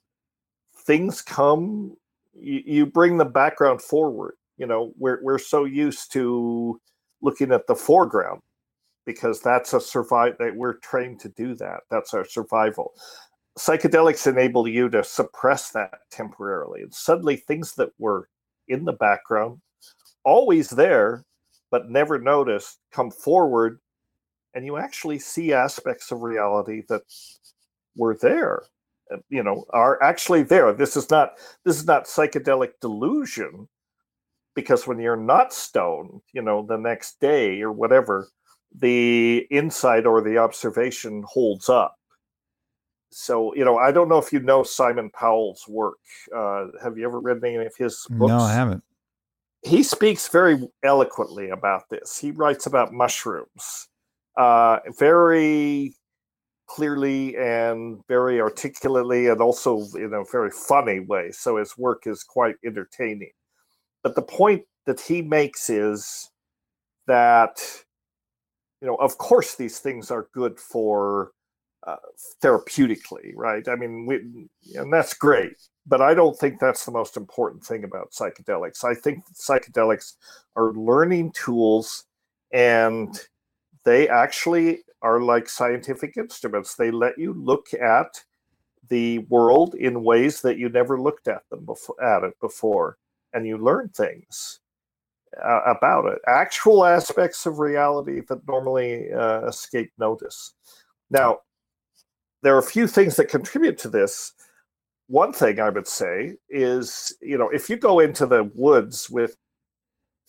things 0.76 1.22
come, 1.22 1.96
you, 2.34 2.62
you 2.66 2.86
bring 2.86 3.18
the 3.18 3.26
background 3.26 3.82
forward. 3.82 4.36
You 4.58 4.68
know, 4.68 4.94
we're, 4.98 5.20
we're 5.24 5.40
so 5.40 5.66
used 5.66 6.12
to 6.14 6.80
looking 7.22 7.52
at 7.52 7.68
the 7.68 7.76
foreground 7.76 8.42
because 9.06 9.42
that's 9.42 9.74
a 9.74 9.82
survive 9.82 10.36
that 10.40 10.56
we're 10.56 10.76
trained 10.76 11.20
to 11.22 11.30
do 11.30 11.56
that. 11.56 11.82
That's 11.90 12.14
our 12.14 12.26
survival 12.26 12.94
psychedelics 13.58 14.28
enable 14.28 14.68
you 14.68 14.90
to 14.90 15.04
suppress 15.04 15.72
that 15.72 16.00
temporarily 16.10 16.84
and 16.84 16.94
suddenly 16.94 17.36
things 17.36 17.74
that 17.74 17.90
were 18.00 18.30
in 18.70 18.86
the 18.86 18.94
background 18.94 19.60
always 20.24 20.70
there 20.70 21.26
but 21.70 21.90
never 21.90 22.18
noticed 22.18 22.80
come 22.92 23.12
forward 23.12 23.80
and 24.54 24.66
you 24.66 24.78
actually 24.78 25.20
see 25.20 25.52
aspects 25.52 26.12
of 26.12 26.22
reality 26.22 26.84
that 26.88 27.02
were 27.98 28.16
there 28.22 28.64
you 29.30 29.44
know 29.44 29.66
are 29.72 30.02
actually 30.02 30.44
there. 30.44 30.74
This 30.74 30.96
is 30.98 31.10
not 31.10 31.38
this 31.66 31.78
is 31.78 31.86
not 31.86 32.06
psychedelic 32.06 32.72
delusion 32.82 33.68
because 34.56 34.86
when 34.88 35.00
you're 35.00 35.16
not 35.18 35.54
stoned 35.54 36.22
you 36.34 36.42
know 36.42 36.66
the 36.68 36.78
next 36.78 37.20
day 37.20 37.62
or 37.62 37.72
whatever 37.72 38.28
the 38.76 39.46
insight 39.52 40.06
or 40.06 40.22
the 40.22 40.38
observation 40.38 41.24
holds 41.28 41.70
up. 41.70 41.98
So 43.14 43.54
you 43.56 43.66
know 43.66 43.78
i 43.78 43.92
don't 43.92 44.08
know 44.08 44.18
if 44.18 44.32
you 44.32 44.40
know 44.40 44.64
simon 44.64 45.10
powell's 45.10 45.66
work 45.68 45.98
uh, 46.34 46.68
have 46.82 46.98
you 46.98 47.06
ever 47.06 47.20
read 47.20 47.44
any 47.44 47.58
of 47.66 47.76
his 47.76 48.06
books 48.10 48.30
No, 48.30 48.38
I 48.40 48.54
haven't. 48.54 48.82
he 49.64 49.84
speaks 49.84 50.30
very 50.30 50.66
eloquently 50.84 51.50
about 51.50 51.90
this. 51.90 52.18
He 52.18 52.32
writes 52.32 52.68
about 52.68 52.94
mushrooms 52.94 53.90
uh, 54.38 54.80
very 54.98 55.94
clearly 56.76 57.36
and 57.38 58.02
very 58.08 58.40
articulately 58.40 59.28
and 59.28 59.42
also 59.42 59.82
in 59.96 60.14
a 60.14 60.24
very 60.32 60.52
funny 60.52 61.00
way 61.00 61.32
so 61.32 61.58
his 61.58 61.78
work 61.78 62.04
is 62.06 62.24
quite 62.24 62.56
entertaining 62.66 63.32
but 64.04 64.16
the 64.16 64.22
point 64.22 64.64
that 64.86 65.00
he 65.00 65.22
makes 65.22 65.70
is 65.70 66.30
that 67.08 67.60
you 68.82 68.88
know 68.88 68.96
of 68.96 69.18
course 69.18 69.56
these 69.56 69.80
things 69.80 70.12
are 70.12 70.28
good 70.34 70.58
for 70.60 71.32
uh, 71.88 71.96
therapeutically, 72.44 73.32
right? 73.36 73.68
I 73.68 73.76
mean, 73.76 74.06
we, 74.06 74.18
and 74.76 74.94
that's 74.94 75.16
great, 75.16 75.56
but 75.88 76.00
I 76.00 76.14
don't 76.14 76.38
think 76.38 76.60
that's 76.60 76.86
the 76.86 76.92
most 76.92 77.18
important 77.18 77.66
thing 77.66 77.84
about 77.84 78.12
psychedelics. 78.12 78.84
I 78.84 78.94
think 78.94 79.24
psychedelics 79.34 80.14
are 80.56 80.74
learning 80.74 81.32
tools 81.32 82.06
and 82.54 83.20
they 83.84 84.08
actually 84.08 84.84
are 85.02 85.22
like 85.22 85.50
scientific 85.50 86.18
instruments. 86.18 86.76
They 86.76 86.92
let 86.92 87.18
you 87.18 87.34
look 87.34 87.74
at 87.74 88.24
the 88.90 89.20
world 89.30 89.76
in 89.76 90.04
ways 90.04 90.42
that 90.42 90.58
you 90.58 90.70
never 90.70 91.00
looked 91.00 91.28
at 91.28 91.44
them 91.50 91.66
before, 91.66 92.04
at 92.04 92.24
it 92.24 92.34
before, 92.40 92.98
and 93.34 93.48
you 93.48 93.58
learn 93.58 93.90
things 93.90 94.60
uh, 95.44 95.62
about 95.66 96.06
it. 96.06 96.20
Actual 96.28 96.86
aspects 96.86 97.46
of 97.46 97.60
reality 97.60 98.22
that 98.28 98.48
normally 98.48 99.12
uh, 99.14 99.46
escape 99.48 99.92
notice. 99.98 100.54
Now, 101.10 101.40
there 102.44 102.56
are 102.56 102.60
a 102.60 102.64
few 102.64 102.88
things 102.88 103.16
that 103.16 103.30
contribute 103.30 103.78
to 103.80 103.90
this. 103.90 104.34
One 105.08 105.34
thing 105.34 105.60
I 105.60 105.70
would 105.70 105.88
say 105.88 106.36
is, 106.50 107.16
you 107.22 107.38
know, 107.38 107.50
if 107.50 107.70
you 107.70 107.78
go 107.78 108.00
into 108.00 108.26
the 108.26 108.50
woods 108.56 109.10
with 109.10 109.36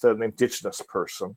an 0.02 0.22
indigenous 0.22 0.82
person 0.88 1.36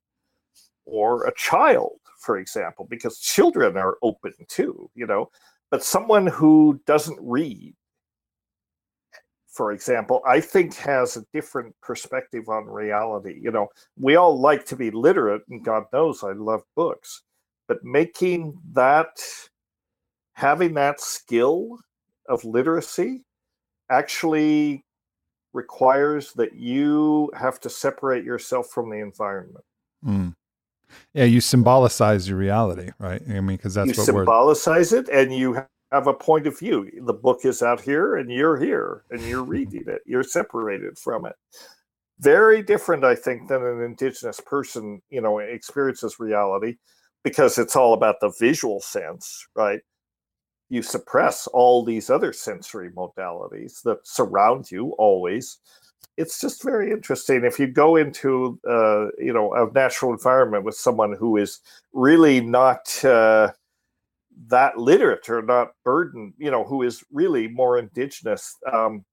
or 0.85 1.25
a 1.25 1.33
child, 1.35 1.99
for 2.25 2.39
example, 2.39 2.87
because 2.89 3.19
children 3.19 3.77
are 3.77 3.97
open 4.01 4.33
too, 4.47 4.89
you 4.95 5.05
know, 5.05 5.29
but 5.69 5.83
someone 5.83 6.25
who 6.25 6.81
doesn't 6.87 7.19
read, 7.21 7.75
for 9.47 9.71
example, 9.71 10.21
I 10.27 10.41
think 10.41 10.73
has 10.75 11.15
a 11.15 11.25
different 11.33 11.75
perspective 11.81 12.49
on 12.49 12.65
reality. 12.65 13.39
You 13.41 13.51
know, 13.51 13.67
we 13.97 14.15
all 14.15 14.37
like 14.37 14.65
to 14.65 14.75
be 14.75 14.91
literate, 14.91 15.43
and 15.49 15.63
God 15.63 15.83
knows 15.93 16.23
I 16.23 16.33
love 16.33 16.63
books, 16.75 17.21
but 17.67 17.83
making 17.83 18.59
that 18.73 19.15
having 20.33 20.73
that 20.73 20.99
skill 20.99 21.77
of 22.27 22.43
literacy 22.43 23.23
actually 23.89 24.83
requires 25.53 26.33
that 26.33 26.53
you 26.55 27.31
have 27.33 27.59
to 27.61 27.69
separate 27.69 28.25
yourself 28.25 28.67
from 28.67 28.89
the 28.89 28.97
environment. 28.97 29.63
Mm. 30.05 30.35
Yeah, 31.13 31.25
you 31.25 31.39
symbolicize 31.39 32.27
your 32.27 32.37
reality, 32.37 32.91
right? 32.99 33.21
I 33.29 33.41
mean, 33.41 33.57
because 33.57 33.73
that's 33.73 33.97
you 33.97 34.13
what 34.13 34.27
we're. 34.27 34.99
it 34.99 35.09
and 35.09 35.33
you 35.33 35.65
have 35.91 36.07
a 36.07 36.13
point 36.13 36.47
of 36.47 36.59
view. 36.59 36.89
The 37.05 37.13
book 37.13 37.45
is 37.45 37.61
out 37.61 37.81
here 37.81 38.15
and 38.15 38.29
you're 38.29 38.57
here 38.57 39.03
and 39.09 39.21
you're 39.21 39.41
mm-hmm. 39.43 39.51
reading 39.51 39.83
it. 39.87 40.01
You're 40.05 40.23
separated 40.23 40.97
from 40.97 41.25
it. 41.25 41.33
Very 42.19 42.61
different, 42.63 43.03
I 43.03 43.15
think, 43.15 43.49
than 43.49 43.63
an 43.63 43.81
indigenous 43.81 44.39
person, 44.39 45.01
you 45.09 45.21
know, 45.21 45.39
experiences 45.39 46.19
reality 46.19 46.75
because 47.23 47.57
it's 47.57 47.75
all 47.75 47.93
about 47.93 48.19
the 48.21 48.31
visual 48.39 48.79
sense, 48.79 49.47
right? 49.55 49.79
You 50.69 50.81
suppress 50.81 51.47
all 51.47 51.83
these 51.83 52.09
other 52.09 52.33
sensory 52.33 52.91
modalities 52.91 53.81
that 53.83 53.97
surround 54.03 54.71
you 54.71 54.93
always. 54.97 55.59
It's 56.17 56.39
just 56.39 56.63
very 56.63 56.91
interesting. 56.91 57.43
If 57.43 57.59
you 57.59 57.67
go 57.67 57.97
into, 57.97 58.59
uh, 58.67 59.07
you 59.17 59.33
know, 59.33 59.53
a 59.53 59.71
natural 59.73 60.11
environment 60.11 60.63
with 60.63 60.75
someone 60.75 61.13
who 61.13 61.37
is 61.37 61.59
really 61.93 62.39
not, 62.39 63.03
uh, 63.03 63.51
that 64.47 64.77
literate 64.77 65.29
or 65.29 65.41
not 65.41 65.71
burdened, 65.83 66.33
you 66.37 66.51
know, 66.51 66.63
who 66.63 66.83
is 66.83 67.03
really 67.11 67.47
more 67.47 67.77
indigenous, 67.77 68.55
um, 68.71 69.03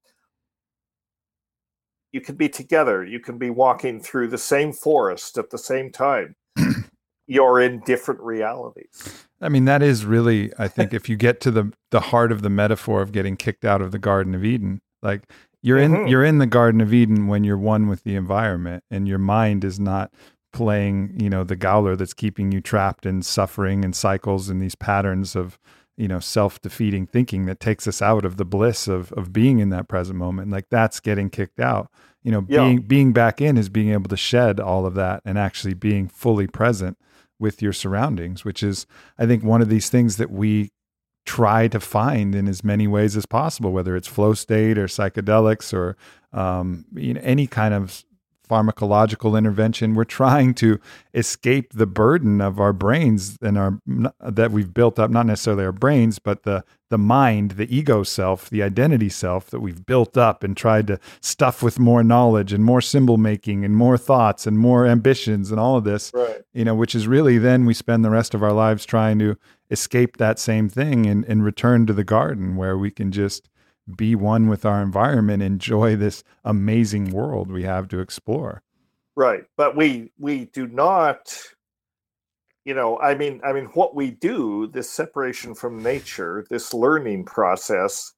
you 2.13 2.21
can 2.21 2.37
be 2.37 2.49
together. 2.49 3.05
You 3.05 3.21
can 3.21 3.39
be 3.39 3.51
walking 3.51 4.01
through 4.01 4.29
the 4.29 4.39
same 4.39 4.73
forest 4.73 5.39
at 5.39 5.51
the 5.51 5.59
same 5.59 5.91
time. 5.91 6.37
You're 7.27 7.61
in 7.61 7.81
different 7.81 8.21
realities. 8.21 9.27
I 9.41 9.49
mean, 9.49 9.65
that 9.65 9.83
is 9.83 10.05
really, 10.05 10.53
I 10.59 10.69
think, 10.77 10.93
if 10.93 11.09
you 11.09 11.17
get 11.17 11.41
to 11.43 11.51
the 11.51 11.73
the 11.91 12.01
heart 12.01 12.31
of 12.31 12.43
the 12.43 12.51
metaphor 12.51 13.03
of 13.03 13.13
getting 13.13 13.37
kicked 13.37 13.65
out 13.65 13.81
of 13.81 13.91
the 13.91 13.99
Garden 13.99 14.35
of 14.35 14.45
Eden, 14.45 14.83
like 15.03 15.23
you're 15.63 15.79
in 15.79 15.93
mm-hmm. 15.93 16.09
you're 16.09 16.25
in 16.25 16.39
the 16.39 16.47
Garden 16.47 16.81
of 16.81 16.93
Eden 16.93 17.29
when 17.29 17.45
you're 17.45 17.59
one 17.59 17.89
with 17.89 18.05
the 18.05 18.17
environment, 18.17 18.85
and 18.91 19.07
your 19.07 19.19
mind 19.19 19.65
is 19.65 19.79
not 19.79 20.13
playing, 20.53 21.15
you 21.19 21.31
know, 21.31 21.45
the 21.45 21.57
Gowler 21.57 21.97
that's 21.97 22.13
keeping 22.13 22.53
you 22.53 22.61
trapped 22.61 23.07
in 23.07 23.23
suffering 23.23 23.85
and 23.85 23.97
cycles 23.97 24.49
and 24.49 24.61
these 24.61 24.75
patterns 24.75 25.35
of, 25.35 25.59
you 25.97 26.07
know, 26.07 26.21
self-defeating 26.21 27.07
thinking 27.07 27.47
that 27.47 27.59
takes 27.59 27.89
us 27.89 28.03
out 28.03 28.25
of 28.25 28.37
the 28.37 28.45
bliss 28.45 28.87
of 28.89 29.13
of 29.13 29.33
being 29.33 29.61
in 29.61 29.71
that 29.71 29.89
present 29.89 30.19
moment. 30.19 30.51
Like 30.51 30.69
that's 30.69 31.01
getting 31.01 31.31
kicked 31.31 31.61
out. 31.61 31.91
You 32.23 32.33
know, 32.33 32.45
yeah. 32.49 32.65
being 32.65 32.79
being 32.83 33.13
back 33.13 33.41
in 33.41 33.57
is 33.57 33.69
being 33.69 33.91
able 33.93 34.09
to 34.11 34.17
shed 34.17 34.61
all 34.61 34.85
of 34.85 34.95
that 34.95 35.23
and 35.25 35.39
actually 35.39 35.75
being 35.75 36.09
fully 36.09 36.47
present 36.47 36.99
with 37.39 37.63
your 37.63 37.73
surroundings, 37.73 38.45
which 38.45 38.63
is 38.63 38.87
I 39.19 39.27
think 39.27 39.43
one 39.43 39.63
of 39.63 39.69
these 39.69 39.89
things 39.89 40.17
that 40.19 40.31
we 40.31 40.71
try 41.25 41.69
to 41.69 41.81
find 41.81 42.35
in 42.35 42.49
as 42.49 42.65
many 42.65 42.87
ways 42.87 43.17
as 43.17 43.27
possible, 43.27 43.73
whether 43.73 43.97
it's 43.97 44.09
flow 44.09 44.35
state 44.35 44.79
or 44.79 44.87
psychedelics 44.87 45.73
or 45.73 45.97
um, 46.33 46.85
you 46.95 47.15
know, 47.15 47.21
any 47.23 47.47
kind 47.47 47.75
of 47.75 48.05
pharmacological 48.53 49.39
intervention. 49.39 49.95
We're 49.95 50.05
trying 50.05 50.53
to 50.55 50.79
escape 51.15 51.73
the 51.73 51.87
burden 51.87 52.43
of 52.43 52.61
our 52.61 52.75
brains 52.75 53.39
and 53.41 53.57
our 53.57 53.79
that 54.21 54.51
we've 54.51 54.75
built 54.75 54.99
up, 54.99 55.11
not 55.11 55.25
necessarily 55.25 55.65
our 55.65 55.73
brains, 55.73 56.19
but 56.19 56.43
the 56.43 56.65
the 56.91 56.99
mind, 56.99 57.53
the 57.53 57.75
ego 57.75 58.03
self, 58.03 58.51
the 58.51 58.63
identity 58.63 59.09
self 59.09 59.49
that 59.49 59.61
we've 59.61 59.87
built 59.87 60.19
up 60.19 60.45
and 60.45 60.55
tried 60.55 60.87
to 60.89 61.01
stuff 61.23 61.63
with 61.63 61.79
more 61.79 62.05
knowledge 62.05 62.53
and 62.53 62.63
more 62.63 62.83
symbol 62.83 63.17
making 63.17 63.65
and 63.65 63.75
more 63.75 63.97
thoughts 63.97 64.47
and 64.47 64.59
more 64.59 64.87
ambitions 64.87 65.51
and 65.51 65.59
all 65.59 65.79
of 65.79 65.85
this. 65.85 66.11
Right. 66.13 66.43
You 66.53 66.67
know, 66.67 66.75
which 66.75 66.95
is 66.95 67.09
really 67.09 67.39
then 67.39 67.65
we 67.65 67.73
spend 67.73 68.05
the 68.05 68.11
rest 68.11 68.35
of 68.35 68.43
our 68.43 68.53
lives 68.53 68.85
trying 68.85 69.19
to 69.21 69.39
escape 69.71 70.19
that 70.19 70.39
same 70.39 70.69
thing 70.69 71.07
and, 71.07 71.25
and 71.25 71.43
return 71.43 71.87
to 71.87 71.95
the 71.95 72.05
garden 72.05 72.57
where 72.57 72.77
we 72.77 72.91
can 72.91 73.11
just 73.11 73.49
be 73.97 74.15
one 74.15 74.49
with 74.49 74.65
our 74.65 74.83
environment, 74.83 75.43
enjoy 75.43 75.97
this 75.97 76.23
amazing 76.45 77.11
world 77.11 77.51
we 77.51 77.65
have 77.65 77.89
to 77.89 78.01
explore. 78.01 78.63
Right. 79.17 79.45
But 79.57 79.77
we 79.77 80.13
we 80.19 80.47
do 80.47 80.67
not 80.67 81.37
you 82.65 82.75
know, 82.75 82.99
I 83.01 83.15
mean 83.15 83.41
I 83.45 83.53
mean 83.53 83.67
what 83.67 83.95
we 83.95 84.13
do, 84.13 84.69
this 84.69 84.89
separation 84.89 85.55
from 85.55 85.83
nature, 85.83 86.47
this 86.49 86.73
learning 86.73 87.25
process, 87.25 88.13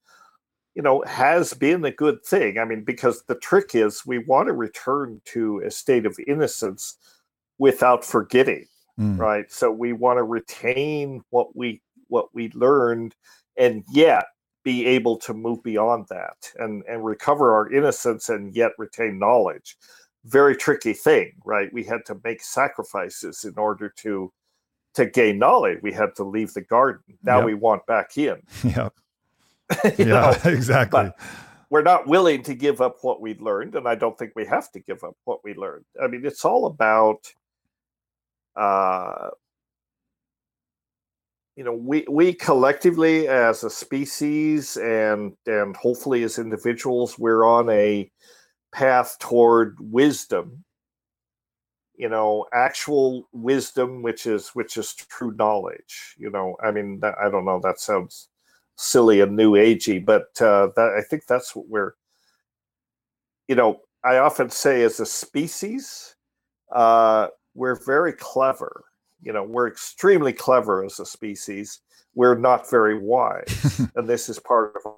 you 0.75 0.83
know, 0.83 1.03
has 1.07 1.55
been 1.55 1.85
a 1.85 1.91
good 1.91 2.23
thing. 2.25 2.59
I 2.59 2.65
mean, 2.65 2.85
because 2.85 3.25
the 3.27 3.37
trick 3.37 3.75
is 3.75 4.05
we 4.05 4.19
want 4.19 4.49
to 4.49 4.53
return 4.53 5.21
to 5.27 5.63
a 5.65 5.71
state 5.71 6.05
of 6.05 6.19
innocence 6.27 6.99
without 7.59 8.05
forgetting. 8.05 8.67
Mm. 9.01 9.19
Right. 9.19 9.51
So 9.51 9.73
we 9.73 9.93
want 9.93 10.19
to 10.19 10.25
retain 10.25 11.23
what 11.31 11.57
we 11.57 11.81
what 12.09 12.27
we 12.35 12.51
learned 12.55 13.15
and 13.57 13.83
yet 13.93 14.27
be 14.65 14.87
able 14.87 15.17
to 15.19 15.35
move 15.35 15.63
beyond 15.63 16.07
that 16.09 16.51
and 16.59 16.83
and 16.89 17.05
recover 17.05 17.55
our 17.55 17.73
innocence 17.73 18.29
and 18.29 18.55
yet 18.55 18.73
retain 18.79 19.19
knowledge. 19.19 19.77
Very 20.25 20.57
tricky 20.57 20.95
thing 20.95 21.33
right? 21.45 21.73
We 21.73 21.85
had 21.85 22.05
to 22.07 22.21
make 22.25 22.43
sacrifices 22.43 23.45
in 23.45 23.55
order 23.57 23.89
to 23.99 24.33
to 24.95 25.07
gain 25.07 25.39
knowledge. 25.39 25.81
We 25.83 25.93
had 25.93 26.15
to 26.17 26.25
leave 26.25 26.55
the 26.55 26.63
garden. 26.63 27.03
Now 27.23 27.39
yep. 27.39 27.47
we 27.47 27.55
want 27.55 27.87
back 27.87 28.17
in. 28.17 28.43
Yeah 28.65 28.89
yeah 29.99 30.05
know? 30.05 30.35
exactly. 30.45 31.03
but 31.05 31.19
we're 31.71 31.83
not 31.83 32.07
willing 32.07 32.43
to 32.43 32.55
give 32.55 32.81
up 32.81 32.99
what 33.03 33.21
we 33.21 33.35
learned 33.39 33.75
and 33.75 33.89
i 33.89 33.95
don't 33.95 34.19
think 34.19 34.33
we 34.35 34.45
have 34.45 34.71
to 34.71 34.81
give 34.81 35.03
up 35.05 35.17
what 35.25 35.43
we 35.45 35.55
learned. 35.55 35.85
I 36.03 36.07
mean 36.07 36.25
it's 36.25 36.45
all 36.45 36.67
about 36.67 37.33
uh 38.57 39.31
you 41.57 41.63
know 41.63 41.73
we 41.73 42.05
we 42.11 42.33
collectively 42.33 43.29
as 43.29 43.63
a 43.65 43.71
species 43.71 44.77
and 44.79 45.33
and 45.47 45.77
hopefully 45.77 46.23
as 46.25 46.39
individuals 46.39 47.19
we're 47.19 47.45
on 47.45 47.69
a 47.71 48.11
path 48.73 49.17
toward 49.21 49.77
wisdom. 49.81 50.65
You 51.97 52.09
know 52.09 52.47
actual 52.53 53.29
wisdom 53.33 54.03
which 54.03 54.27
is 54.27 54.49
which 54.49 54.77
is 54.77 54.95
true 54.95 55.33
knowledge 55.39 56.17
you 56.19 56.29
know 56.29 56.57
i 56.61 56.73
mean 56.73 57.01
i 57.05 57.31
don't 57.31 57.45
know 57.45 57.61
that 57.63 57.79
sounds 57.79 58.31
silly 58.77 59.21
and 59.21 59.37
new 59.37 59.53
agey 59.53 60.05
but 60.05 60.27
uh 60.41 60.71
that 60.75 60.97
i 60.99 61.03
think 61.03 61.25
that's 61.27 61.55
what 61.55 61.69
we're 61.69 61.93
you 63.47 63.55
know 63.55 63.81
i 64.03 64.17
often 64.17 64.51
say 64.51 64.83
as 64.83 64.99
a 64.99 65.07
species 65.07 66.17
uh 66.73 67.29
we're 67.55 67.81
very 67.87 68.13
clever 68.13 68.85
you 69.25 69.33
know 69.33 69.43
we're 69.43 69.69
extremely 69.69 70.33
clever 70.33 70.85
as 70.85 71.01
a 71.01 71.07
species. 71.07 71.81
We're 72.15 72.39
not 72.39 72.71
very 72.71 72.99
wise. 72.99 73.81
And 73.97 74.09
this 74.09 74.29
is 74.29 74.39
part 74.39 74.75
of 74.77 74.95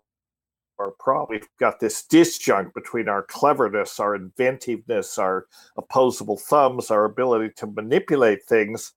our 0.78 0.90
problem. 0.98 1.28
We've 1.30 1.48
got 1.58 1.80
this 1.80 2.04
disjunct 2.04 2.74
between 2.74 3.08
our 3.08 3.22
cleverness 3.22 3.98
our 4.00 4.14
inventiveness 4.14 5.18
our 5.18 5.46
opposable 5.76 6.36
thumbs 6.36 6.90
our 6.90 7.04
ability 7.04 7.52
to 7.56 7.66
manipulate 7.66 8.44
things 8.44 8.92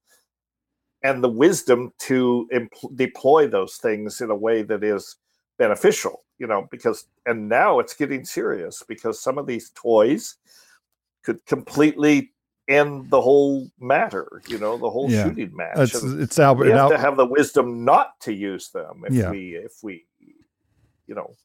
and 1.04 1.24
the 1.24 1.30
wisdom 1.30 1.94
to 2.00 2.50
empl- 2.54 2.96
deploy 2.96 3.48
those 3.48 3.78
things 3.78 4.20
in 4.20 4.30
a 4.30 4.36
way 4.36 4.62
that 4.64 4.84
is 4.84 5.16
beneficial 5.58 6.24
you 6.38 6.48
know 6.48 6.68
because 6.72 7.06
and 7.26 7.48
now 7.48 7.80
it's 7.80 7.94
getting 7.94 8.26
serious 8.26 8.84
because 8.88 9.22
some 9.22 9.38
of 9.38 9.48
these 9.48 9.72
toys 9.76 10.36
could 11.24 11.46
completely 11.46 12.32
end 12.70 13.10
the 13.10 13.22
whole 13.22 13.70
matter, 13.80 14.42
you 14.48 14.58
know, 14.58 14.78
the 14.78 14.90
whole 14.90 15.12
yeah. 15.12 15.26
shooting 15.26 15.56
match. 15.56 15.78
It's, 15.78 16.04
it's 16.04 16.40
Albert. 16.40 16.66
We 16.66 16.72
have 16.72 16.80
Al- 16.80 16.90
to 16.92 16.98
have 16.98 17.18
the 17.18 17.26
wisdom 17.26 17.84
not 17.84 18.20
to 18.22 18.34
use 18.34 18.70
them 18.70 19.04
if 19.08 19.14
yeah. 19.14 19.32
we 19.32 19.56
if 19.56 19.74
we 19.84 20.06
you 21.10 21.16
know, 21.16 21.36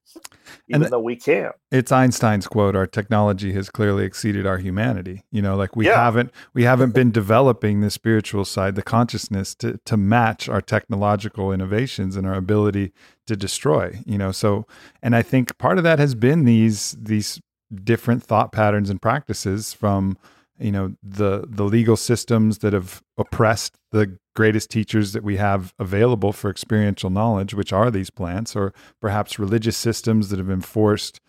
even 0.68 0.83
and 0.83 0.93
though 0.93 1.01
we 1.01 1.16
can. 1.16 1.51
It's 1.72 1.91
Einstein's 1.91 2.47
quote, 2.47 2.77
our 2.77 2.87
technology 2.87 3.55
has 3.55 3.70
clearly 3.70 4.05
exceeded 4.05 4.47
our 4.47 4.59
humanity. 4.59 5.25
You 5.33 5.41
know, 5.41 5.57
like 5.57 5.75
we 5.75 5.87
yeah. 5.87 5.97
haven't 5.97 6.31
we 6.53 6.64
haven't 6.64 6.95
been 6.95 7.11
developing 7.11 7.81
the 7.81 7.91
spiritual 7.91 8.45
side, 8.45 8.75
the 8.75 8.83
consciousness 8.83 9.55
to 9.57 9.81
to 9.87 9.97
match 9.97 10.51
our 10.51 10.61
technological 10.61 11.51
innovations 11.51 12.14
and 12.14 12.27
our 12.27 12.35
ability 12.35 12.93
to 13.27 13.37
destroy, 13.37 14.01
you 14.05 14.18
know. 14.18 14.33
So 14.33 14.66
and 15.03 15.16
I 15.16 15.22
think 15.22 15.57
part 15.57 15.79
of 15.79 15.85
that 15.85 15.99
has 15.99 16.14
been 16.14 16.45
these 16.45 16.95
these 17.01 17.41
different 17.83 18.22
thought 18.22 18.53
patterns 18.53 18.91
and 18.91 19.01
practices 19.01 19.72
from 19.72 20.18
you 20.59 20.72
know 20.72 20.94
the 21.02 21.44
the 21.48 21.64
legal 21.64 21.96
systems 21.96 22.59
that 22.59 22.72
have 22.72 23.02
oppressed 23.18 23.78
the 23.90 24.18
greatest 24.34 24.70
teachers 24.70 25.12
that 25.12 25.22
we 25.22 25.36
have 25.36 25.74
available 25.78 26.32
for 26.32 26.50
experiential 26.50 27.11
knowledge 27.11 27.55
which 27.55 27.72
are 27.72 27.90
these 27.90 28.11
plants 28.11 28.55
or 28.55 28.72
perhaps 29.00 29.38
religious 29.38 29.76
systems 29.76 30.28
that 30.28 30.38
have 30.38 30.50
enforced 30.50 31.20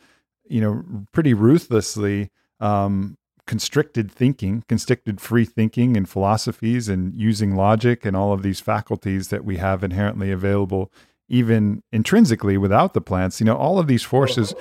you 0.48 0.62
know 0.62 0.84
pretty 1.12 1.34
ruthlessly 1.34 2.30
um, 2.60 3.18
constricted 3.48 4.12
thinking 4.12 4.64
constricted 4.68 5.20
free 5.20 5.46
thinking 5.46 5.98
and 5.98 6.10
philosophies 6.10 6.88
and 6.90 7.20
using 7.20 7.56
logic 7.56 8.06
and 8.06 8.16
all 8.16 8.32
of 8.32 8.44
these 8.44 8.60
faculties 8.60 9.30
that 9.30 9.46
we 9.46 9.58
have 9.58 9.84
inherently 9.84 10.32
available 10.32 10.92
even 11.28 11.82
intrinsically 11.92 12.56
without 12.56 12.94
the 12.94 13.02
plants. 13.02 13.40
You 13.40 13.48
know 13.48 13.58
all 13.58 13.80
of 13.80 13.88
these 13.88 14.04
forces 14.04 14.54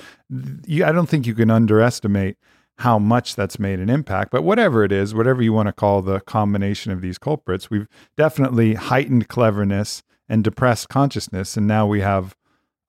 you, 0.65 0.83
i 0.83 0.91
don't 0.91 1.07
think 1.07 1.27
you 1.27 1.35
can 1.35 1.51
underestimate 1.51 2.37
how 2.79 2.99
much 2.99 3.35
that's 3.35 3.57
made 3.57 3.79
an 3.79 3.89
impact. 3.89 4.31
But 4.31 4.43
whatever 4.43 4.83
it 4.83 4.91
is, 4.91 5.15
whatever 5.15 5.41
you 5.41 5.53
want 5.53 5.67
to 5.67 5.73
call 5.73 6.01
the 6.01 6.19
combination 6.21 6.91
of 6.91 7.01
these 7.01 7.17
culprits, 7.17 7.69
we've 7.69 7.87
definitely 8.17 8.73
heightened 8.73 9.27
cleverness 9.27 10.03
and 10.27 10.43
depressed 10.43 10.89
consciousness, 10.89 11.55
and 11.55 11.67
now 11.67 11.85
we 11.85 12.01
have 12.01 12.35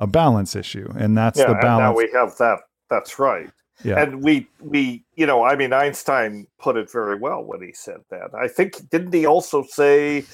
a 0.01 0.07
balance 0.07 0.57
issue, 0.57 0.91
and 0.97 1.17
that's 1.17 1.39
yeah, 1.39 1.49
the 1.49 1.55
balance. 1.55 1.81
now 1.81 1.97
we 1.97 2.11
have 2.13 2.37
that. 2.39 2.59
That's 2.91 3.19
right. 3.19 3.51
Yeah. 3.85 4.03
And 4.03 4.23
we 4.23 4.49
we 4.61 5.05
you 5.17 5.27
know 5.27 5.45
I 5.45 5.55
mean 5.55 5.73
Einstein 5.73 6.47
put 6.59 6.77
it 6.77 6.91
very 6.91 7.19
well 7.19 7.45
when 7.45 7.61
he 7.61 7.73
said 7.73 8.01
that. 8.11 8.31
I 8.35 8.49
think 8.49 8.89
didn't 8.91 9.13
he 9.13 9.27
also 9.27 9.65
say 9.65 10.25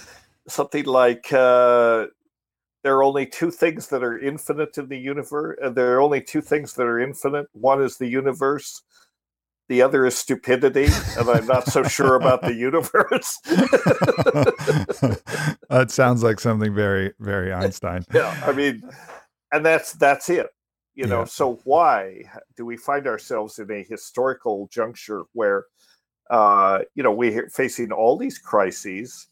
something 0.49 0.85
like 0.85 1.33
uh, 1.33 2.07
there 2.83 2.97
are 2.97 3.05
only 3.05 3.27
two 3.27 3.51
things 3.51 3.89
that 3.89 4.03
are 4.03 4.19
infinite 4.19 4.79
in 4.79 4.89
the 4.89 4.99
universe. 4.99 5.59
There 5.75 5.95
are 5.97 6.01
only 6.01 6.21
two 6.21 6.41
things 6.41 6.75
that 6.75 6.85
are 6.85 7.01
infinite. 7.01 7.47
One 7.53 7.83
is 7.83 7.97
the 7.97 8.09
universe. 8.09 8.83
The 9.69 9.83
other 9.83 10.05
is 10.05 10.17
stupidity, 10.17 10.89
and 11.17 11.29
I'm 11.29 11.47
not 11.47 11.67
so 11.67 11.83
sure 11.85 12.17
about 12.17 12.43
the 12.43 12.53
universe. 12.53 13.39
that 15.71 15.91
sounds 15.91 16.23
like 16.23 16.41
something 16.41 16.75
very, 16.75 17.13
very 17.21 17.53
Einstein. 17.55 18.05
yeah, 18.13 18.43
I 18.45 18.53
mean, 18.53 18.83
and 19.53 19.65
that's 19.65 19.93
that's 19.93 20.29
it. 20.29 20.49
You 20.95 21.07
know, 21.07 21.21
yeah. 21.21 21.27
so 21.27 21.61
why 21.65 22.25
do 22.57 22.67
we 22.67 22.77
find 22.77 23.07
ourselves 23.07 23.59
in 23.59 23.71
a 23.71 23.83
historical 23.83 24.69
juncture 24.71 25.23
where, 25.33 25.65
uh, 26.29 26.81
you 26.95 27.03
know, 27.03 27.13
we're 27.13 27.49
facing 27.49 27.93
all 27.93 28.19
these 28.19 28.39
crises? 28.39 29.29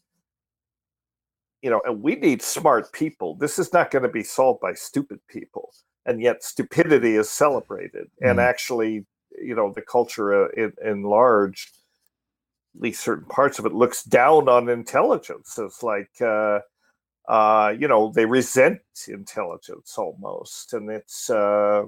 you 1.61 1.69
know, 1.69 1.81
and 1.85 2.01
we 2.01 2.15
need 2.15 2.41
smart 2.41 2.91
people. 2.91 3.35
This 3.35 3.59
is 3.59 3.71
not 3.71 3.91
going 3.91 4.03
to 4.03 4.09
be 4.09 4.23
solved 4.23 4.61
by 4.61 4.73
stupid 4.73 5.19
people. 5.27 5.71
And 6.05 6.19
yet, 6.21 6.43
stupidity 6.43 7.15
is 7.15 7.29
celebrated. 7.29 8.09
Mm. 8.23 8.31
And 8.31 8.39
actually, 8.39 9.05
you 9.39 9.55
know, 9.55 9.71
the 9.73 9.81
culture 9.81 10.45
uh, 10.45 10.49
in, 10.57 10.73
in 10.83 11.03
large, 11.03 11.71
at 12.75 12.81
least 12.81 13.03
certain 13.03 13.25
parts 13.25 13.59
of 13.59 13.65
it, 13.65 13.73
looks 13.73 14.03
down 14.03 14.47
on 14.49 14.69
intelligence. 14.69 15.57
It's 15.57 15.83
like, 15.83 16.11
uh, 16.21 16.59
uh, 17.27 17.73
you 17.77 17.87
know, 17.87 18.11
they 18.13 18.25
resent 18.25 18.79
intelligence 19.07 19.97
almost. 19.97 20.73
And 20.73 20.89
it's, 20.89 21.29
uh, 21.29 21.85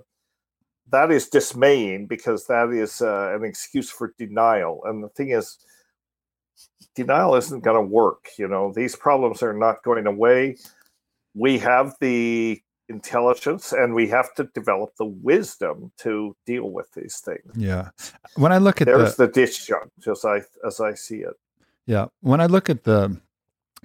that 0.89 1.11
is 1.11 1.29
dismaying 1.29 2.07
because 2.07 2.47
that 2.47 2.69
is 2.71 3.01
uh, 3.01 3.33
an 3.35 3.43
excuse 3.43 3.89
for 3.89 4.13
denial. 4.17 4.81
And 4.85 5.03
the 5.03 5.09
thing 5.09 5.29
is, 5.29 5.59
denial 6.95 7.35
isn't 7.35 7.63
going 7.63 7.77
to 7.77 7.89
work. 7.89 8.27
You 8.37 8.47
know, 8.47 8.71
these 8.73 8.95
problems 8.95 9.41
are 9.43 9.53
not 9.53 9.83
going 9.83 10.07
away. 10.07 10.57
We 11.33 11.57
have 11.59 11.95
the 11.99 12.61
intelligence 12.89 13.71
and 13.71 13.93
we 13.93 14.07
have 14.09 14.33
to 14.35 14.43
develop 14.53 14.91
the 14.97 15.05
wisdom 15.05 15.91
to 15.97 16.35
deal 16.45 16.69
with 16.69 16.91
these 16.93 17.19
things. 17.19 17.51
Yeah. 17.55 17.89
When 18.35 18.51
I 18.51 18.57
look 18.57 18.81
at 18.81 18.87
there's 18.87 19.15
the, 19.15 19.27
the 19.27 19.41
disjunct 19.41 20.07
as 20.11 20.25
I 20.25 20.41
as 20.65 20.79
I 20.79 20.93
see 20.93 21.19
it. 21.19 21.33
Yeah. 21.85 22.07
When 22.21 22.41
I 22.41 22.45
look 22.45 22.69
at 22.69 22.83
the 22.83 23.19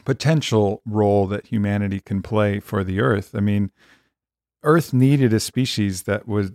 potential 0.04 0.82
role 0.86 1.26
that 1.26 1.46
humanity 1.46 2.00
can 2.00 2.22
play 2.22 2.60
for 2.60 2.82
the 2.84 3.00
earth, 3.00 3.34
I 3.34 3.40
mean, 3.40 3.70
Earth 4.62 4.92
needed 4.92 5.32
a 5.32 5.40
species 5.40 6.02
that 6.02 6.26
was 6.26 6.52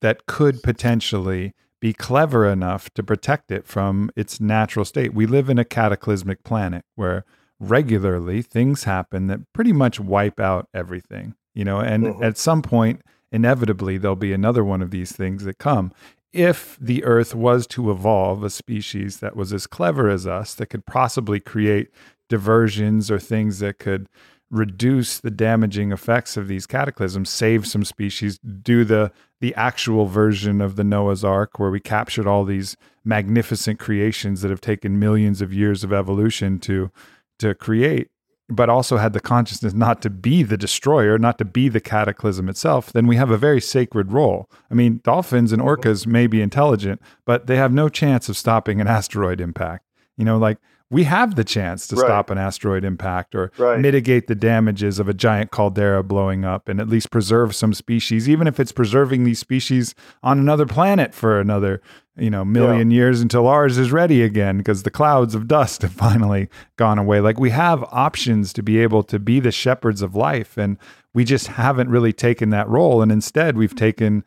that 0.00 0.26
could 0.26 0.62
potentially 0.62 1.54
be 1.80 1.92
clever 1.92 2.46
enough 2.46 2.90
to 2.94 3.02
protect 3.02 3.50
it 3.50 3.66
from 3.66 4.10
its 4.16 4.40
natural 4.40 4.84
state. 4.84 5.14
We 5.14 5.26
live 5.26 5.48
in 5.48 5.58
a 5.58 5.64
cataclysmic 5.64 6.42
planet 6.42 6.84
where 6.96 7.24
regularly 7.60 8.42
things 8.42 8.84
happen 8.84 9.28
that 9.28 9.40
pretty 9.52 9.72
much 9.72 10.00
wipe 10.00 10.40
out 10.40 10.68
everything, 10.74 11.34
you 11.58 11.64
know, 11.64 11.80
and 11.80 12.04
mm-hmm. 12.04 12.22
at 12.22 12.38
some 12.38 12.62
point, 12.62 13.02
inevitably, 13.32 13.98
there'll 13.98 14.14
be 14.14 14.32
another 14.32 14.64
one 14.64 14.80
of 14.80 14.92
these 14.92 15.10
things 15.10 15.42
that 15.42 15.58
come. 15.58 15.90
If 16.32 16.78
the 16.80 17.02
Earth 17.02 17.34
was 17.34 17.66
to 17.68 17.90
evolve 17.90 18.44
a 18.44 18.50
species 18.50 19.18
that 19.18 19.34
was 19.34 19.52
as 19.52 19.66
clever 19.66 20.08
as 20.08 20.24
us, 20.24 20.54
that 20.54 20.66
could 20.66 20.86
possibly 20.86 21.40
create 21.40 21.90
diversions 22.28 23.10
or 23.10 23.18
things 23.18 23.58
that 23.58 23.80
could 23.80 24.08
reduce 24.52 25.18
the 25.18 25.32
damaging 25.32 25.90
effects 25.90 26.36
of 26.36 26.46
these 26.46 26.64
cataclysms, 26.64 27.28
save 27.28 27.66
some 27.66 27.84
species, 27.84 28.38
do 28.38 28.84
the 28.84 29.10
the 29.40 29.52
actual 29.56 30.06
version 30.06 30.60
of 30.60 30.76
the 30.76 30.84
Noah's 30.84 31.24
Ark 31.24 31.58
where 31.58 31.70
we 31.70 31.80
captured 31.80 32.28
all 32.28 32.44
these 32.44 32.76
magnificent 33.04 33.80
creations 33.80 34.42
that 34.42 34.50
have 34.50 34.60
taken 34.60 35.00
millions 35.00 35.40
of 35.42 35.52
years 35.52 35.82
of 35.82 35.92
evolution 35.92 36.60
to 36.60 36.92
to 37.40 37.52
create, 37.56 38.10
but 38.48 38.70
also 38.70 38.96
had 38.96 39.12
the 39.12 39.20
consciousness 39.20 39.74
not 39.74 40.00
to 40.02 40.10
be 40.10 40.42
the 40.42 40.56
destroyer, 40.56 41.18
not 41.18 41.38
to 41.38 41.44
be 41.44 41.68
the 41.68 41.80
cataclysm 41.80 42.48
itself, 42.48 42.92
then 42.92 43.06
we 43.06 43.16
have 43.16 43.30
a 43.30 43.36
very 43.36 43.60
sacred 43.60 44.10
role. 44.10 44.48
I 44.70 44.74
mean, 44.74 45.00
dolphins 45.04 45.52
and 45.52 45.60
orcas 45.60 46.06
may 46.06 46.26
be 46.26 46.40
intelligent, 46.40 47.02
but 47.26 47.46
they 47.46 47.56
have 47.56 47.72
no 47.72 47.88
chance 47.88 48.28
of 48.28 48.36
stopping 48.36 48.80
an 48.80 48.86
asteroid 48.86 49.40
impact. 49.40 49.84
You 50.16 50.24
know, 50.24 50.38
like 50.38 50.58
we 50.90 51.04
have 51.04 51.34
the 51.34 51.44
chance 51.44 51.86
to 51.86 51.96
right. 51.96 52.06
stop 52.06 52.30
an 52.30 52.38
asteroid 52.38 52.82
impact 52.82 53.34
or 53.34 53.52
right. 53.58 53.78
mitigate 53.78 54.26
the 54.26 54.34
damages 54.34 54.98
of 54.98 55.08
a 55.08 55.12
giant 55.12 55.50
caldera 55.50 56.02
blowing 56.02 56.46
up 56.46 56.68
and 56.68 56.80
at 56.80 56.88
least 56.88 57.10
preserve 57.10 57.54
some 57.54 57.74
species, 57.74 58.28
even 58.28 58.46
if 58.46 58.58
it's 58.58 58.72
preserving 58.72 59.24
these 59.24 59.38
species 59.38 59.94
on 60.22 60.38
another 60.38 60.64
planet 60.64 61.12
for 61.12 61.40
another, 61.40 61.82
you 62.16 62.30
know, 62.30 62.42
million 62.42 62.90
yeah. 62.90 62.96
years 62.96 63.20
until 63.20 63.46
ours 63.46 63.76
is 63.76 63.92
ready 63.92 64.22
again 64.22 64.56
because 64.56 64.82
the 64.82 64.90
clouds 64.90 65.34
of 65.34 65.46
dust 65.46 65.82
have 65.82 65.92
finally 65.92 66.48
gone 66.76 66.98
away. 66.98 67.20
Like 67.20 67.38
we 67.38 67.50
have 67.50 67.84
options 67.84 68.54
to 68.54 68.62
be 68.62 68.78
able 68.78 69.02
to 69.04 69.18
be 69.18 69.40
the 69.40 69.52
shepherds 69.52 70.00
of 70.00 70.14
life 70.14 70.56
and 70.56 70.78
we 71.12 71.24
just 71.24 71.48
haven't 71.48 71.90
really 71.90 72.14
taken 72.14 72.48
that 72.50 72.68
role 72.68 73.02
and 73.02 73.12
instead 73.12 73.58
we've 73.58 73.74
taken 73.74 74.24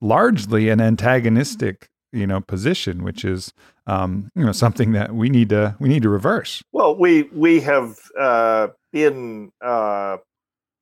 largely 0.00 0.68
an 0.68 0.80
antagonistic 0.80 1.88
you 2.12 2.26
know 2.26 2.40
position 2.40 3.04
which 3.04 3.24
is 3.24 3.54
um, 3.86 4.30
you 4.34 4.44
know 4.44 4.52
something 4.52 4.92
that 4.92 5.14
we 5.14 5.28
need 5.28 5.48
to 5.48 5.76
we 5.80 5.88
need 5.88 6.02
to 6.02 6.08
reverse 6.08 6.62
well 6.72 6.96
we 6.96 7.24
we 7.34 7.60
have 7.60 7.96
uh, 8.18 8.68
been 8.92 9.50
uh, 9.60 10.16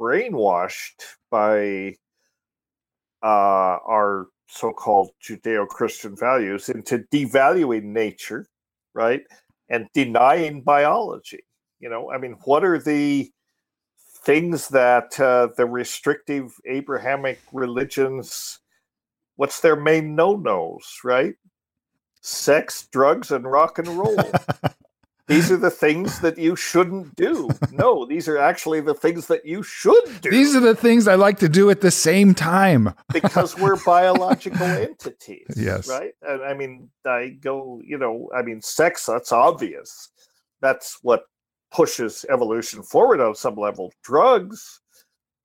brainwashed 0.01 1.03
by 1.31 1.95
uh, 3.23 3.79
our 3.87 4.29
so-called 4.49 5.11
judeo-christian 5.23 6.17
values 6.17 6.69
into 6.69 6.99
devaluing 7.13 7.85
nature 7.85 8.47
right 8.95 9.23
and 9.69 9.87
denying 9.95 10.63
biology 10.63 11.41
you 11.79 11.89
know 11.89 12.11
i 12.11 12.19
mean 12.19 12.33
what 12.45 12.65
are 12.65 12.79
the 12.79 13.31
things 14.25 14.69
that 14.69 15.19
uh, 15.21 15.49
the 15.57 15.65
restrictive 15.65 16.53
abrahamic 16.67 17.39
religions 17.53 18.61
what's 19.41 19.61
their 19.61 19.75
main 19.75 20.15
no-nos, 20.15 20.99
right? 21.03 21.35
Sex, 22.21 22.87
drugs, 22.93 23.31
and 23.31 23.45
rock 23.45 23.79
and 23.79 23.89
roll. 23.89 24.17
these 25.27 25.51
are 25.51 25.57
the 25.57 25.71
things 25.71 26.21
that 26.21 26.37
you 26.37 26.55
shouldn't 26.57 27.15
do. 27.17 27.49
No, 27.73 28.05
these 28.05 28.29
are 28.29 28.37
actually 28.37 28.81
the 28.81 28.95
things 28.95 29.27
that 29.29 29.47
you 29.47 29.63
should 29.63 30.21
do. 30.21 30.31
These 30.31 30.55
are 30.55 30.61
the 30.61 30.75
things 30.75 31.09
I 31.09 31.15
like 31.15 31.39
to 31.39 31.49
do 31.49 31.71
at 31.71 31.81
the 31.81 31.91
same 31.91 32.35
time. 32.35 32.93
because 33.13 33.57
we're 33.57 33.83
biological 33.85 34.67
entities. 34.67 35.47
Yes. 35.57 35.89
Right? 35.89 36.13
And 36.23 36.43
I 36.43 36.55
mean, 36.55 36.91
I 37.07 37.39
go, 37.41 37.81
you 37.85 37.97
know, 37.97 38.29
I 38.37 38.43
mean, 38.43 38.61
sex, 38.61 39.07
that's 39.07 39.33
obvious. 39.33 40.11
That's 40.61 40.99
what 41.03 41.25
pushes 41.71 42.27
evolution 42.29 42.83
forward 42.83 43.21
on 43.21 43.35
some 43.35 43.55
level. 43.55 43.93
Drugs, 44.03 44.81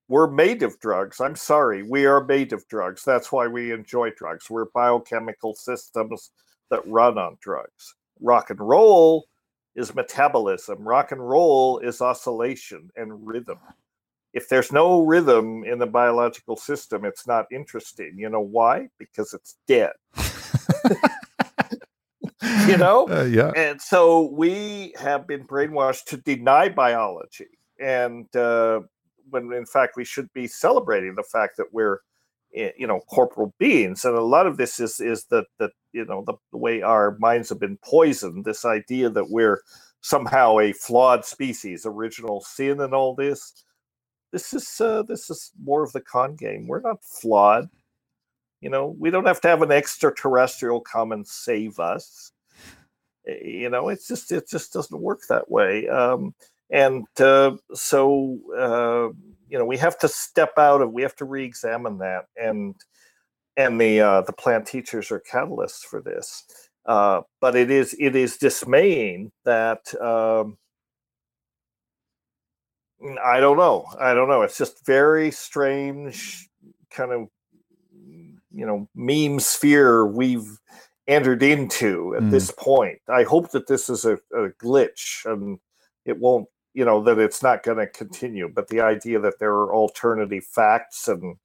we're 0.07 0.29
made 0.29 0.63
of 0.63 0.79
drugs. 0.79 1.19
I'm 1.19 1.35
sorry, 1.35 1.83
we 1.83 2.05
are 2.05 2.23
made 2.23 2.53
of 2.53 2.67
drugs. 2.67 3.03
That's 3.03 3.31
why 3.31 3.47
we 3.47 3.71
enjoy 3.71 4.11
drugs. 4.11 4.49
We're 4.49 4.65
biochemical 4.73 5.55
systems 5.55 6.31
that 6.69 6.87
run 6.87 7.17
on 7.17 7.37
drugs. 7.41 7.95
Rock 8.21 8.49
and 8.49 8.59
roll 8.59 9.25
is 9.75 9.93
metabolism, 9.93 10.87
rock 10.87 11.11
and 11.11 11.27
roll 11.27 11.79
is 11.79 12.01
oscillation 12.01 12.89
and 12.95 13.25
rhythm. 13.25 13.59
If 14.33 14.49
there's 14.49 14.71
no 14.71 15.01
rhythm 15.05 15.63
in 15.63 15.79
the 15.79 15.85
biological 15.85 16.57
system, 16.57 17.05
it's 17.05 17.25
not 17.25 17.45
interesting. 17.51 18.15
You 18.17 18.29
know 18.29 18.41
why? 18.41 18.89
Because 18.99 19.33
it's 19.33 19.57
dead. 19.65 19.93
you 22.67 22.77
know? 22.77 23.07
Uh, 23.09 23.23
yeah. 23.23 23.51
And 23.55 23.81
so 23.81 24.29
we 24.31 24.93
have 24.99 25.25
been 25.25 25.45
brainwashed 25.45 26.05
to 26.05 26.17
deny 26.17 26.67
biology. 26.67 27.47
And 27.79 28.33
uh, 28.35 28.81
when 29.29 29.51
in 29.53 29.65
fact 29.65 29.95
we 29.95 30.05
should 30.05 30.31
be 30.33 30.47
celebrating 30.47 31.15
the 31.15 31.23
fact 31.23 31.57
that 31.57 31.73
we're 31.73 31.99
you 32.55 32.87
know 32.87 33.01
corporal 33.09 33.53
beings 33.59 34.05
and 34.05 34.17
a 34.17 34.21
lot 34.21 34.47
of 34.47 34.57
this 34.57 34.79
is 34.79 34.99
is 34.99 35.25
that 35.25 35.45
that 35.59 35.71
you 35.91 36.05
know 36.05 36.23
the, 36.25 36.33
the, 36.51 36.57
way 36.57 36.81
our 36.81 37.17
minds 37.19 37.49
have 37.49 37.59
been 37.59 37.77
poisoned 37.83 38.45
this 38.45 38.63
idea 38.63 39.09
that 39.09 39.29
we're 39.29 39.61
somehow 40.05 40.59
a 40.59 40.71
flawed 40.71 41.25
species 41.25 41.83
original 41.83 42.39
sin 42.39 42.79
and 42.81 42.93
all 42.93 43.15
this. 43.15 43.65
This 44.31 44.53
is 44.53 44.79
uh, 44.79 45.01
this 45.01 45.31
is 45.31 45.51
more 45.63 45.83
of 45.83 45.91
the 45.93 46.01
con 46.01 46.35
game. 46.35 46.67
We're 46.67 46.81
not 46.81 47.03
flawed. 47.03 47.69
You 48.61 48.69
know 48.69 48.95
we 48.99 49.09
don't 49.09 49.25
have 49.25 49.41
to 49.41 49.47
have 49.47 49.63
an 49.63 49.71
extraterrestrial 49.71 50.81
come 50.81 51.11
and 51.11 51.27
save 51.27 51.79
us. 51.79 52.31
Eh, 53.27 53.47
you 53.47 53.69
know 53.69 53.89
it's 53.89 54.07
just 54.07 54.31
it 54.31 54.47
just 54.47 54.73
doesn't 54.73 55.01
work 55.01 55.21
that 55.27 55.49
way. 55.49 55.87
Um, 55.87 56.35
and 56.69 57.07
uh, 57.19 57.55
so 57.73 58.39
uh, 58.55 59.09
you 59.49 59.57
know 59.57 59.65
we 59.65 59.77
have 59.77 59.97
to 59.99 60.07
step 60.07 60.53
out 60.57 60.81
of 60.81 60.91
we 60.91 61.01
have 61.01 61.15
to 61.17 61.25
re-examine 61.25 61.97
that. 61.99 62.25
And 62.35 62.75
and 63.57 63.79
the 63.79 64.01
uh, 64.01 64.21
the 64.21 64.33
plant 64.33 64.67
teachers 64.67 65.11
are 65.11 65.21
catalysts 65.31 65.83
for 65.83 66.01
this. 66.01 66.43
Uh, 66.85 67.21
but 67.41 67.55
it 67.55 67.71
is 67.71 67.95
it 67.99 68.15
is 68.15 68.37
dismaying 68.37 69.31
that 69.43 69.79
um, 70.01 70.57
I 73.23 73.39
don't 73.39 73.57
know. 73.57 73.85
I 73.99 74.13
don't 74.13 74.27
know. 74.27 74.41
It's 74.41 74.57
just 74.57 74.85
very 74.85 75.31
strange 75.31 76.47
kind 76.91 77.11
of 77.11 77.27
you 78.51 78.65
know 78.65 78.87
meme 78.95 79.39
sphere 79.39 80.05
we've 80.05 80.59
entered 81.07 81.43
into 81.43 82.15
at 82.15 82.23
mm. 82.23 82.31
this 82.31 82.51
point. 82.51 82.99
I 83.07 83.23
hope 83.23 83.51
that 83.51 83.67
this 83.67 83.89
is 83.89 84.05
a, 84.05 84.13
a 84.33 84.49
glitch 84.61 85.25
and 85.25 85.59
it 86.05 86.19
won't 86.19 86.47
you 86.75 86.85
know 86.85 87.01
that 87.01 87.17
it's 87.17 87.41
not 87.41 87.63
going 87.63 87.77
to 87.77 87.87
continue 87.87 88.47
but 88.53 88.67
the 88.67 88.81
idea 88.81 89.19
that 89.19 89.39
there 89.39 89.53
are 89.53 89.73
alternative 89.73 90.43
facts 90.43 91.07
and 91.07 91.37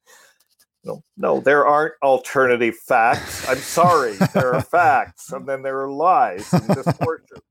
no, 0.83 1.03
no, 1.15 1.39
there 1.39 1.67
aren't 1.67 1.93
alternative 2.01 2.75
facts. 2.75 3.47
I'm 3.47 3.57
sorry, 3.57 4.15
there 4.33 4.55
are 4.55 4.61
facts, 4.61 5.31
and 5.31 5.47
then 5.47 5.61
there 5.61 5.79
are 5.81 5.91
lies 5.91 6.51
and 6.53 6.67
distortions. 6.67 7.41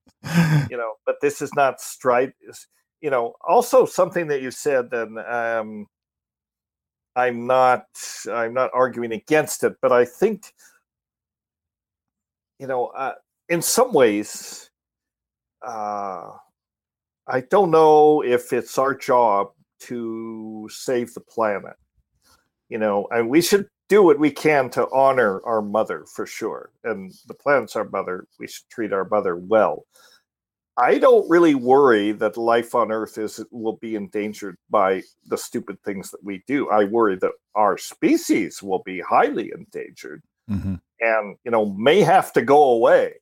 You 0.69 0.77
know, 0.77 0.95
but 1.07 1.17
this 1.23 1.41
is 1.41 1.55
not 1.55 1.81
strife. 1.81 2.33
You 3.01 3.11
know, 3.11 3.35
also 3.47 3.87
something 3.87 4.27
that 4.29 4.43
you 4.43 4.51
said. 4.51 4.91
Then 4.91 5.17
um, 5.19 5.87
I'm 7.15 7.47
not. 7.47 7.85
I'm 8.31 8.53
not 8.53 8.71
arguing 8.75 9.13
against 9.13 9.63
it, 9.63 9.77
but 9.81 9.93
I 9.93 10.05
think, 10.05 10.53
you 12.59 12.67
know, 12.67 12.87
uh, 12.89 13.15
in 13.49 13.63
some 13.63 13.93
ways, 13.93 14.71
uh, 15.65 16.33
I 17.31 17.43
don't 17.43 17.71
know 17.71 18.23
if 18.23 18.53
it's 18.53 18.77
our 18.79 18.95
job 18.95 19.49
to 19.81 20.69
save 20.71 21.15
the 21.15 21.21
planet 21.21 21.77
you 22.71 22.79
know, 22.79 23.07
and 23.11 23.29
we 23.29 23.43
should 23.43 23.69
do 23.91 24.03
what 24.03 24.19
we 24.19 24.31
can 24.31 24.71
to 24.71 24.89
honor 24.93 25.43
our 25.45 25.61
mother 25.61 26.07
for 26.07 26.25
sure. 26.25 26.71
And 26.85 27.13
the 27.27 27.35
planet's 27.35 27.77
our 27.77 27.89
mother. 27.91 28.27
We 28.39 28.47
should 28.47 28.69
treat 28.71 28.93
our 28.93 29.07
mother 29.11 29.37
well. 29.37 29.85
I 30.77 30.97
don't 30.97 31.29
really 31.29 31.57
worry 31.57 32.13
that 32.13 32.39
life 32.39 32.75
on 32.75 32.93
Earth 32.93 33.19
is 33.19 33.45
will 33.51 33.77
be 33.83 33.97
endangered 33.97 34.57
by 34.71 35.03
the 35.27 35.37
stupid 35.37 35.83
things 35.83 36.11
that 36.13 36.25
we 36.25 36.43
do. 36.47 36.71
I 36.71 36.85
worry 36.85 37.17
that 37.17 37.33
our 37.55 37.77
species 37.77 38.63
will 38.63 38.83
be 38.85 39.01
highly 39.01 39.53
endangered, 39.53 40.23
mm-hmm. 40.49 40.77
and 41.01 41.37
you 41.45 41.51
know 41.51 41.67
may 41.67 42.01
have 42.01 42.33
to 42.35 42.43
go 42.43 42.63
away 42.71 43.15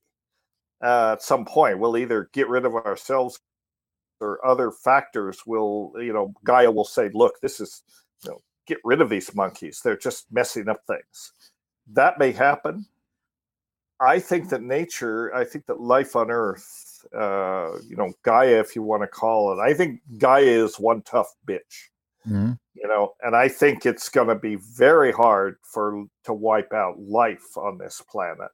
uh, 0.85 1.13
at 1.13 1.23
some 1.23 1.47
point. 1.47 1.81
We'll 1.81 1.97
either 1.97 2.29
get 2.33 2.49
rid 2.49 2.65
of 2.65 2.75
ourselves 2.75 3.41
or 4.21 4.45
other 4.47 4.71
factors 4.71 5.47
will. 5.47 5.93
You 5.97 6.13
know, 6.13 6.35
Gaia 6.45 6.71
will 6.71 6.85
say, 6.85 7.11
"Look, 7.13 7.41
this 7.41 7.61
is 7.61 7.83
you 8.25 8.31
know 8.31 8.43
get 8.67 8.79
rid 8.85 9.01
of 9.01 9.09
these 9.09 9.35
monkeys. 9.35 9.81
They're 9.83 9.97
just 9.97 10.31
messing 10.31 10.69
up 10.69 10.83
things. 10.87 11.33
That 11.93 12.19
may 12.19 12.33
happen. 12.33 12.87
I 14.01 14.21
think 14.21 14.49
that 14.51 14.63
nature, 14.63 15.35
I 15.35 15.45
think 15.45 15.67
that 15.67 15.81
life 15.81 16.15
on 16.15 16.31
Earth, 16.31 17.05
uh, 17.13 17.79
you 17.89 17.97
know, 17.97 18.13
Gaia, 18.23 18.61
if 18.61 18.77
you 18.77 18.83
want 18.83 19.03
to 19.03 19.09
call 19.09 19.53
it, 19.53 19.61
I 19.61 19.75
think 19.75 20.01
Gaia 20.19 20.43
is 20.43 20.79
one 20.79 21.03
tough 21.03 21.35
bitch. 21.47 21.89
Mm-hmm. 22.27 22.53
You 22.75 22.89
know, 22.89 23.15
and 23.23 23.35
I 23.35 23.49
think 23.49 23.87
it's 23.87 24.09
going 24.09 24.29
to 24.29 24.37
be 24.37 24.57
very 24.57 25.11
hard 25.11 25.57
for 25.63 26.05
to 26.25 26.33
wipe 26.33 26.73
out 26.73 27.01
life 27.01 27.57
on 27.57 27.79
this 27.79 28.03
planet, 28.09 28.51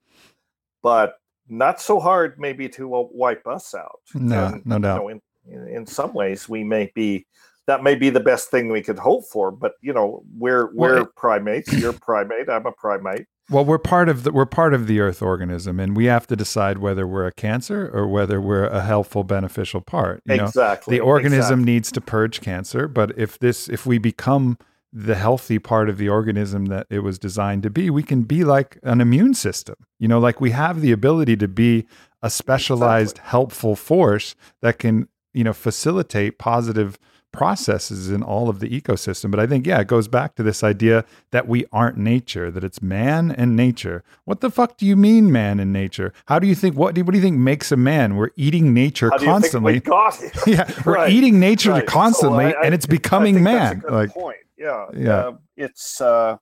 but 0.83 1.19
not 1.49 1.81
so 1.81 2.01
hard 2.01 2.39
maybe 2.39 2.69
to 2.71 2.95
uh, 2.95 3.05
wipe 3.11 3.47
us 3.47 3.75
out. 3.75 4.01
No, 4.15 4.47
and, 4.47 4.65
no 4.65 4.79
doubt. 4.79 4.95
You 4.95 5.01
know, 5.01 5.09
in, 5.09 5.21
in 5.49 5.87
some 5.87 6.13
ways, 6.15 6.49
we 6.49 6.65
may 6.65 6.91
be 6.95 7.27
that 7.67 7.83
may 7.83 7.95
be 7.95 8.11
the 8.11 8.21
best 8.21 8.51
thing 8.51 8.69
we 8.69 8.83
could 8.83 8.99
hope 8.99 9.25
for. 9.27 9.51
But 9.51 9.73
you 9.81 9.93
know, 9.93 10.23
we're 10.37 10.75
we're 10.75 10.97
well, 10.97 11.07
primates. 11.17 11.73
You're 11.73 11.91
a 11.91 11.93
primate. 12.01 12.49
I'm 12.49 12.67
a 12.67 12.73
primate. 12.73 13.27
Well, 13.51 13.65
we're 13.65 13.79
part 13.79 14.09
of 14.09 14.23
the 14.23 14.33
we're 14.33 14.47
part 14.47 14.73
of 14.73 14.87
the 14.87 15.01
Earth 15.01 15.21
organism, 15.21 15.79
and 15.79 15.97
we 15.97 16.07
have 16.07 16.27
to 16.29 16.37
decide 16.37 16.79
whether 16.79 17.07
we're 17.07 17.27
a 17.27 17.33
cancer 17.33 17.91
or 17.93 18.07
whether 18.07 18.41
we're 18.41 18.67
a 18.67 18.83
helpful, 18.83 19.23
beneficial 19.23 19.81
part. 19.81 20.23
You 20.27 20.37
exactly. 20.37 20.97
Know, 20.97 20.99
the 20.99 21.05
organism 21.05 21.61
exactly. 21.61 21.65
needs 21.65 21.93
to 21.93 22.01
purge 22.01 22.41
cancer, 22.41 22.89
but 22.89 23.17
if 23.19 23.39
this 23.39 23.69
if 23.69 23.85
we 23.85 23.99
become 23.99 24.57
the 24.97 25.17
healthy 25.17 25.59
part 25.59 25.89
of 25.89 25.99
the 25.99 26.09
organism 26.09 26.67
that 26.67 26.87
it 26.89 27.01
was 27.01 27.19
designed 27.19 27.65
to 27.65 27.71
be, 27.71 27.91
we 27.91 28.03
can 28.03 28.23
be 28.23 28.45
like 28.45 28.79
an 28.85 29.01
immune 29.01 29.35
system. 29.35 29.75
You 29.99 30.07
know, 30.07 30.21
like 30.21 30.41
we 30.41 30.53
have 30.53 30.81
the 30.81 30.93
ability 30.93 31.37
to 31.39 31.49
be 31.49 31.87
a 32.23 32.31
specialized, 32.31 33.17
exactly. 33.17 33.31
helpful 33.31 33.77
force 33.77 34.37
that 34.63 34.79
can, 34.79 35.09
you 35.35 35.45
know, 35.45 35.53
facilitate 35.53 36.39
positive 36.39 36.99
processes 37.35 38.11
in 38.11 38.23
all 38.23 38.49
of 38.49 38.61
the 38.61 38.69
ecosystem. 38.69 39.31
But 39.31 39.41
I 39.41 39.47
think, 39.47 39.67
yeah, 39.67 39.81
it 39.81 39.89
goes 39.89 40.07
back 40.07 40.37
to 40.37 40.43
this 40.45 40.63
idea 40.63 41.05
that 41.33 41.49
we 41.49 41.67
aren't 41.73 41.99
nature, 41.99 42.49
that 42.51 42.63
it's 42.63 42.81
man 42.81 43.33
and 43.33 43.57
nature. 43.57 44.05
What 44.25 44.41
the 44.41 44.51
fuck 44.51 44.77
do 44.77 44.87
you 44.87 44.95
mean, 44.97 45.33
man 45.33 45.59
and 45.59 45.73
nature? 45.73 46.13
How 46.27 46.39
do 46.39 46.47
you 46.47 46.55
think, 46.55 46.77
what 46.77 46.95
do, 46.95 47.03
what 47.03 47.11
do 47.11 47.19
you 47.19 47.23
think 47.23 47.37
makes 47.37 47.73
a 47.73 47.77
man? 47.77 48.15
We're 48.15 48.31
eating 48.37 48.73
nature 48.73 49.11
constantly. 49.11 49.83
yeah, 50.47 50.71
we're 50.87 50.95
right. 50.95 51.11
eating 51.11 51.41
nature 51.41 51.73
right. 51.73 51.87
constantly 51.87 52.53
so 52.53 52.57
I, 52.57 52.63
I, 52.63 52.65
and 52.67 52.75
it's 52.75 52.87
becoming 52.87 53.43
man. 53.43 53.83
like, 53.89 54.11
point. 54.11 54.37
Yeah. 54.57 54.87
Yeah. 54.95 55.17
Uh, 55.17 55.33
it's, 55.57 56.01
uh, 56.01 56.37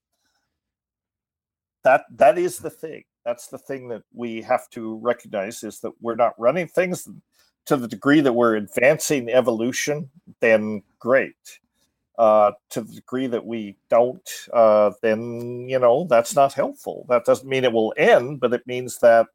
that, 1.84 2.04
that 2.16 2.36
is 2.36 2.58
the 2.58 2.70
thing. 2.70 3.04
That's 3.24 3.46
the 3.46 3.58
thing 3.58 3.88
that 3.88 4.02
we 4.12 4.42
have 4.42 4.68
to 4.70 4.98
recognize 4.98 5.62
is 5.62 5.80
that 5.80 5.92
we're 6.02 6.16
not 6.16 6.34
running 6.38 6.66
things 6.66 7.08
to 7.66 7.76
the 7.76 7.88
degree 7.88 8.20
that 8.20 8.32
we're 8.32 8.56
advancing 8.56 9.30
evolution, 9.30 10.10
then 10.40 10.82
great. 10.98 11.58
Uh, 12.18 12.52
to 12.68 12.82
the 12.82 12.92
degree 12.92 13.26
that 13.26 13.44
we 13.44 13.76
don't, 13.88 14.30
uh, 14.52 14.90
then 15.00 15.66
you 15.68 15.78
know 15.78 16.06
that's 16.08 16.36
not 16.36 16.52
helpful. 16.52 17.06
That 17.08 17.24
doesn't 17.24 17.48
mean 17.48 17.64
it 17.64 17.72
will 17.72 17.94
end, 17.96 18.38
but 18.38 18.52
it 18.52 18.66
means 18.66 18.98
that 18.98 19.26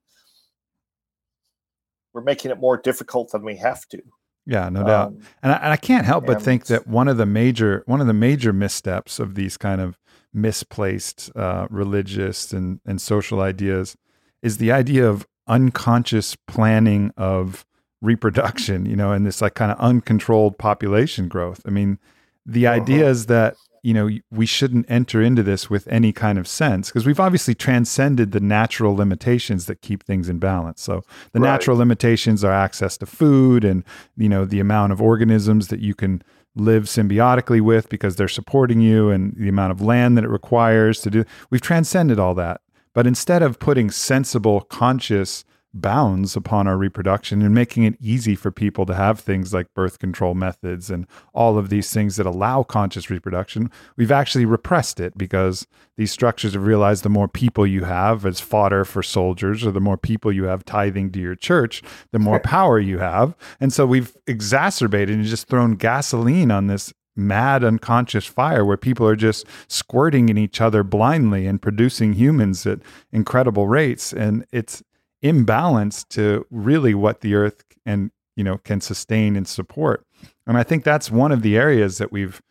we're 2.13 2.21
making 2.21 2.51
it 2.51 2.59
more 2.59 2.77
difficult 2.77 3.31
than 3.31 3.43
we 3.43 3.55
have 3.57 3.87
to. 3.89 4.01
Yeah, 4.47 4.69
no 4.69 4.83
doubt. 4.83 5.07
Um, 5.07 5.19
and, 5.43 5.51
I, 5.51 5.55
and, 5.57 5.73
I, 5.73 5.75
can't 5.75 6.05
help 6.05 6.25
but 6.25 6.41
think 6.41 6.67
that 6.67 6.87
one 6.87 7.07
of 7.07 7.17
the 7.17 7.25
major 7.25 7.83
one 7.85 7.99
of 7.99 8.07
the 8.07 8.13
major 8.13 8.53
missteps 8.53 9.19
of 9.19 9.35
these 9.35 9.57
kind 9.57 9.81
of 9.81 9.99
misplaced 10.33 11.29
uh, 11.35 11.67
religious 11.69 12.53
and 12.53 12.79
and 12.85 13.01
social 13.01 13.41
ideas 13.41 13.97
is 14.41 14.57
the 14.57 14.71
idea 14.71 15.07
of 15.07 15.27
unconscious 15.47 16.35
planning 16.47 17.11
of 17.17 17.65
reproduction, 18.01 18.85
you 18.85 18.95
know, 18.95 19.11
and 19.11 19.25
this 19.25 19.41
like 19.41 19.55
kind 19.55 19.71
of 19.71 19.79
uncontrolled 19.79 20.57
population 20.57 21.27
growth. 21.27 21.61
I 21.65 21.69
mean, 21.69 21.99
the 22.45 22.67
uh-huh. 22.67 22.75
idea 22.75 23.09
is 23.09 23.25
that, 23.27 23.55
you 23.83 23.93
know, 23.93 24.09
we 24.31 24.45
shouldn't 24.45 24.89
enter 24.89 25.21
into 25.21 25.43
this 25.43 25.69
with 25.69 25.87
any 25.87 26.11
kind 26.11 26.37
of 26.37 26.47
sense 26.47 26.89
because 26.89 27.05
we've 27.05 27.19
obviously 27.19 27.55
transcended 27.55 28.31
the 28.31 28.39
natural 28.39 28.95
limitations 28.95 29.65
that 29.67 29.81
keep 29.81 30.03
things 30.03 30.29
in 30.29 30.39
balance. 30.39 30.81
So 30.81 31.03
the 31.31 31.39
right. 31.39 31.51
natural 31.51 31.77
limitations 31.77 32.43
are 32.43 32.51
access 32.51 32.97
to 32.97 33.05
food 33.05 33.63
and, 33.63 33.83
you 34.17 34.29
know, 34.29 34.45
the 34.45 34.59
amount 34.59 34.91
of 34.91 35.01
organisms 35.01 35.69
that 35.69 35.79
you 35.79 35.95
can 35.95 36.21
live 36.55 36.85
symbiotically 36.85 37.61
with 37.61 37.87
because 37.87 38.15
they're 38.15 38.27
supporting 38.27 38.81
you 38.81 39.09
and 39.09 39.33
the 39.37 39.47
amount 39.47 39.71
of 39.71 39.81
land 39.81 40.17
that 40.17 40.23
it 40.23 40.29
requires 40.29 40.99
to 41.01 41.09
do. 41.09 41.23
We've 41.49 41.61
transcended 41.61 42.19
all 42.19 42.33
that. 42.35 42.61
But 42.93 43.05
instead 43.05 43.43
of 43.43 43.59
putting 43.59 43.91
sensible, 43.91 44.61
conscious 44.61 45.45
bounds 45.81 46.35
upon 46.35 46.67
our 46.67 46.77
reproduction 46.77 47.41
and 47.41 47.53
making 47.53 47.83
it 47.83 47.95
easy 47.99 48.35
for 48.35 48.51
people 48.51 48.85
to 48.85 48.93
have 48.93 49.19
things 49.19 49.53
like 49.53 49.73
birth 49.73 49.99
control 49.99 50.33
methods 50.33 50.89
and 50.89 51.07
all 51.33 51.57
of 51.57 51.69
these 51.69 51.93
things 51.93 52.15
that 52.15 52.25
allow 52.25 52.63
conscious 52.63 53.09
reproduction, 53.09 53.71
we've 53.95 54.11
actually 54.11 54.45
repressed 54.45 54.99
it 54.99 55.17
because 55.17 55.67
these 55.97 56.11
structures 56.11 56.53
have 56.53 56.65
realized 56.65 57.03
the 57.03 57.09
more 57.09 57.27
people 57.27 57.65
you 57.65 57.83
have 57.83 58.25
as 58.25 58.39
fodder 58.39 58.85
for 58.85 59.01
soldiers 59.01 59.65
or 59.65 59.71
the 59.71 59.79
more 59.79 59.97
people 59.97 60.31
you 60.31 60.43
have 60.43 60.65
tithing 60.65 61.11
to 61.11 61.19
your 61.19 61.35
church, 61.35 61.81
the 62.11 62.19
more 62.19 62.39
power 62.39 62.79
you 62.79 62.99
have. 62.99 63.35
And 63.59 63.73
so 63.73 63.85
we've 63.85 64.15
exacerbated 64.27 65.15
and 65.15 65.25
just 65.25 65.47
thrown 65.47 65.75
gasoline 65.75 66.51
on 66.51 66.67
this 66.67 66.93
mad 67.17 67.63
unconscious 67.63 68.25
fire 68.25 68.63
where 68.63 68.77
people 68.77 69.07
are 69.07 69.15
just 69.15 69.45
squirting 69.67 70.29
in 70.29 70.37
each 70.37 70.61
other 70.61 70.83
blindly 70.83 71.47
and 71.47 71.61
producing 71.61 72.13
humans 72.13 72.65
at 72.65 72.79
incredible 73.11 73.67
rates 73.67 74.13
and 74.13 74.45
it's 74.51 74.83
imbalance 75.21 76.03
to 76.05 76.45
really 76.51 76.93
what 76.93 77.21
the 77.21 77.35
earth 77.35 77.63
and 77.85 78.11
you 78.35 78.43
know 78.43 78.57
can 78.59 78.81
sustain 78.81 79.35
and 79.35 79.47
support. 79.47 80.05
And 80.45 80.57
i 80.57 80.63
think 80.63 80.83
that's 80.83 81.11
one 81.11 81.31
of 81.31 81.41
the 81.41 81.57
areas 81.57 81.97
that 81.97 82.11
we've 82.11 82.41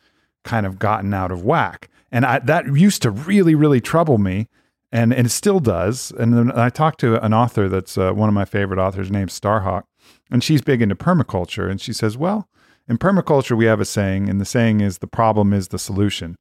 kind 0.45 0.67
of 0.67 0.79
gotten 0.79 1.13
out 1.15 1.33
of 1.33 1.43
whack. 1.45 1.89
And 2.13 2.25
I, 2.25 2.39
that 2.41 2.67
used 2.75 3.03
to 3.03 3.11
really 3.11 3.55
really 3.55 3.81
trouble 3.81 4.19
me 4.19 4.49
and, 4.93 5.13
and 5.13 5.27
it 5.27 5.31
still 5.31 5.61
does. 5.61 6.13
And 6.13 6.53
i 6.53 6.69
talked 6.71 7.01
to 7.01 7.25
an 7.25 7.33
author 7.33 7.69
that's 7.69 7.97
uh, 7.97 8.13
one 8.13 8.29
of 8.29 8.35
my 8.35 8.45
favorite 8.45 8.81
authors 8.81 9.11
named 9.11 9.31
starhawk 9.31 9.85
and 10.31 10.43
she's 10.43 10.63
big 10.63 10.83
into 10.83 10.97
permaculture. 10.97 11.71
And 11.71 11.81
she 11.81 11.93
says 11.93 12.17
well 12.17 12.49
in 12.89 12.99
permaculture 12.99 13.57
we 13.57 13.67
have 13.67 13.81
a 13.81 13.85
saying 13.85 14.29
and 14.29 14.41
the 14.41 14.45
saying 14.45 14.81
is 14.81 14.99
the 14.99 15.07
problem 15.07 15.53
is 15.53 15.69
the 15.69 15.79
solution. 15.79 16.37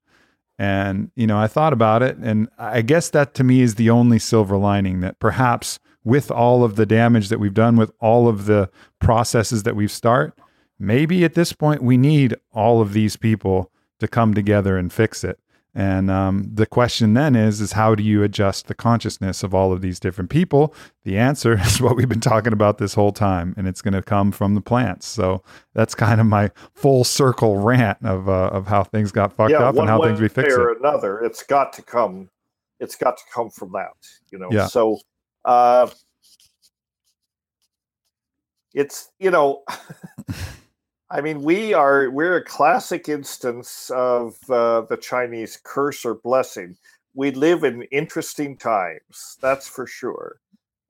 And 0.58 1.12
you 1.16 1.28
know 1.28 1.38
i 1.38 1.48
thought 1.48 1.74
about 1.74 2.02
it 2.02 2.18
and 2.18 2.50
i 2.58 2.82
guess 2.82 3.10
that 3.12 3.36
to 3.36 3.44
me 3.44 3.62
is 3.62 3.76
the 3.76 3.92
only 3.92 4.18
silver 4.18 4.58
lining 4.58 5.02
that 5.02 5.20
perhaps 5.20 5.80
with 6.06 6.32
all 6.32 6.64
of 6.64 6.78
the 6.78 6.86
damage 6.86 7.28
that 7.28 7.40
we've 7.40 7.54
done, 7.54 7.76
with 7.76 7.92
all 8.00 8.30
of 8.30 8.46
the 8.46 8.70
processes 9.00 9.64
that 9.64 9.76
we've 9.76 9.92
start, 9.92 10.38
maybe 10.80 11.26
at 11.26 11.34
this 11.34 11.52
point 11.52 11.84
we 11.84 11.98
need 11.98 12.36
all 12.54 12.80
of 12.80 12.94
these 12.94 13.18
people 13.18 13.72
to 14.00 14.08
come 14.08 14.34
together 14.34 14.78
and 14.78 14.94
fix 14.94 15.24
it. 15.24 15.40
And 15.78 16.10
um, 16.10 16.50
the 16.54 16.66
question 16.66 17.16
then 17.16 17.36
is, 17.36 17.60
is 17.60 17.74
how 17.74 17.96
do 17.96 18.04
you 18.04 18.24
adjust 18.24 18.68
the 18.68 18.74
consciousness 18.74 19.44
of 19.44 19.54
all 19.54 19.74
of 19.74 19.82
these 19.82 20.00
different 20.00 20.30
people? 20.30 20.74
The 21.04 21.18
answer 21.18 21.60
is 21.66 21.82
what 21.82 21.98
we've 21.98 22.08
been 22.08 22.22
talking 22.22 22.54
about 22.54 22.78
this 22.78 22.94
whole 22.94 23.12
time, 23.12 23.54
and 23.58 23.68
it's 23.68 23.82
going 23.82 23.94
to 23.94 24.02
come 24.02 24.32
from 24.32 24.56
the 24.56 24.62
plants. 24.62 25.06
So 25.06 25.44
that's 25.74 25.94
kind 25.94 26.22
of 26.22 26.28
my 26.28 26.52
full 26.76 27.04
circle 27.04 27.58
rant 27.58 27.98
of 28.06 28.30
uh, 28.30 28.52
of 28.54 28.68
how 28.68 28.86
things 28.86 29.12
got 29.12 29.34
fucked 29.34 29.52
yeah, 29.52 29.68
up 29.68 29.76
and 29.76 29.90
how 29.90 30.02
things 30.02 30.22
we 30.22 30.30
fix 30.30 30.54
it. 30.54 30.78
Another, 30.80 31.20
it's 31.20 31.44
got 31.44 31.74
to 31.74 31.82
come. 31.82 32.30
It's 32.80 32.96
got 32.96 33.18
to 33.18 33.24
come 33.34 33.50
from 33.50 33.74
that, 33.74 33.92
you 34.32 34.38
know. 34.38 34.50
Yeah. 34.52 34.68
So 34.68 35.00
uh, 35.46 35.90
it's 38.74 39.12
you 39.20 39.32
know, 39.32 39.64
I 41.10 41.22
mean, 41.22 41.44
we 41.44 41.74
are 41.74 42.10
we're 42.10 42.38
a 42.38 42.44
classic 42.44 43.08
instance 43.08 43.90
of 43.96 44.38
uh, 44.50 44.82
the 44.82 44.98
Chinese 44.98 45.60
curse 45.64 46.04
or 46.06 46.16
blessing. 46.16 46.76
We 47.14 47.32
live 47.32 47.64
in 47.64 47.84
interesting 47.84 48.58
times, 48.58 49.38
that's 49.42 49.68
for 49.68 49.88
sure. 49.88 50.42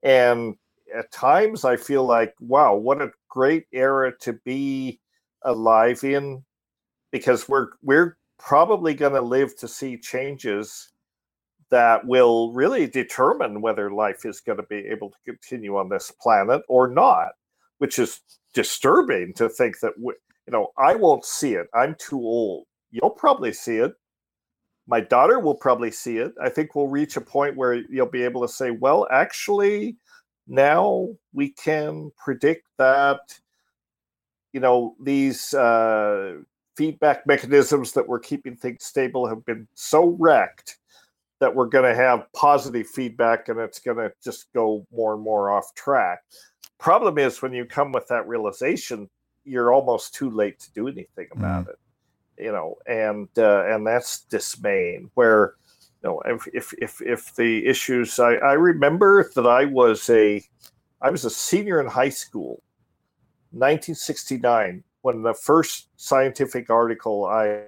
And 0.02 0.56
at 0.94 1.12
times, 1.12 1.64
I 1.64 1.76
feel 1.76 2.04
like, 2.04 2.34
wow, 2.40 2.74
what 2.74 3.00
a 3.02 3.12
great 3.28 3.66
era 3.72 4.12
to 4.20 4.32
be 4.44 4.98
alive 5.42 6.02
in, 6.02 6.44
because 7.12 7.48
we're 7.48 7.68
we're 7.82 8.16
probably 8.38 8.94
going 8.94 9.12
to 9.12 9.20
live 9.20 9.56
to 9.58 9.68
see 9.68 9.96
changes 9.96 10.92
that 11.70 12.06
will 12.06 12.52
really 12.52 12.86
determine 12.86 13.60
whether 13.60 13.90
life 13.90 14.24
is 14.24 14.40
going 14.40 14.58
to 14.58 14.64
be 14.64 14.86
able 14.86 15.10
to 15.10 15.16
continue 15.24 15.76
on 15.76 15.88
this 15.88 16.12
planet 16.20 16.62
or 16.68 16.88
not, 16.88 17.30
which 17.78 17.98
is 17.98 18.20
disturbing 18.54 19.32
to 19.34 19.48
think 19.48 19.80
that 19.80 19.92
we, 19.98 20.14
you 20.46 20.52
know 20.52 20.68
I 20.78 20.94
won't 20.94 21.24
see 21.24 21.54
it. 21.54 21.66
I'm 21.74 21.96
too 21.98 22.20
old. 22.20 22.66
You'll 22.90 23.10
probably 23.10 23.52
see 23.52 23.78
it. 23.78 23.94
My 24.86 25.00
daughter 25.00 25.40
will 25.40 25.56
probably 25.56 25.90
see 25.90 26.18
it. 26.18 26.32
I 26.40 26.48
think 26.48 26.74
we'll 26.74 26.86
reach 26.86 27.16
a 27.16 27.20
point 27.20 27.56
where 27.56 27.74
you'll 27.74 28.06
be 28.06 28.22
able 28.22 28.42
to 28.42 28.52
say, 28.52 28.70
well, 28.70 29.08
actually, 29.10 29.96
now 30.46 31.08
we 31.32 31.50
can 31.50 32.12
predict 32.16 32.68
that 32.78 33.18
you 34.52 34.60
know 34.60 34.94
these 35.02 35.52
uh, 35.54 36.36
feedback 36.76 37.26
mechanisms 37.26 37.92
that 37.92 38.06
were 38.06 38.20
keeping 38.20 38.56
things 38.56 38.84
stable 38.84 39.26
have 39.26 39.44
been 39.44 39.66
so 39.74 40.16
wrecked 40.20 40.78
that 41.38 41.54
we're 41.54 41.66
going 41.66 41.84
to 41.84 41.94
have 41.94 42.26
positive 42.32 42.86
feedback 42.86 43.48
and 43.48 43.60
it's 43.60 43.78
going 43.78 43.98
to 43.98 44.12
just 44.22 44.52
go 44.52 44.86
more 44.92 45.14
and 45.14 45.22
more 45.22 45.50
off 45.50 45.74
track. 45.74 46.20
Problem 46.78 47.18
is, 47.18 47.42
when 47.42 47.52
you 47.52 47.64
come 47.64 47.92
with 47.92 48.06
that 48.08 48.26
realization, 48.26 49.08
you're 49.44 49.72
almost 49.72 50.14
too 50.14 50.30
late 50.30 50.58
to 50.60 50.72
do 50.72 50.88
anything 50.88 51.28
about 51.32 51.66
mm. 51.66 51.70
it. 51.70 51.78
You 52.38 52.52
know, 52.52 52.76
and 52.86 53.28
uh, 53.38 53.64
and 53.66 53.86
that's 53.86 54.24
dismaying. 54.24 55.10
Where 55.14 55.54
you 56.02 56.10
know, 56.10 56.22
if 56.26 56.46
if 56.52 56.74
if, 56.74 57.00
if 57.00 57.34
the 57.34 57.64
issues, 57.66 58.18
I, 58.18 58.34
I 58.34 58.52
remember 58.52 59.30
that 59.34 59.46
I 59.46 59.64
was 59.64 60.10
a 60.10 60.42
I 61.00 61.08
was 61.08 61.24
a 61.24 61.30
senior 61.30 61.80
in 61.80 61.86
high 61.86 62.10
school, 62.10 62.62
1969, 63.52 64.84
when 65.00 65.22
the 65.22 65.32
first 65.32 65.88
scientific 65.96 66.68
article 66.68 67.24
I 67.24 67.62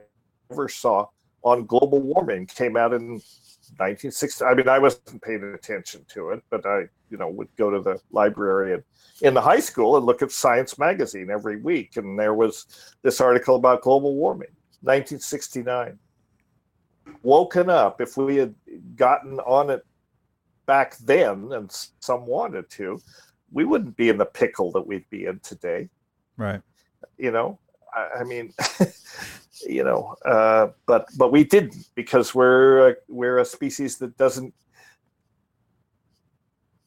ever 0.50 0.68
saw 0.68 1.06
on 1.42 1.64
global 1.64 2.00
warming 2.00 2.46
came 2.46 2.76
out 2.76 2.92
in 2.92 3.22
1960. 3.76 4.44
I 4.44 4.54
mean, 4.54 4.68
I 4.68 4.78
wasn't 4.78 5.22
paying 5.22 5.54
attention 5.54 6.04
to 6.08 6.30
it, 6.30 6.42
but 6.50 6.66
I, 6.66 6.82
you 7.10 7.18
know, 7.18 7.28
would 7.28 7.48
go 7.56 7.70
to 7.70 7.80
the 7.80 8.00
library 8.10 8.74
and 8.74 8.82
in 9.22 9.34
the 9.34 9.40
high 9.40 9.60
school 9.60 9.96
and 9.96 10.06
look 10.06 10.22
at 10.22 10.30
Science 10.30 10.78
magazine 10.78 11.30
every 11.30 11.56
week, 11.56 11.96
and 11.96 12.18
there 12.18 12.34
was 12.34 12.94
this 13.02 13.20
article 13.20 13.56
about 13.56 13.82
global 13.82 14.14
warming, 14.14 14.48
1969. 14.82 15.98
Woken 17.22 17.70
up, 17.70 18.00
if 18.00 18.16
we 18.16 18.36
had 18.36 18.54
gotten 18.96 19.40
on 19.40 19.70
it 19.70 19.84
back 20.66 20.96
then, 20.98 21.50
and 21.52 21.70
some 22.00 22.26
wanted 22.26 22.68
to, 22.70 23.00
we 23.50 23.64
wouldn't 23.64 23.96
be 23.96 24.08
in 24.08 24.18
the 24.18 24.26
pickle 24.26 24.70
that 24.72 24.86
we'd 24.86 25.08
be 25.10 25.24
in 25.24 25.40
today. 25.40 25.88
Right. 26.36 26.60
You 27.16 27.30
know, 27.30 27.58
I, 27.94 28.20
I 28.20 28.24
mean. 28.24 28.52
you 29.66 29.84
know, 29.84 30.14
uh, 30.24 30.68
but 30.86 31.06
but 31.16 31.32
we 31.32 31.44
didn't 31.44 31.88
because 31.94 32.34
we're 32.34 32.90
a, 32.90 32.94
we're 33.08 33.38
a 33.38 33.44
species 33.44 33.98
that 33.98 34.16
doesn't 34.16 34.54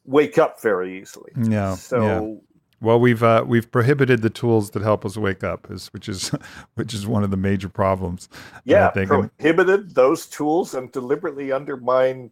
wake 0.06 0.38
up 0.38 0.62
very 0.62 1.00
easily. 1.02 1.32
Yeah. 1.42 1.76
So. 1.76 2.04
Yeah. 2.04 2.48
Well, 2.84 3.00
we've 3.00 3.22
uh, 3.22 3.46
we've 3.48 3.72
prohibited 3.72 4.24
the 4.24 4.32
tools 4.32 4.72
that 4.72 4.82
help 4.82 5.06
us 5.06 5.16
wake 5.16 5.44
up, 5.44 5.70
is 5.70 5.88
which 5.94 6.10
is 6.10 6.32
which 6.74 6.96
is 6.96 7.06
one 7.06 7.24
of 7.24 7.30
the 7.30 7.38
major 7.38 7.70
problems. 7.70 8.28
Yeah, 8.64 8.90
prohibited 8.90 9.94
those 9.94 10.26
tools 10.26 10.74
and 10.74 10.92
deliberately 10.92 11.52
undermined, 11.52 12.32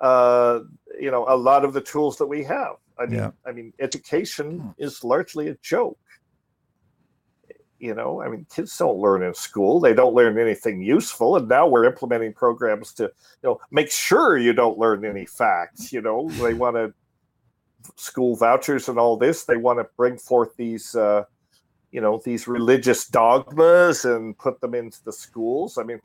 uh, 0.00 0.60
you 1.00 1.10
know, 1.10 1.26
a 1.28 1.36
lot 1.36 1.64
of 1.64 1.72
the 1.72 1.80
tools 1.80 2.18
that 2.18 2.26
we 2.26 2.44
have. 2.44 2.76
I 3.00 3.06
mean, 3.06 3.18
yeah. 3.18 3.30
I 3.44 3.50
mean, 3.50 3.72
education 3.80 4.60
hmm. 4.60 4.68
is 4.78 5.02
largely 5.02 5.48
a 5.48 5.56
joke 5.56 5.98
you 7.78 7.94
know 7.94 8.22
i 8.22 8.28
mean 8.28 8.46
kids 8.54 8.76
don't 8.76 8.98
learn 8.98 9.22
in 9.22 9.34
school. 9.34 9.80
They 9.80 9.94
don't 9.94 10.14
learn 10.14 10.38
anything 10.38 10.82
useful 10.82 11.36
and 11.36 11.48
now 11.48 11.66
we're 11.66 11.84
implementing 11.84 12.32
programs 12.32 12.92
to 12.94 13.04
you 13.04 13.10
know 13.42 13.60
make 13.70 13.90
sure 13.90 14.38
you 14.38 14.52
don't 14.52 14.78
learn 14.78 15.04
any 15.04 15.26
facts 15.26 15.92
you 15.92 16.00
know. 16.00 16.28
They 16.30 16.54
want 16.64 16.76
to 16.76 16.92
school 17.96 18.36
vouchers 18.36 18.88
and 18.88 18.98
all 18.98 19.16
this. 19.16 19.44
They 19.44 19.56
want 19.56 19.78
to 19.78 19.86
bring 19.96 20.18
forth 20.18 20.56
these 20.56 20.94
uh, 20.94 21.24
you 21.90 22.00
know 22.00 22.20
these 22.24 22.48
religious 22.48 23.06
dogmas 23.06 24.04
and 24.04 24.36
put 24.38 24.60
them 24.60 24.74
into 24.74 25.02
the 25.04 25.12
schools. 25.12 25.78
I 25.78 25.82
mean 25.82 26.00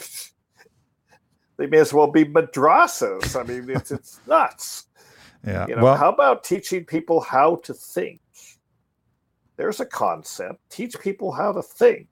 they 1.57 1.67
may 1.67 1.80
as 1.80 1.93
well 1.93 2.07
be 2.07 2.26
madrasas 2.26 3.39
i 3.39 3.43
mean 3.43 3.69
it's, 3.69 3.91
it's 3.91 4.19
nuts. 4.28 4.86
Yeah 5.45 5.67
you 5.67 5.76
know 5.76 5.84
well, 5.84 5.97
how 5.97 6.11
about 6.11 6.43
teaching 6.43 6.86
people 6.86 7.19
how 7.19 7.57
to 7.57 7.74
think 7.74 8.19
there's 9.62 9.80
a 9.80 9.86
concept. 9.86 10.59
Teach 10.72 10.99
people 10.99 11.32
how 11.32 11.51
to 11.51 11.62
think. 11.62 12.07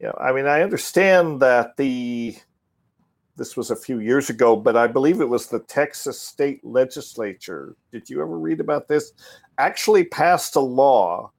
You 0.00 0.08
know, 0.08 0.18
I 0.20 0.32
mean, 0.32 0.46
I 0.46 0.62
understand 0.62 1.38
that 1.42 1.76
the 1.76 2.36
this 3.36 3.56
was 3.56 3.70
a 3.70 3.76
few 3.76 4.00
years 4.00 4.30
ago, 4.30 4.56
but 4.56 4.76
I 4.76 4.88
believe 4.88 5.20
it 5.20 5.28
was 5.28 5.46
the 5.46 5.60
Texas 5.60 6.20
state 6.20 6.64
legislature. 6.64 7.76
Did 7.92 8.10
you 8.10 8.20
ever 8.20 8.36
read 8.36 8.58
about 8.58 8.88
this? 8.88 9.12
Actually 9.58 10.04
passed 10.04 10.56
a 10.56 10.60
law 10.60 11.30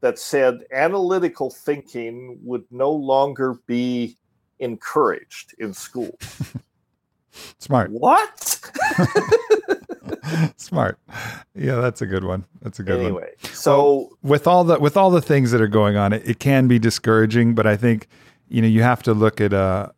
that 0.00 0.18
said 0.18 0.60
analytical 0.72 1.50
thinking 1.50 2.38
would 2.42 2.64
no 2.70 2.90
longer 2.90 3.58
be 3.66 4.16
encouraged 4.60 5.54
in 5.58 5.74
schools. 5.74 6.16
Smart. 7.58 7.90
What? 7.90 8.60
Smart. 10.56 10.98
Yeah, 11.54 11.76
that's 11.76 12.02
a 12.02 12.06
good 12.06 12.24
one. 12.24 12.44
That's 12.62 12.78
a 12.78 12.82
good 12.82 13.00
anyway, 13.00 13.12
one. 13.12 13.22
Anyway, 13.22 13.36
so 13.52 13.84
well, 13.84 14.10
with 14.22 14.46
all 14.46 14.64
the 14.64 14.78
with 14.78 14.96
all 14.96 15.10
the 15.10 15.22
things 15.22 15.50
that 15.50 15.60
are 15.60 15.68
going 15.68 15.96
on, 15.96 16.12
it, 16.12 16.28
it 16.28 16.38
can 16.38 16.68
be 16.68 16.78
discouraging, 16.78 17.54
but 17.54 17.66
I 17.66 17.76
think 17.76 18.06
you 18.48 18.62
know 18.62 18.68
you 18.68 18.82
have 18.82 19.02
to 19.04 19.14
look 19.14 19.40
at 19.40 19.52
a 19.52 19.92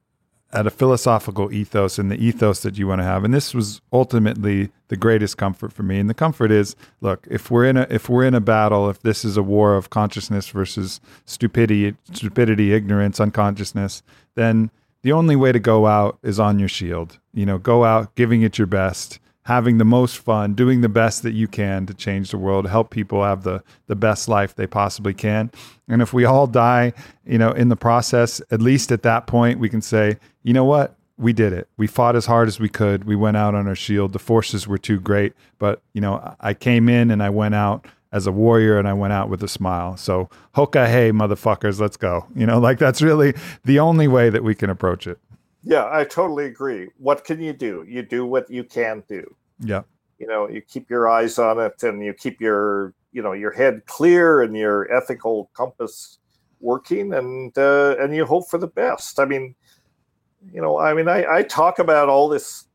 at 0.52 0.66
a 0.66 0.70
philosophical 0.70 1.50
ethos 1.52 1.98
and 1.98 2.10
the 2.10 2.22
ethos 2.22 2.60
that 2.60 2.76
you 2.76 2.86
want 2.86 3.00
to 3.00 3.04
have. 3.04 3.24
And 3.24 3.32
this 3.32 3.54
was 3.54 3.80
ultimately 3.92 4.70
the 4.88 4.96
greatest 4.96 5.38
comfort 5.38 5.72
for 5.72 5.82
me. 5.82 5.98
And 5.98 6.10
the 6.10 6.14
comfort 6.14 6.50
is, 6.50 6.76
look, 7.00 7.26
if 7.30 7.50
we're 7.50 7.64
in 7.64 7.76
a 7.78 7.86
if 7.88 8.08
we're 8.08 8.24
in 8.24 8.34
a 8.34 8.40
battle, 8.40 8.90
if 8.90 9.00
this 9.00 9.24
is 9.24 9.36
a 9.36 9.42
war 9.42 9.74
of 9.74 9.90
consciousness 9.90 10.48
versus 10.48 11.00
stupidity, 11.24 11.96
stupidity, 12.12 12.74
ignorance, 12.74 13.18
unconsciousness, 13.18 14.02
then 14.34 14.70
the 15.02 15.12
only 15.12 15.36
way 15.36 15.52
to 15.52 15.58
go 15.58 15.86
out 15.86 16.18
is 16.22 16.38
on 16.38 16.58
your 16.58 16.68
shield. 16.68 17.18
You 17.32 17.46
know, 17.46 17.58
go 17.58 17.84
out 17.84 18.14
giving 18.14 18.42
it 18.42 18.58
your 18.58 18.66
best 18.66 19.18
having 19.44 19.78
the 19.78 19.84
most 19.84 20.18
fun, 20.18 20.54
doing 20.54 20.80
the 20.80 20.88
best 20.88 21.22
that 21.22 21.32
you 21.32 21.48
can 21.48 21.86
to 21.86 21.94
change 21.94 22.30
the 22.30 22.38
world, 22.38 22.68
help 22.68 22.90
people 22.90 23.22
have 23.22 23.42
the 23.42 23.62
the 23.86 23.96
best 23.96 24.28
life 24.28 24.54
they 24.54 24.66
possibly 24.66 25.14
can. 25.14 25.50
And 25.88 26.00
if 26.00 26.12
we 26.12 26.24
all 26.24 26.46
die, 26.46 26.92
you 27.26 27.38
know, 27.38 27.50
in 27.50 27.68
the 27.68 27.76
process, 27.76 28.40
at 28.50 28.60
least 28.60 28.92
at 28.92 29.02
that 29.02 29.26
point 29.26 29.58
we 29.58 29.68
can 29.68 29.82
say, 29.82 30.18
you 30.42 30.52
know 30.52 30.64
what? 30.64 30.94
We 31.18 31.32
did 31.32 31.52
it. 31.52 31.68
We 31.76 31.86
fought 31.86 32.16
as 32.16 32.26
hard 32.26 32.48
as 32.48 32.58
we 32.58 32.68
could. 32.68 33.04
We 33.04 33.16
went 33.16 33.36
out 33.36 33.54
on 33.54 33.68
our 33.68 33.74
shield. 33.74 34.12
The 34.12 34.18
forces 34.18 34.66
were 34.66 34.78
too 34.78 34.98
great, 34.98 35.34
but 35.58 35.82
you 35.92 36.00
know, 36.00 36.36
I 36.40 36.54
came 36.54 36.88
in 36.88 37.10
and 37.10 37.22
I 37.22 37.30
went 37.30 37.54
out 37.54 37.86
as 38.12 38.26
a 38.26 38.32
warrior 38.32 38.78
and 38.78 38.86
I 38.86 38.92
went 38.92 39.12
out 39.12 39.28
with 39.28 39.42
a 39.42 39.48
smile. 39.48 39.96
So, 39.96 40.28
hoka 40.54 40.86
hey 40.86 41.10
motherfuckers, 41.10 41.80
let's 41.80 41.96
go. 41.96 42.26
You 42.34 42.46
know, 42.46 42.58
like 42.58 42.78
that's 42.78 43.02
really 43.02 43.34
the 43.64 43.78
only 43.78 44.06
way 44.06 44.30
that 44.30 44.44
we 44.44 44.54
can 44.54 44.70
approach 44.70 45.06
it. 45.06 45.18
Yeah, 45.62 45.88
I 45.90 46.04
totally 46.04 46.46
agree. 46.46 46.88
What 46.98 47.24
can 47.24 47.40
you 47.40 47.52
do? 47.52 47.84
You 47.88 48.02
do 48.02 48.26
what 48.26 48.50
you 48.50 48.64
can 48.64 49.04
do. 49.08 49.24
Yeah. 49.60 49.82
You 50.18 50.26
know, 50.26 50.48
you 50.48 50.60
keep 50.60 50.90
your 50.90 51.08
eyes 51.08 51.38
on 51.38 51.60
it 51.60 51.82
and 51.82 52.04
you 52.04 52.12
keep 52.12 52.40
your, 52.40 52.94
you 53.12 53.22
know, 53.22 53.32
your 53.32 53.52
head 53.52 53.86
clear 53.86 54.42
and 54.42 54.56
your 54.56 54.92
ethical 54.92 55.50
compass 55.54 56.18
working 56.60 57.12
and 57.14 57.56
uh, 57.58 57.96
and 57.98 58.14
you 58.14 58.24
hope 58.24 58.48
for 58.48 58.58
the 58.58 58.68
best. 58.68 59.18
I 59.18 59.24
mean, 59.24 59.54
you 60.52 60.60
know, 60.60 60.78
I 60.78 60.94
mean, 60.94 61.08
I, 61.08 61.24
I 61.26 61.42
talk 61.42 61.78
about 61.78 62.08
all 62.08 62.28
this 62.28 62.66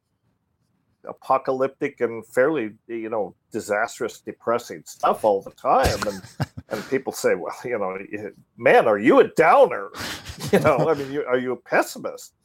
apocalyptic 1.07 2.01
and 2.01 2.25
fairly, 2.27 2.71
you 2.87 3.09
know, 3.09 3.33
disastrous, 3.51 4.19
depressing 4.19 4.83
stuff 4.85 5.23
all 5.23 5.41
the 5.41 5.51
time, 5.51 5.99
and 6.07 6.21
and 6.69 6.89
people 6.89 7.13
say, 7.13 7.35
well, 7.35 7.55
you 7.63 7.77
know, 7.77 7.97
man, 8.57 8.87
are 8.87 8.99
you 8.99 9.19
a 9.19 9.27
downer? 9.29 9.89
You 10.53 10.59
know, 10.59 10.87
I 10.87 10.93
mean, 10.93 11.11
you, 11.11 11.25
are 11.25 11.39
you 11.39 11.51
a 11.51 11.57
pessimist? 11.57 12.36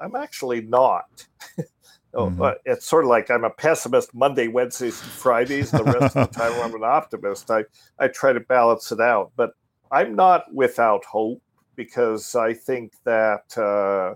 I'm 0.00 0.16
actually 0.16 0.62
not. 0.62 1.26
oh, 2.14 2.30
mm-hmm. 2.30 2.50
it's 2.64 2.86
sort 2.86 3.04
of 3.04 3.10
like 3.10 3.30
I'm 3.30 3.44
a 3.44 3.50
pessimist 3.50 4.14
Monday, 4.14 4.48
Wednesdays, 4.48 5.00
and 5.00 5.10
Fridays. 5.10 5.70
The 5.70 5.84
rest 5.84 6.16
of 6.16 6.30
the 6.30 6.38
time, 6.38 6.52
I'm 6.62 6.74
an 6.74 6.84
optimist. 6.84 7.50
I, 7.50 7.64
I 7.98 8.08
try 8.08 8.32
to 8.32 8.40
balance 8.40 8.90
it 8.92 9.00
out, 9.00 9.32
but 9.36 9.52
I'm 9.92 10.14
not 10.14 10.52
without 10.52 11.04
hope 11.04 11.42
because 11.76 12.34
I 12.34 12.54
think 12.54 12.92
that, 13.04 13.56
uh, 13.56 14.14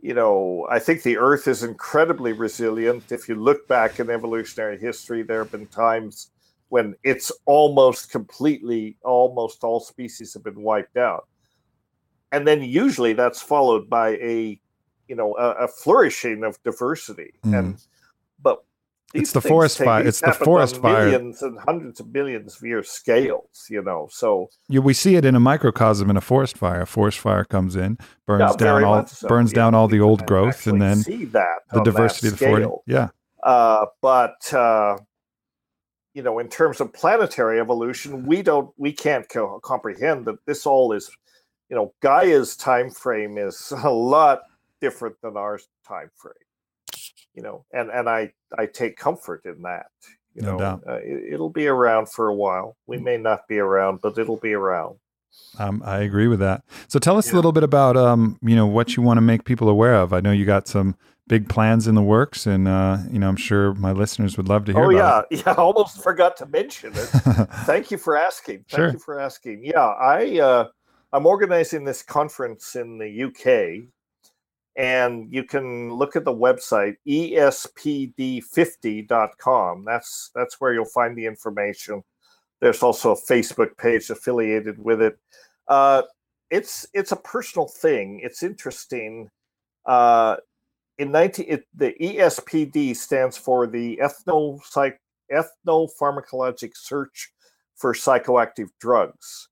you 0.00 0.14
know, 0.14 0.66
I 0.70 0.78
think 0.78 1.02
the 1.02 1.16
Earth 1.16 1.48
is 1.48 1.62
incredibly 1.62 2.32
resilient. 2.32 3.10
If 3.10 3.28
you 3.28 3.36
look 3.36 3.66
back 3.68 4.00
in 4.00 4.10
evolutionary 4.10 4.78
history, 4.78 5.22
there 5.22 5.42
have 5.42 5.52
been 5.52 5.66
times 5.68 6.30
when 6.68 6.94
it's 7.04 7.30
almost 7.46 8.10
completely, 8.10 8.96
almost 9.04 9.64
all 9.64 9.80
species 9.80 10.34
have 10.34 10.44
been 10.44 10.60
wiped 10.60 10.96
out. 10.96 11.28
And 12.32 12.46
then 12.46 12.62
usually 12.62 13.12
that's 13.12 13.40
followed 13.40 13.88
by 13.88 14.16
a, 14.16 14.60
you 15.08 15.16
know, 15.16 15.36
a, 15.36 15.64
a 15.64 15.68
flourishing 15.68 16.44
of 16.44 16.62
diversity. 16.62 17.34
Mm. 17.44 17.58
And 17.58 17.76
but 18.42 18.64
It's 19.14 19.32
the 19.32 19.40
forest 19.40 19.78
take- 19.78 19.84
fire- 19.86 20.06
it's 20.06 20.20
the 20.20 20.32
forest 20.32 20.80
fire. 20.80 21.04
Millions 21.06 21.42
and 21.42 21.58
hundreds 21.60 22.00
of 22.00 22.12
millions 22.12 22.56
of 22.56 22.62
year 22.62 22.82
scales, 22.82 23.66
you 23.70 23.82
know. 23.82 24.08
So 24.10 24.48
Yeah, 24.68 24.80
we 24.80 24.92
see 24.94 25.14
it 25.16 25.24
in 25.24 25.34
a 25.34 25.40
microcosm 25.40 26.10
in 26.10 26.16
a 26.16 26.20
forest 26.20 26.56
fire. 26.58 26.82
A 26.82 26.86
forest 26.86 27.18
fire 27.20 27.44
comes 27.44 27.76
in, 27.76 27.98
burns 28.26 28.40
yeah, 28.52 28.56
down 28.56 28.84
all 28.84 29.06
so. 29.06 29.28
burns 29.28 29.52
Yeah, 29.52 29.56
down 29.56 29.74
all 29.74 29.88
the 29.88 30.00
old 30.00 30.26
growth, 30.26 30.66
and 30.66 30.80
then 30.82 30.96
see 30.98 31.24
that 31.26 31.58
the 31.70 31.78
on 31.78 31.84
that 31.84 31.90
diversity 31.90 32.28
of 32.28 32.38
the 32.38 32.46
forest. 32.46 32.70
Yeah, 32.86 33.08
Uh, 33.42 33.86
but 34.02 34.52
uh, 34.52 34.96
you 36.14 36.22
know, 36.22 36.38
in 36.38 36.48
terms 36.48 36.80
of 36.80 36.92
planetary 36.92 37.58
evolution, 37.60 38.24
we 38.24 38.40
don't, 38.42 38.72
we 38.76 38.92
can't 38.92 39.28
co- 39.28 39.58
comprehend 39.64 40.24
that 40.26 40.44
this 40.46 40.64
all 40.64 40.92
is, 40.92 41.10
you 41.68 41.74
know, 41.76 41.92
Gaia's 42.00 42.56
time 42.56 42.88
frame 42.90 43.36
is 43.36 43.72
a 43.84 43.90
lot 43.90 44.42
different 44.84 45.16
than 45.22 45.36
our 45.36 45.58
time 45.88 46.10
frame. 46.20 46.34
You 47.34 47.42
know, 47.42 47.64
and 47.72 47.90
and 47.90 48.08
I 48.08 48.32
I 48.58 48.66
take 48.66 48.96
comfort 48.96 49.42
in 49.46 49.62
that. 49.62 49.86
You 50.34 50.42
No 50.42 50.56
know. 50.58 50.80
Uh, 50.88 51.00
it, 51.12 51.34
it'll 51.34 51.50
be 51.62 51.66
around 51.68 52.08
for 52.10 52.28
a 52.28 52.34
while. 52.34 52.76
We 52.86 52.98
may 52.98 53.18
not 53.18 53.40
be 53.48 53.58
around, 53.58 54.00
but 54.02 54.18
it'll 54.18 54.36
be 54.50 54.54
around. 54.54 54.96
um, 55.58 55.82
I 55.84 55.98
agree 56.00 56.28
with 56.28 56.40
that. 56.40 56.62
So 56.88 56.98
tell 56.98 57.16
us 57.18 57.32
a 57.32 57.36
little 57.36 57.52
bit 57.52 57.62
about 57.64 57.96
um, 57.96 58.38
you 58.42 58.56
know 58.56 58.66
what 58.66 58.96
you 58.96 59.02
want 59.02 59.18
to 59.18 59.22
make 59.22 59.44
people 59.44 59.68
aware 59.68 59.96
of. 59.96 60.12
I 60.12 60.20
know 60.20 60.32
you 60.32 60.44
got 60.46 60.68
some 60.68 60.96
big 61.28 61.48
plans 61.48 61.86
in 61.88 61.94
the 61.94 62.02
works, 62.02 62.46
and 62.46 62.68
uh, 62.68 62.98
you 63.10 63.18
know 63.20 63.28
I'm 63.28 63.36
sure 63.36 63.74
my 63.74 63.92
listeners 63.92 64.36
would 64.36 64.48
love 64.48 64.64
to 64.66 64.74
hear 64.74 64.84
Oh 64.84 64.90
yeah, 64.90 65.22
yeah. 65.30 65.42
I 65.46 65.54
almost 65.54 66.02
forgot 66.02 66.36
to 66.38 66.46
mention 66.46 66.92
it. 66.94 67.10
it. 67.14 67.48
Thank 67.66 67.90
you 67.90 67.98
for 67.98 68.16
asking. 68.16 68.64
Thank 68.70 68.86
Sure. 68.86 68.92
you 68.92 68.98
for 68.98 69.20
asking. 69.20 69.64
Yeah, 69.64 69.86
I 69.86 70.38
uh, 70.40 70.68
I'm 71.12 71.26
organizing 71.26 71.84
this 71.84 72.02
conference 72.02 72.76
in 72.76 72.98
the 72.98 73.10
UK, 73.24 73.88
and 74.76 75.32
you 75.32 75.44
can 75.44 75.94
look 75.94 76.16
at 76.16 76.24
the 76.24 76.34
website 76.34 76.96
E 77.06 77.34
espd50.com. 77.34 79.84
That's 79.84 80.32
that's 80.34 80.60
where 80.60 80.74
you'll 80.74 80.84
find 80.86 81.16
the 81.16 81.26
information. 81.26 82.02
There's 82.60 82.82
also 82.82 83.12
a 83.12 83.16
Facebook 83.16 83.76
page 83.76 84.10
affiliated 84.10 84.82
with 84.82 85.00
it. 85.02 85.16
Uh, 85.68 86.02
it's 86.50 86.86
it's 86.92 87.12
a 87.12 87.16
personal 87.16 87.68
thing. 87.68 88.20
It's 88.22 88.42
interesting. 88.42 89.30
Uh, 89.86 90.36
in 90.98 91.10
19, 91.10 91.46
it, 91.48 91.64
the 91.74 91.92
ESPD 92.00 92.96
stands 92.96 93.36
for 93.36 93.66
the 93.66 94.00
ethno 94.02 94.60
ethnopharmacologic 95.32 96.72
search 96.74 97.32
for 97.76 97.92
psychoactive 97.92 98.68
drugs. 98.80 99.48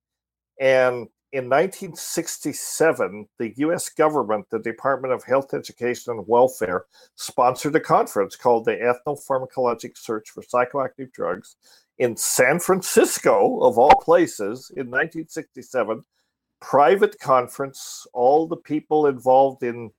And 0.60 1.08
in 1.32 1.44
1967, 1.48 3.26
the 3.38 3.54
US 3.56 3.88
government, 3.88 4.46
the 4.50 4.58
Department 4.58 5.14
of 5.14 5.24
Health, 5.24 5.54
Education, 5.54 6.12
and 6.12 6.28
Welfare, 6.28 6.84
sponsored 7.16 7.74
a 7.74 7.80
conference 7.80 8.36
called 8.36 8.66
the 8.66 8.76
Ethnopharmacologic 8.76 9.96
Search 9.96 10.28
for 10.30 10.42
Psychoactive 10.42 11.10
Drugs 11.12 11.56
in 11.98 12.16
San 12.16 12.58
Francisco, 12.58 13.60
of 13.60 13.78
all 13.78 13.94
places, 14.02 14.70
in 14.76 14.90
1967. 14.90 16.04
Private 16.60 17.18
conference, 17.18 18.06
all 18.12 18.46
the 18.46 18.56
people 18.56 19.06
involved 19.06 19.62
in 19.62 19.90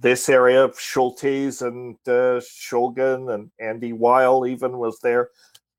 this 0.00 0.28
area, 0.28 0.68
Schultes 0.70 1.62
and 1.62 1.96
uh, 2.06 2.40
Shulgin 2.40 3.32
and 3.32 3.50
Andy 3.60 3.92
Weil 3.92 4.46
even 4.46 4.76
was 4.78 4.98
there. 5.00 5.30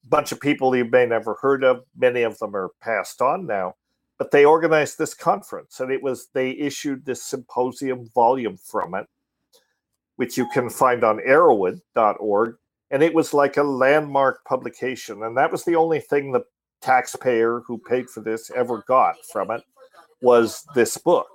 Bunch 0.06 0.32
of 0.32 0.40
people 0.40 0.76
you 0.76 0.86
may 0.86 1.06
never 1.06 1.38
heard 1.42 1.64
of. 1.64 1.84
Many 1.98 2.24
of 2.24 2.40
them 2.40 2.56
are 2.56 2.72
passed 2.82 3.22
on 3.22 3.46
now, 3.46 3.76
but 4.20 4.32
they 4.32 4.46
organized 4.46 4.98
this 4.98 5.14
conference, 5.16 5.80
and 5.80 5.92
it 5.92 6.04
was 6.04 6.28
they 6.34 6.52
issued 6.52 7.06
this 7.06 7.24
symposium 7.24 8.06
volume 8.14 8.58
from 8.58 8.94
it, 8.94 9.08
which 10.18 10.38
you 10.38 10.46
can 10.50 10.70
find 10.70 11.04
on 11.04 11.20
Erowid.org, 11.20 12.56
and 12.92 13.02
it 13.02 13.14
was 13.14 13.34
like 13.34 13.58
a 13.58 13.64
landmark 13.64 14.44
publication, 14.46 15.24
and 15.24 15.36
that 15.38 15.52
was 15.52 15.64
the 15.64 15.76
only 15.76 16.02
thing 16.02 16.32
the 16.32 16.44
taxpayer 16.82 17.62
who 17.66 17.78
paid 17.78 18.10
for 18.10 18.20
this 18.20 18.52
ever 18.52 18.84
got 18.88 19.16
from 19.32 19.52
it 19.52 19.64
was 20.22 20.68
this 20.76 20.98
book, 20.98 21.30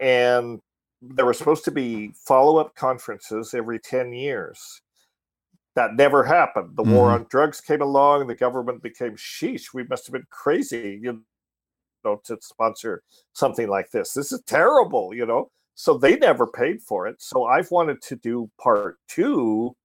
and 0.00 0.60
there 1.02 1.26
were 1.26 1.34
supposed 1.34 1.64
to 1.64 1.70
be 1.72 2.12
follow-up 2.24 2.74
conferences 2.76 3.52
every 3.52 3.78
10 3.80 4.12
years. 4.12 4.80
That 5.74 5.94
never 5.94 6.24
happened. 6.24 6.76
The 6.76 6.84
war 6.84 7.08
Mhm. 7.08 7.14
on 7.14 7.26
drugs 7.28 7.60
came 7.60 7.82
along 7.82 8.26
the 8.28 8.34
government 8.34 8.82
became 8.82 9.14
sheesh. 9.16 9.74
We 9.74 9.84
must 9.84 10.06
have 10.06 10.14
been 10.14 10.26
crazy 10.30 10.98
you 11.02 11.22
know 12.06 12.20
to 12.24 12.38
sponsor 12.40 13.02
something 13.32 13.68
like 13.68 13.90
this. 13.90 14.14
This 14.14 14.32
is 14.32 14.40
terrible 14.42 15.14
you 15.14 15.26
know? 15.26 15.50
So 15.74 15.98
they 15.98 16.16
never 16.16 16.46
paid 16.46 16.80
for 16.82 17.06
it. 17.06 17.20
So 17.20 17.44
i've 17.44 17.70
wanted 17.70 18.00
to 18.02 18.16
do 18.16 18.50
part 18.58 18.98
two 19.08 19.76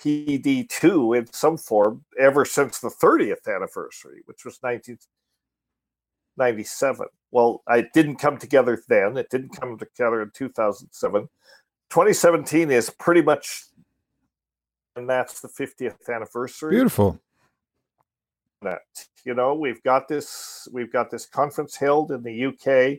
pd2 0.00 1.18
in 1.18 1.26
some 1.32 1.56
form 1.56 2.04
ever 2.18 2.44
since 2.44 2.78
the 2.78 2.90
30th 2.90 3.48
anniversary 3.52 4.22
which 4.26 4.44
was 4.44 4.58
1997 4.60 7.06
well 7.32 7.62
it 7.70 7.92
didn't 7.94 8.16
come 8.16 8.36
together 8.38 8.80
then. 8.88 9.16
It 9.16 9.30
didn't 9.30 9.58
come 9.60 9.78
together 9.78 10.22
in 10.22 10.30
2007 10.34 11.28
2017 11.90 12.70
is 12.70 12.90
pretty 12.90 13.22
much 13.22 13.64
and 14.98 15.08
that's 15.08 15.40
the 15.40 15.48
50th 15.48 16.14
anniversary. 16.14 16.72
Beautiful. 16.72 17.18
That 18.62 18.80
you 19.24 19.34
know 19.34 19.54
we've 19.54 19.82
got 19.82 20.08
this 20.08 20.66
we've 20.72 20.92
got 20.92 21.10
this 21.10 21.26
conference 21.26 21.76
held 21.76 22.10
in 22.10 22.22
the 22.22 22.46
UK 22.46 22.98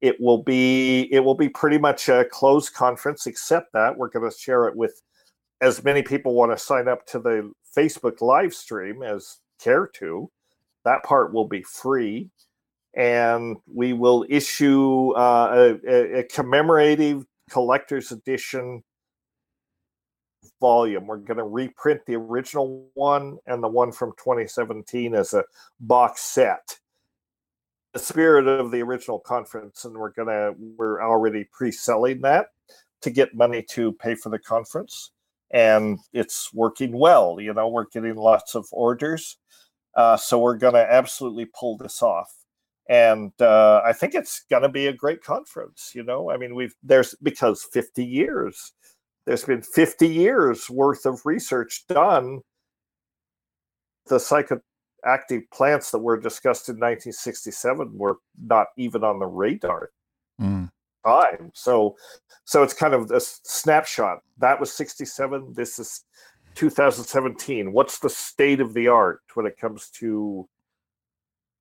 it 0.00 0.20
will 0.20 0.42
be 0.42 1.08
it 1.12 1.20
will 1.20 1.34
be 1.34 1.48
pretty 1.48 1.78
much 1.78 2.08
a 2.08 2.26
closed 2.30 2.74
conference 2.74 3.26
except 3.26 3.72
that 3.72 3.96
we're 3.96 4.10
going 4.10 4.28
to 4.28 4.36
share 4.36 4.66
it 4.66 4.76
with 4.76 5.00
as 5.60 5.82
many 5.84 6.02
people 6.02 6.34
want 6.34 6.52
to 6.52 6.62
sign 6.62 6.88
up 6.88 7.06
to 7.06 7.18
the 7.18 7.50
Facebook 7.76 8.20
live 8.20 8.54
stream 8.54 9.02
as 9.02 9.38
care 9.60 9.88
to. 9.94 10.30
That 10.84 11.02
part 11.02 11.32
will 11.32 11.48
be 11.48 11.62
free. 11.62 12.30
And 12.94 13.56
we 13.72 13.92
will 13.92 14.24
issue 14.28 15.12
uh, 15.12 15.76
a, 15.86 16.20
a 16.20 16.24
commemorative 16.24 17.24
collector's 17.50 18.10
edition 18.10 18.82
volume. 20.60 21.06
We're 21.06 21.18
going 21.18 21.38
to 21.38 21.44
reprint 21.44 22.04
the 22.06 22.14
original 22.14 22.88
one 22.94 23.38
and 23.46 23.62
the 23.62 23.68
one 23.68 23.92
from 23.92 24.12
2017 24.12 25.14
as 25.14 25.34
a 25.34 25.44
box 25.80 26.22
set. 26.22 26.78
The 27.92 27.98
spirit 27.98 28.46
of 28.46 28.70
the 28.70 28.82
original 28.82 29.18
conference, 29.18 29.84
and 29.84 29.96
we're 29.96 30.12
going 30.12 30.28
to, 30.28 30.54
we're 30.76 31.02
already 31.02 31.44
pre 31.44 31.72
selling 31.72 32.20
that 32.22 32.48
to 33.02 33.10
get 33.10 33.34
money 33.34 33.62
to 33.70 33.92
pay 33.92 34.14
for 34.14 34.28
the 34.28 34.38
conference. 34.38 35.12
And 35.52 35.98
it's 36.12 36.52
working 36.52 36.92
well. 36.98 37.38
You 37.40 37.54
know, 37.54 37.68
we're 37.68 37.86
getting 37.86 38.16
lots 38.16 38.54
of 38.54 38.66
orders. 38.72 39.38
Uh, 39.94 40.16
so 40.16 40.38
we're 40.38 40.56
going 40.58 40.74
to 40.74 40.92
absolutely 40.92 41.46
pull 41.46 41.76
this 41.78 42.02
off. 42.02 42.32
And 42.88 43.32
uh, 43.40 43.80
I 43.84 43.92
think 43.92 44.14
it's 44.14 44.44
going 44.50 44.62
to 44.62 44.68
be 44.68 44.88
a 44.88 44.92
great 44.92 45.22
conference. 45.22 45.92
You 45.94 46.02
know, 46.02 46.30
I 46.30 46.36
mean, 46.36 46.54
we've, 46.54 46.74
there's 46.82 47.14
because 47.22 47.64
50 47.72 48.04
years 48.04 48.72
there's 49.26 49.44
been 49.44 49.62
50 49.62 50.06
years 50.06 50.70
worth 50.70 51.04
of 51.04 51.20
research 51.24 51.84
done. 51.88 52.40
The 54.06 54.16
psychoactive 54.16 55.42
plants 55.52 55.90
that 55.90 55.98
were 55.98 56.18
discussed 56.18 56.68
in 56.68 56.76
1967 56.76 57.90
were 57.98 58.18
not 58.40 58.68
even 58.76 59.04
on 59.04 59.18
the 59.18 59.26
radar 59.26 59.90
Mm. 60.40 60.70
time. 61.04 61.50
So 61.54 61.96
so 62.44 62.62
it's 62.62 62.74
kind 62.74 62.94
of 62.94 63.10
a 63.10 63.20
snapshot. 63.20 64.18
That 64.38 64.60
was 64.60 64.72
67 64.72 65.54
this 65.54 65.78
is 65.78 66.04
2017 66.56 67.72
what's 67.72 67.98
the 67.98 68.08
state 68.08 68.60
of 68.60 68.72
the 68.74 68.88
art 68.88 69.20
when 69.34 69.44
it 69.46 69.58
comes 69.58 69.90
to 69.90 70.48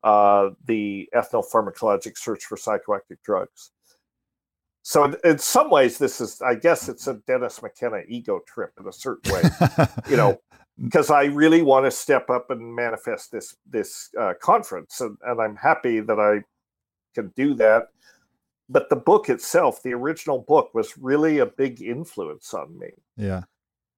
uh, 0.03 0.51
the 0.65 1.09
ethnopharmacologic 1.13 2.17
search 2.17 2.45
for 2.45 2.55
psychoactive 2.57 3.17
drugs 3.23 3.71
so 4.87 5.03
in, 5.03 5.15
in 5.23 5.37
some 5.37 5.69
ways 5.71 5.97
this 5.97 6.21
is 6.21 6.41
i 6.41 6.53
guess 6.53 6.87
it's 6.87 7.07
a 7.07 7.15
dennis 7.27 7.61
mckenna 7.63 8.01
ego 8.07 8.39
trip 8.45 8.71
in 8.79 8.87
a 8.87 8.93
certain 8.93 9.33
way 9.33 9.41
you 10.09 10.15
know 10.15 10.39
because 10.83 11.09
i 11.09 11.23
really 11.25 11.61
want 11.63 11.85
to 11.85 11.91
step 11.91 12.29
up 12.29 12.51
and 12.51 12.75
manifest 12.75 13.31
this 13.31 13.55
this 13.67 14.09
uh, 14.19 14.33
conference 14.41 15.01
and, 15.01 15.17
and 15.23 15.41
i'm 15.41 15.55
happy 15.55 15.99
that 15.99 16.19
i 16.19 16.39
can 17.15 17.31
do 17.35 17.55
that. 17.55 17.87
But 18.69 18.89
the 18.89 18.95
book 18.95 19.29
itself 19.29 19.81
the 19.81 19.93
original 19.93 20.39
book 20.39 20.75
was 20.75 20.97
really 20.97 21.39
a 21.39 21.45
big 21.45 21.81
influence 21.81 22.53
on 22.53 22.77
me. 22.77 22.89
Yeah. 23.17 23.43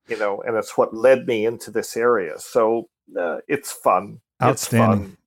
you 0.07 0.17
know 0.17 0.41
and 0.45 0.55
it's 0.55 0.77
what 0.77 0.93
led 0.93 1.27
me 1.27 1.45
into 1.45 1.71
this 1.71 1.97
area. 1.97 2.37
So 2.37 2.87
uh, 3.19 3.39
it's 3.47 3.71
fun. 3.71 4.21
Outstanding. 4.41 4.99
it's 4.99 5.09
fun 5.09 5.17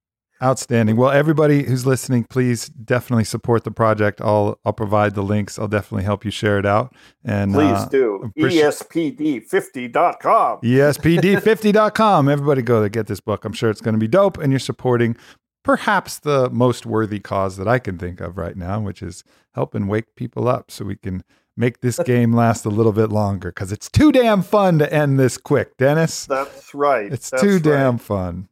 Outstanding. 0.43 0.97
Well, 0.97 1.11
everybody 1.11 1.65
who's 1.65 1.85
listening, 1.85 2.25
please 2.25 2.69
definitely 2.69 3.25
support 3.25 3.65
the 3.65 3.71
project. 3.71 4.21
I'll 4.23 4.59
I'll 4.65 4.73
provide 4.73 5.15
the 5.15 5.23
links. 5.23 5.59
I'll 5.59 5.69
definitely 5.69 6.05
help 6.05 6.25
you 6.25 6.31
share 6.31 6.59
it 6.59 6.65
out. 6.65 6.95
And 7.25 7.53
Please 7.53 7.77
uh, 7.77 7.89
do. 7.91 8.33
E 8.37 8.41
appreciate- 8.41 8.65
ESPD50.com. 8.65 10.61
E 10.65 10.69
ESPD50.com. 10.77 12.29
Everybody 12.29 12.63
go 12.63 12.83
to 12.83 12.89
get 12.89 13.07
this 13.07 13.21
book. 13.21 13.45
I'm 13.45 13.53
sure 13.53 13.71
it's 13.71 13.81
going 13.81 13.95
to 13.95 13.99
be 13.99 14.09
dope. 14.09 14.39
And 14.39 14.53
you're 14.53 14.59
supporting 14.59 15.17
perhaps 15.63 16.19
the 16.19 16.49
most 16.51 16.87
worthy 16.87 17.21
cause 17.21 17.57
that 17.57 17.69
I 17.69 17.79
can 17.79 17.99
think 17.99 18.21
of 18.21 18.39
right 18.39 18.57
now, 18.57 18.81
which 18.81 19.03
is 19.03 19.23
helping 19.55 19.87
wake 19.89 20.15
people 20.17 20.49
up 20.49 20.71
so 20.71 20.85
we 20.85 20.97
can 20.97 21.23
make 21.57 21.81
this 21.81 21.99
game 22.07 22.33
last 22.35 22.65
a 22.65 22.71
little 22.71 22.93
bit 22.93 23.11
longer 23.11 23.51
because 23.51 23.73
it's 23.73 23.91
too 23.91 24.11
damn 24.13 24.43
fun 24.43 24.79
to 24.79 24.93
end 24.93 25.19
this 25.19 25.37
quick, 25.37 25.77
Dennis. 25.77 26.25
That's 26.27 26.75
right. 26.75 27.13
It's 27.13 27.31
That's 27.31 27.43
too 27.43 27.55
right. 27.55 27.63
damn 27.63 27.99
fun. 27.99 28.49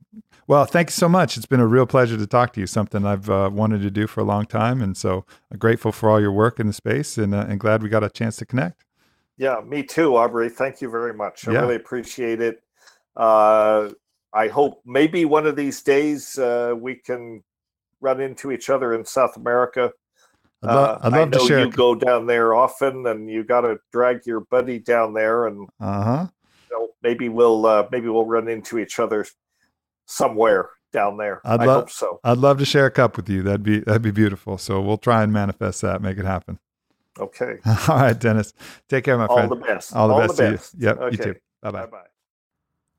Well, 0.49 0.64
thank 0.64 0.88
you 0.88 0.92
so 0.92 1.11
much. 1.11 1.36
It's 1.36 1.44
been 1.44 1.61
a 1.61 1.66
real 1.66 1.84
pleasure 1.84 2.16
to 2.16 2.26
talk 2.26 2.55
to 2.55 2.61
you. 2.61 2.66
Something 2.66 3.05
I've 3.05 3.28
uh, 3.28 3.51
wanted 3.53 3.82
to 3.82 3.90
do 3.90 4.07
for 4.07 4.22
a 4.22 4.24
long 4.24 4.46
time, 4.46 4.80
and 4.80 4.96
so 4.96 5.26
I'm 5.53 5.59
grateful 5.59 5.92
for 5.92 6.09
all 6.09 6.18
your 6.18 6.32
work 6.32 6.59
in 6.59 6.66
the 6.66 6.72
space, 6.72 7.18
and 7.18 7.34
uh, 7.34 7.44
and 7.46 7.61
glad 7.61 7.82
we 7.82 7.90
got 7.90 8.03
a 8.03 8.09
chance 8.09 8.36
to 8.36 8.46
connect. 8.46 8.86
Yeah, 9.36 9.61
me 9.61 9.82
too, 9.82 10.16
Aubrey. 10.16 10.49
Thank 10.49 10.80
you 10.80 10.90
very 10.90 11.12
much. 11.12 11.46
I 11.46 11.53
Yeah. 11.53 11.61
really 11.61 11.74
appreciate 11.76 12.40
it. 12.40 12.62
Uh, 13.14 13.90
I 14.32 14.49
hope 14.49 14.80
maybe 14.86 15.26
one 15.26 15.46
of 15.46 15.55
these 15.55 15.82
days 15.82 16.38
uh, 16.38 16.74
we 16.74 16.94
can 16.94 17.44
run 18.01 18.18
into 18.18 18.51
each 18.51 18.70
other 18.70 18.94
in 18.94 19.05
South 19.05 19.36
America. 19.36 19.92
I'd, 20.62 20.74
lo- 20.74 20.82
Uh, 20.82 20.99
I'd 21.03 21.12
I 21.12 21.18
love 21.18 21.30
to 21.32 21.38
know 21.38 21.44
share. 21.46 21.59
you 21.61 21.70
go 21.70 21.94
down 21.94 22.26
there 22.26 22.55
often, 22.55 23.07
and 23.07 23.28
you 23.28 23.44
got 23.44 23.61
to 23.62 23.78
drag 23.92 24.24
your 24.24 24.40
buddy 24.40 24.78
down 24.78 25.12
there, 25.12 25.46
and 25.46 25.68
Uh 25.78 26.03
huh. 26.05 26.26
you 26.70 26.78
know, 26.78 26.88
maybe 27.03 27.28
we'll 27.28 27.66
uh, 27.66 27.86
maybe 27.92 28.09
we'll 28.09 28.24
run 28.24 28.49
into 28.49 28.78
each 28.78 28.99
other 28.99 29.26
somewhere 30.09 30.70
down 30.92 31.18
there. 31.18 31.40
I'd 31.44 31.61
I 31.61 31.64
lo- 31.64 31.74
hope 31.74 31.90
so. 31.90 32.18
I'd 32.24 32.38
love 32.38 32.59
to 32.59 32.64
share 32.64 32.86
a 32.86 32.90
cup 32.90 33.16
with 33.16 33.28
you. 33.28 33.42
That'd 33.42 33.62
be 33.62 33.80
that'd 33.80 34.02
be 34.02 34.11
beautiful. 34.11 34.59
So 34.59 34.80
we'll 34.80 34.98
try 34.98 35.22
and 35.22 35.32
manifest 35.32 35.82
that, 35.82 36.02
make 36.02 36.18
it 36.18 36.24
happen. 36.24 36.59
Okay. 37.18 37.56
All 37.88 37.96
right, 37.96 38.18
Dennis. 38.18 38.52
Take 38.88 39.04
care, 39.04 39.18
my 39.18 39.26
All 39.26 39.36
friend. 39.36 39.50
All 39.50 39.56
the 39.59 39.64
best. 39.64 39.94
All 39.94 40.09
the 40.09 40.26
best 40.26 40.36
to 40.38 40.50
you. 40.50 40.86
Yep, 40.86 40.98
you 41.12 41.18
too. 41.18 41.34
Bye 41.62 41.70
bye. 41.70 41.80
Bye 41.84 41.86
bye. 41.86 42.02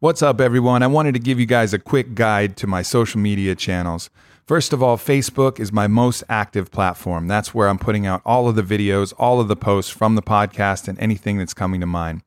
What's 0.02 0.22
up, 0.22 0.40
everyone? 0.40 0.82
I 0.82 0.88
wanted 0.88 1.14
to 1.16 1.20
give 1.20 1.40
you 1.42 1.46
guys 1.46 1.74
a 1.74 1.80
quick 1.80 2.16
guide 2.16 2.56
to 2.58 2.68
my 2.68 2.82
social 2.82 3.20
media 3.20 3.54
channels. 3.56 4.10
First 4.46 4.72
of 4.74 4.82
all, 4.82 4.98
Facebook 4.98 5.60
is 5.60 5.72
my 5.72 5.88
most 5.88 6.24
active 6.30 6.72
platform. 6.72 7.28
That's 7.28 7.54
where 7.54 7.68
I'm 7.68 7.78
putting 7.78 8.06
out 8.06 8.22
all 8.26 8.48
of 8.48 8.56
the 8.56 8.64
videos, 8.64 9.14
all 9.20 9.40
of 9.40 9.48
the 9.48 9.56
posts 9.56 9.92
from 9.92 10.16
the 10.16 10.22
podcast, 10.22 10.88
and 10.88 10.98
anything 11.00 11.38
that's 11.38 11.54
coming 11.54 11.82
to 11.82 11.86
mind. 11.86 12.24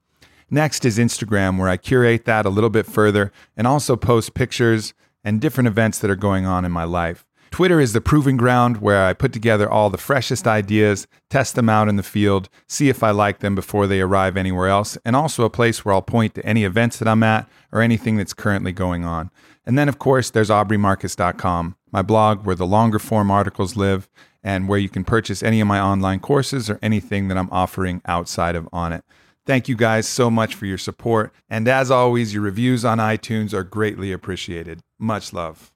Next 0.55 0.85
is 0.85 0.99
Instagram, 0.99 1.59
where 1.59 1.71
I 1.71 1.79
curate 1.79 2.27
that 2.27 2.45
a 2.45 2.51
little 2.51 2.69
bit 2.69 2.85
further 2.85 3.33
and 3.57 3.67
also 3.67 3.97
post 3.97 4.35
pictures 4.35 4.93
and 5.25 5.41
different 5.41 5.67
events 5.67 5.99
that 5.99 6.11
are 6.11 6.15
going 6.15 6.45
on 6.45 6.67
in 6.67 6.71
my 6.71 6.85
life. 6.85 7.25
Twitter 7.51 7.81
is 7.81 7.95
the 7.95 8.03
proving 8.03 8.37
ground 8.37 8.83
where 8.83 9.03
I 9.03 9.15
put 9.15 9.33
together 9.33 9.71
all 9.71 9.89
the 9.89 9.97
freshest 9.97 10.47
ideas, 10.47 11.07
test 11.31 11.55
them 11.55 11.71
out 11.71 11.89
in 11.89 11.97
the 11.97 12.03
field, 12.03 12.51
see 12.67 12.91
if 12.91 13.03
I 13.03 13.13
like 13.13 13.39
them 13.39 13.55
before 13.55 13.87
they 13.87 14.03
arrive 14.03 14.37
anywhere 14.37 14.69
else, 14.69 14.99
and 15.07 15.17
also 15.17 15.47
a 15.47 15.51
place 15.51 15.87
where 15.87 15.95
I'll 15.95 16.03
point 16.03 16.35
to 16.35 16.45
any 16.45 16.65
events 16.65 16.99
that 16.99 17.09
I'm 17.09 17.23
at 17.23 17.49
or 17.73 17.81
anything 17.81 18.19
that's 18.19 18.35
currently 18.35 18.73
going 18.73 19.07
on. 19.07 19.31
And 19.65 19.79
then, 19.79 19.89
of 19.89 19.99
course, 19.99 20.29
there's 20.29 20.51
AubreyMarcus.com, 20.51 21.77
my 21.91 22.03
blog 22.03 22.45
where 22.45 22.57
the 22.57 22.67
longer 22.67 22.99
form 22.99 23.31
articles 23.31 23.75
live 23.75 24.07
and 24.45 24.69
where 24.69 24.79
you 24.79 24.91
can 24.91 25.05
purchase 25.05 25.43
any 25.43 25.63
of 25.63 25.67
my 25.67 25.81
online 25.81 26.21
courses 26.21 26.69
or 26.69 26.79
anything 26.83 27.29
that 27.29 27.39
I'm 27.39 27.51
offering 27.51 28.03
outside 28.05 28.55
of 28.55 28.69
on 28.71 28.93
it. 28.93 29.03
Thank 29.45 29.68
you 29.68 29.74
guys 29.74 30.07
so 30.07 30.30
much 30.30 30.55
for 30.55 30.66
your 30.66 30.78
support. 30.78 31.32
And 31.51 31.66
as 31.66 31.90
always, 31.90 32.32
your 32.32 32.45
reviews 32.45 32.84
on 32.84 32.99
iTunes 32.99 33.53
are 33.53 33.64
greatly 33.64 34.12
appreciated. 34.12 34.80
Much 35.01 35.32
love. 35.32 35.72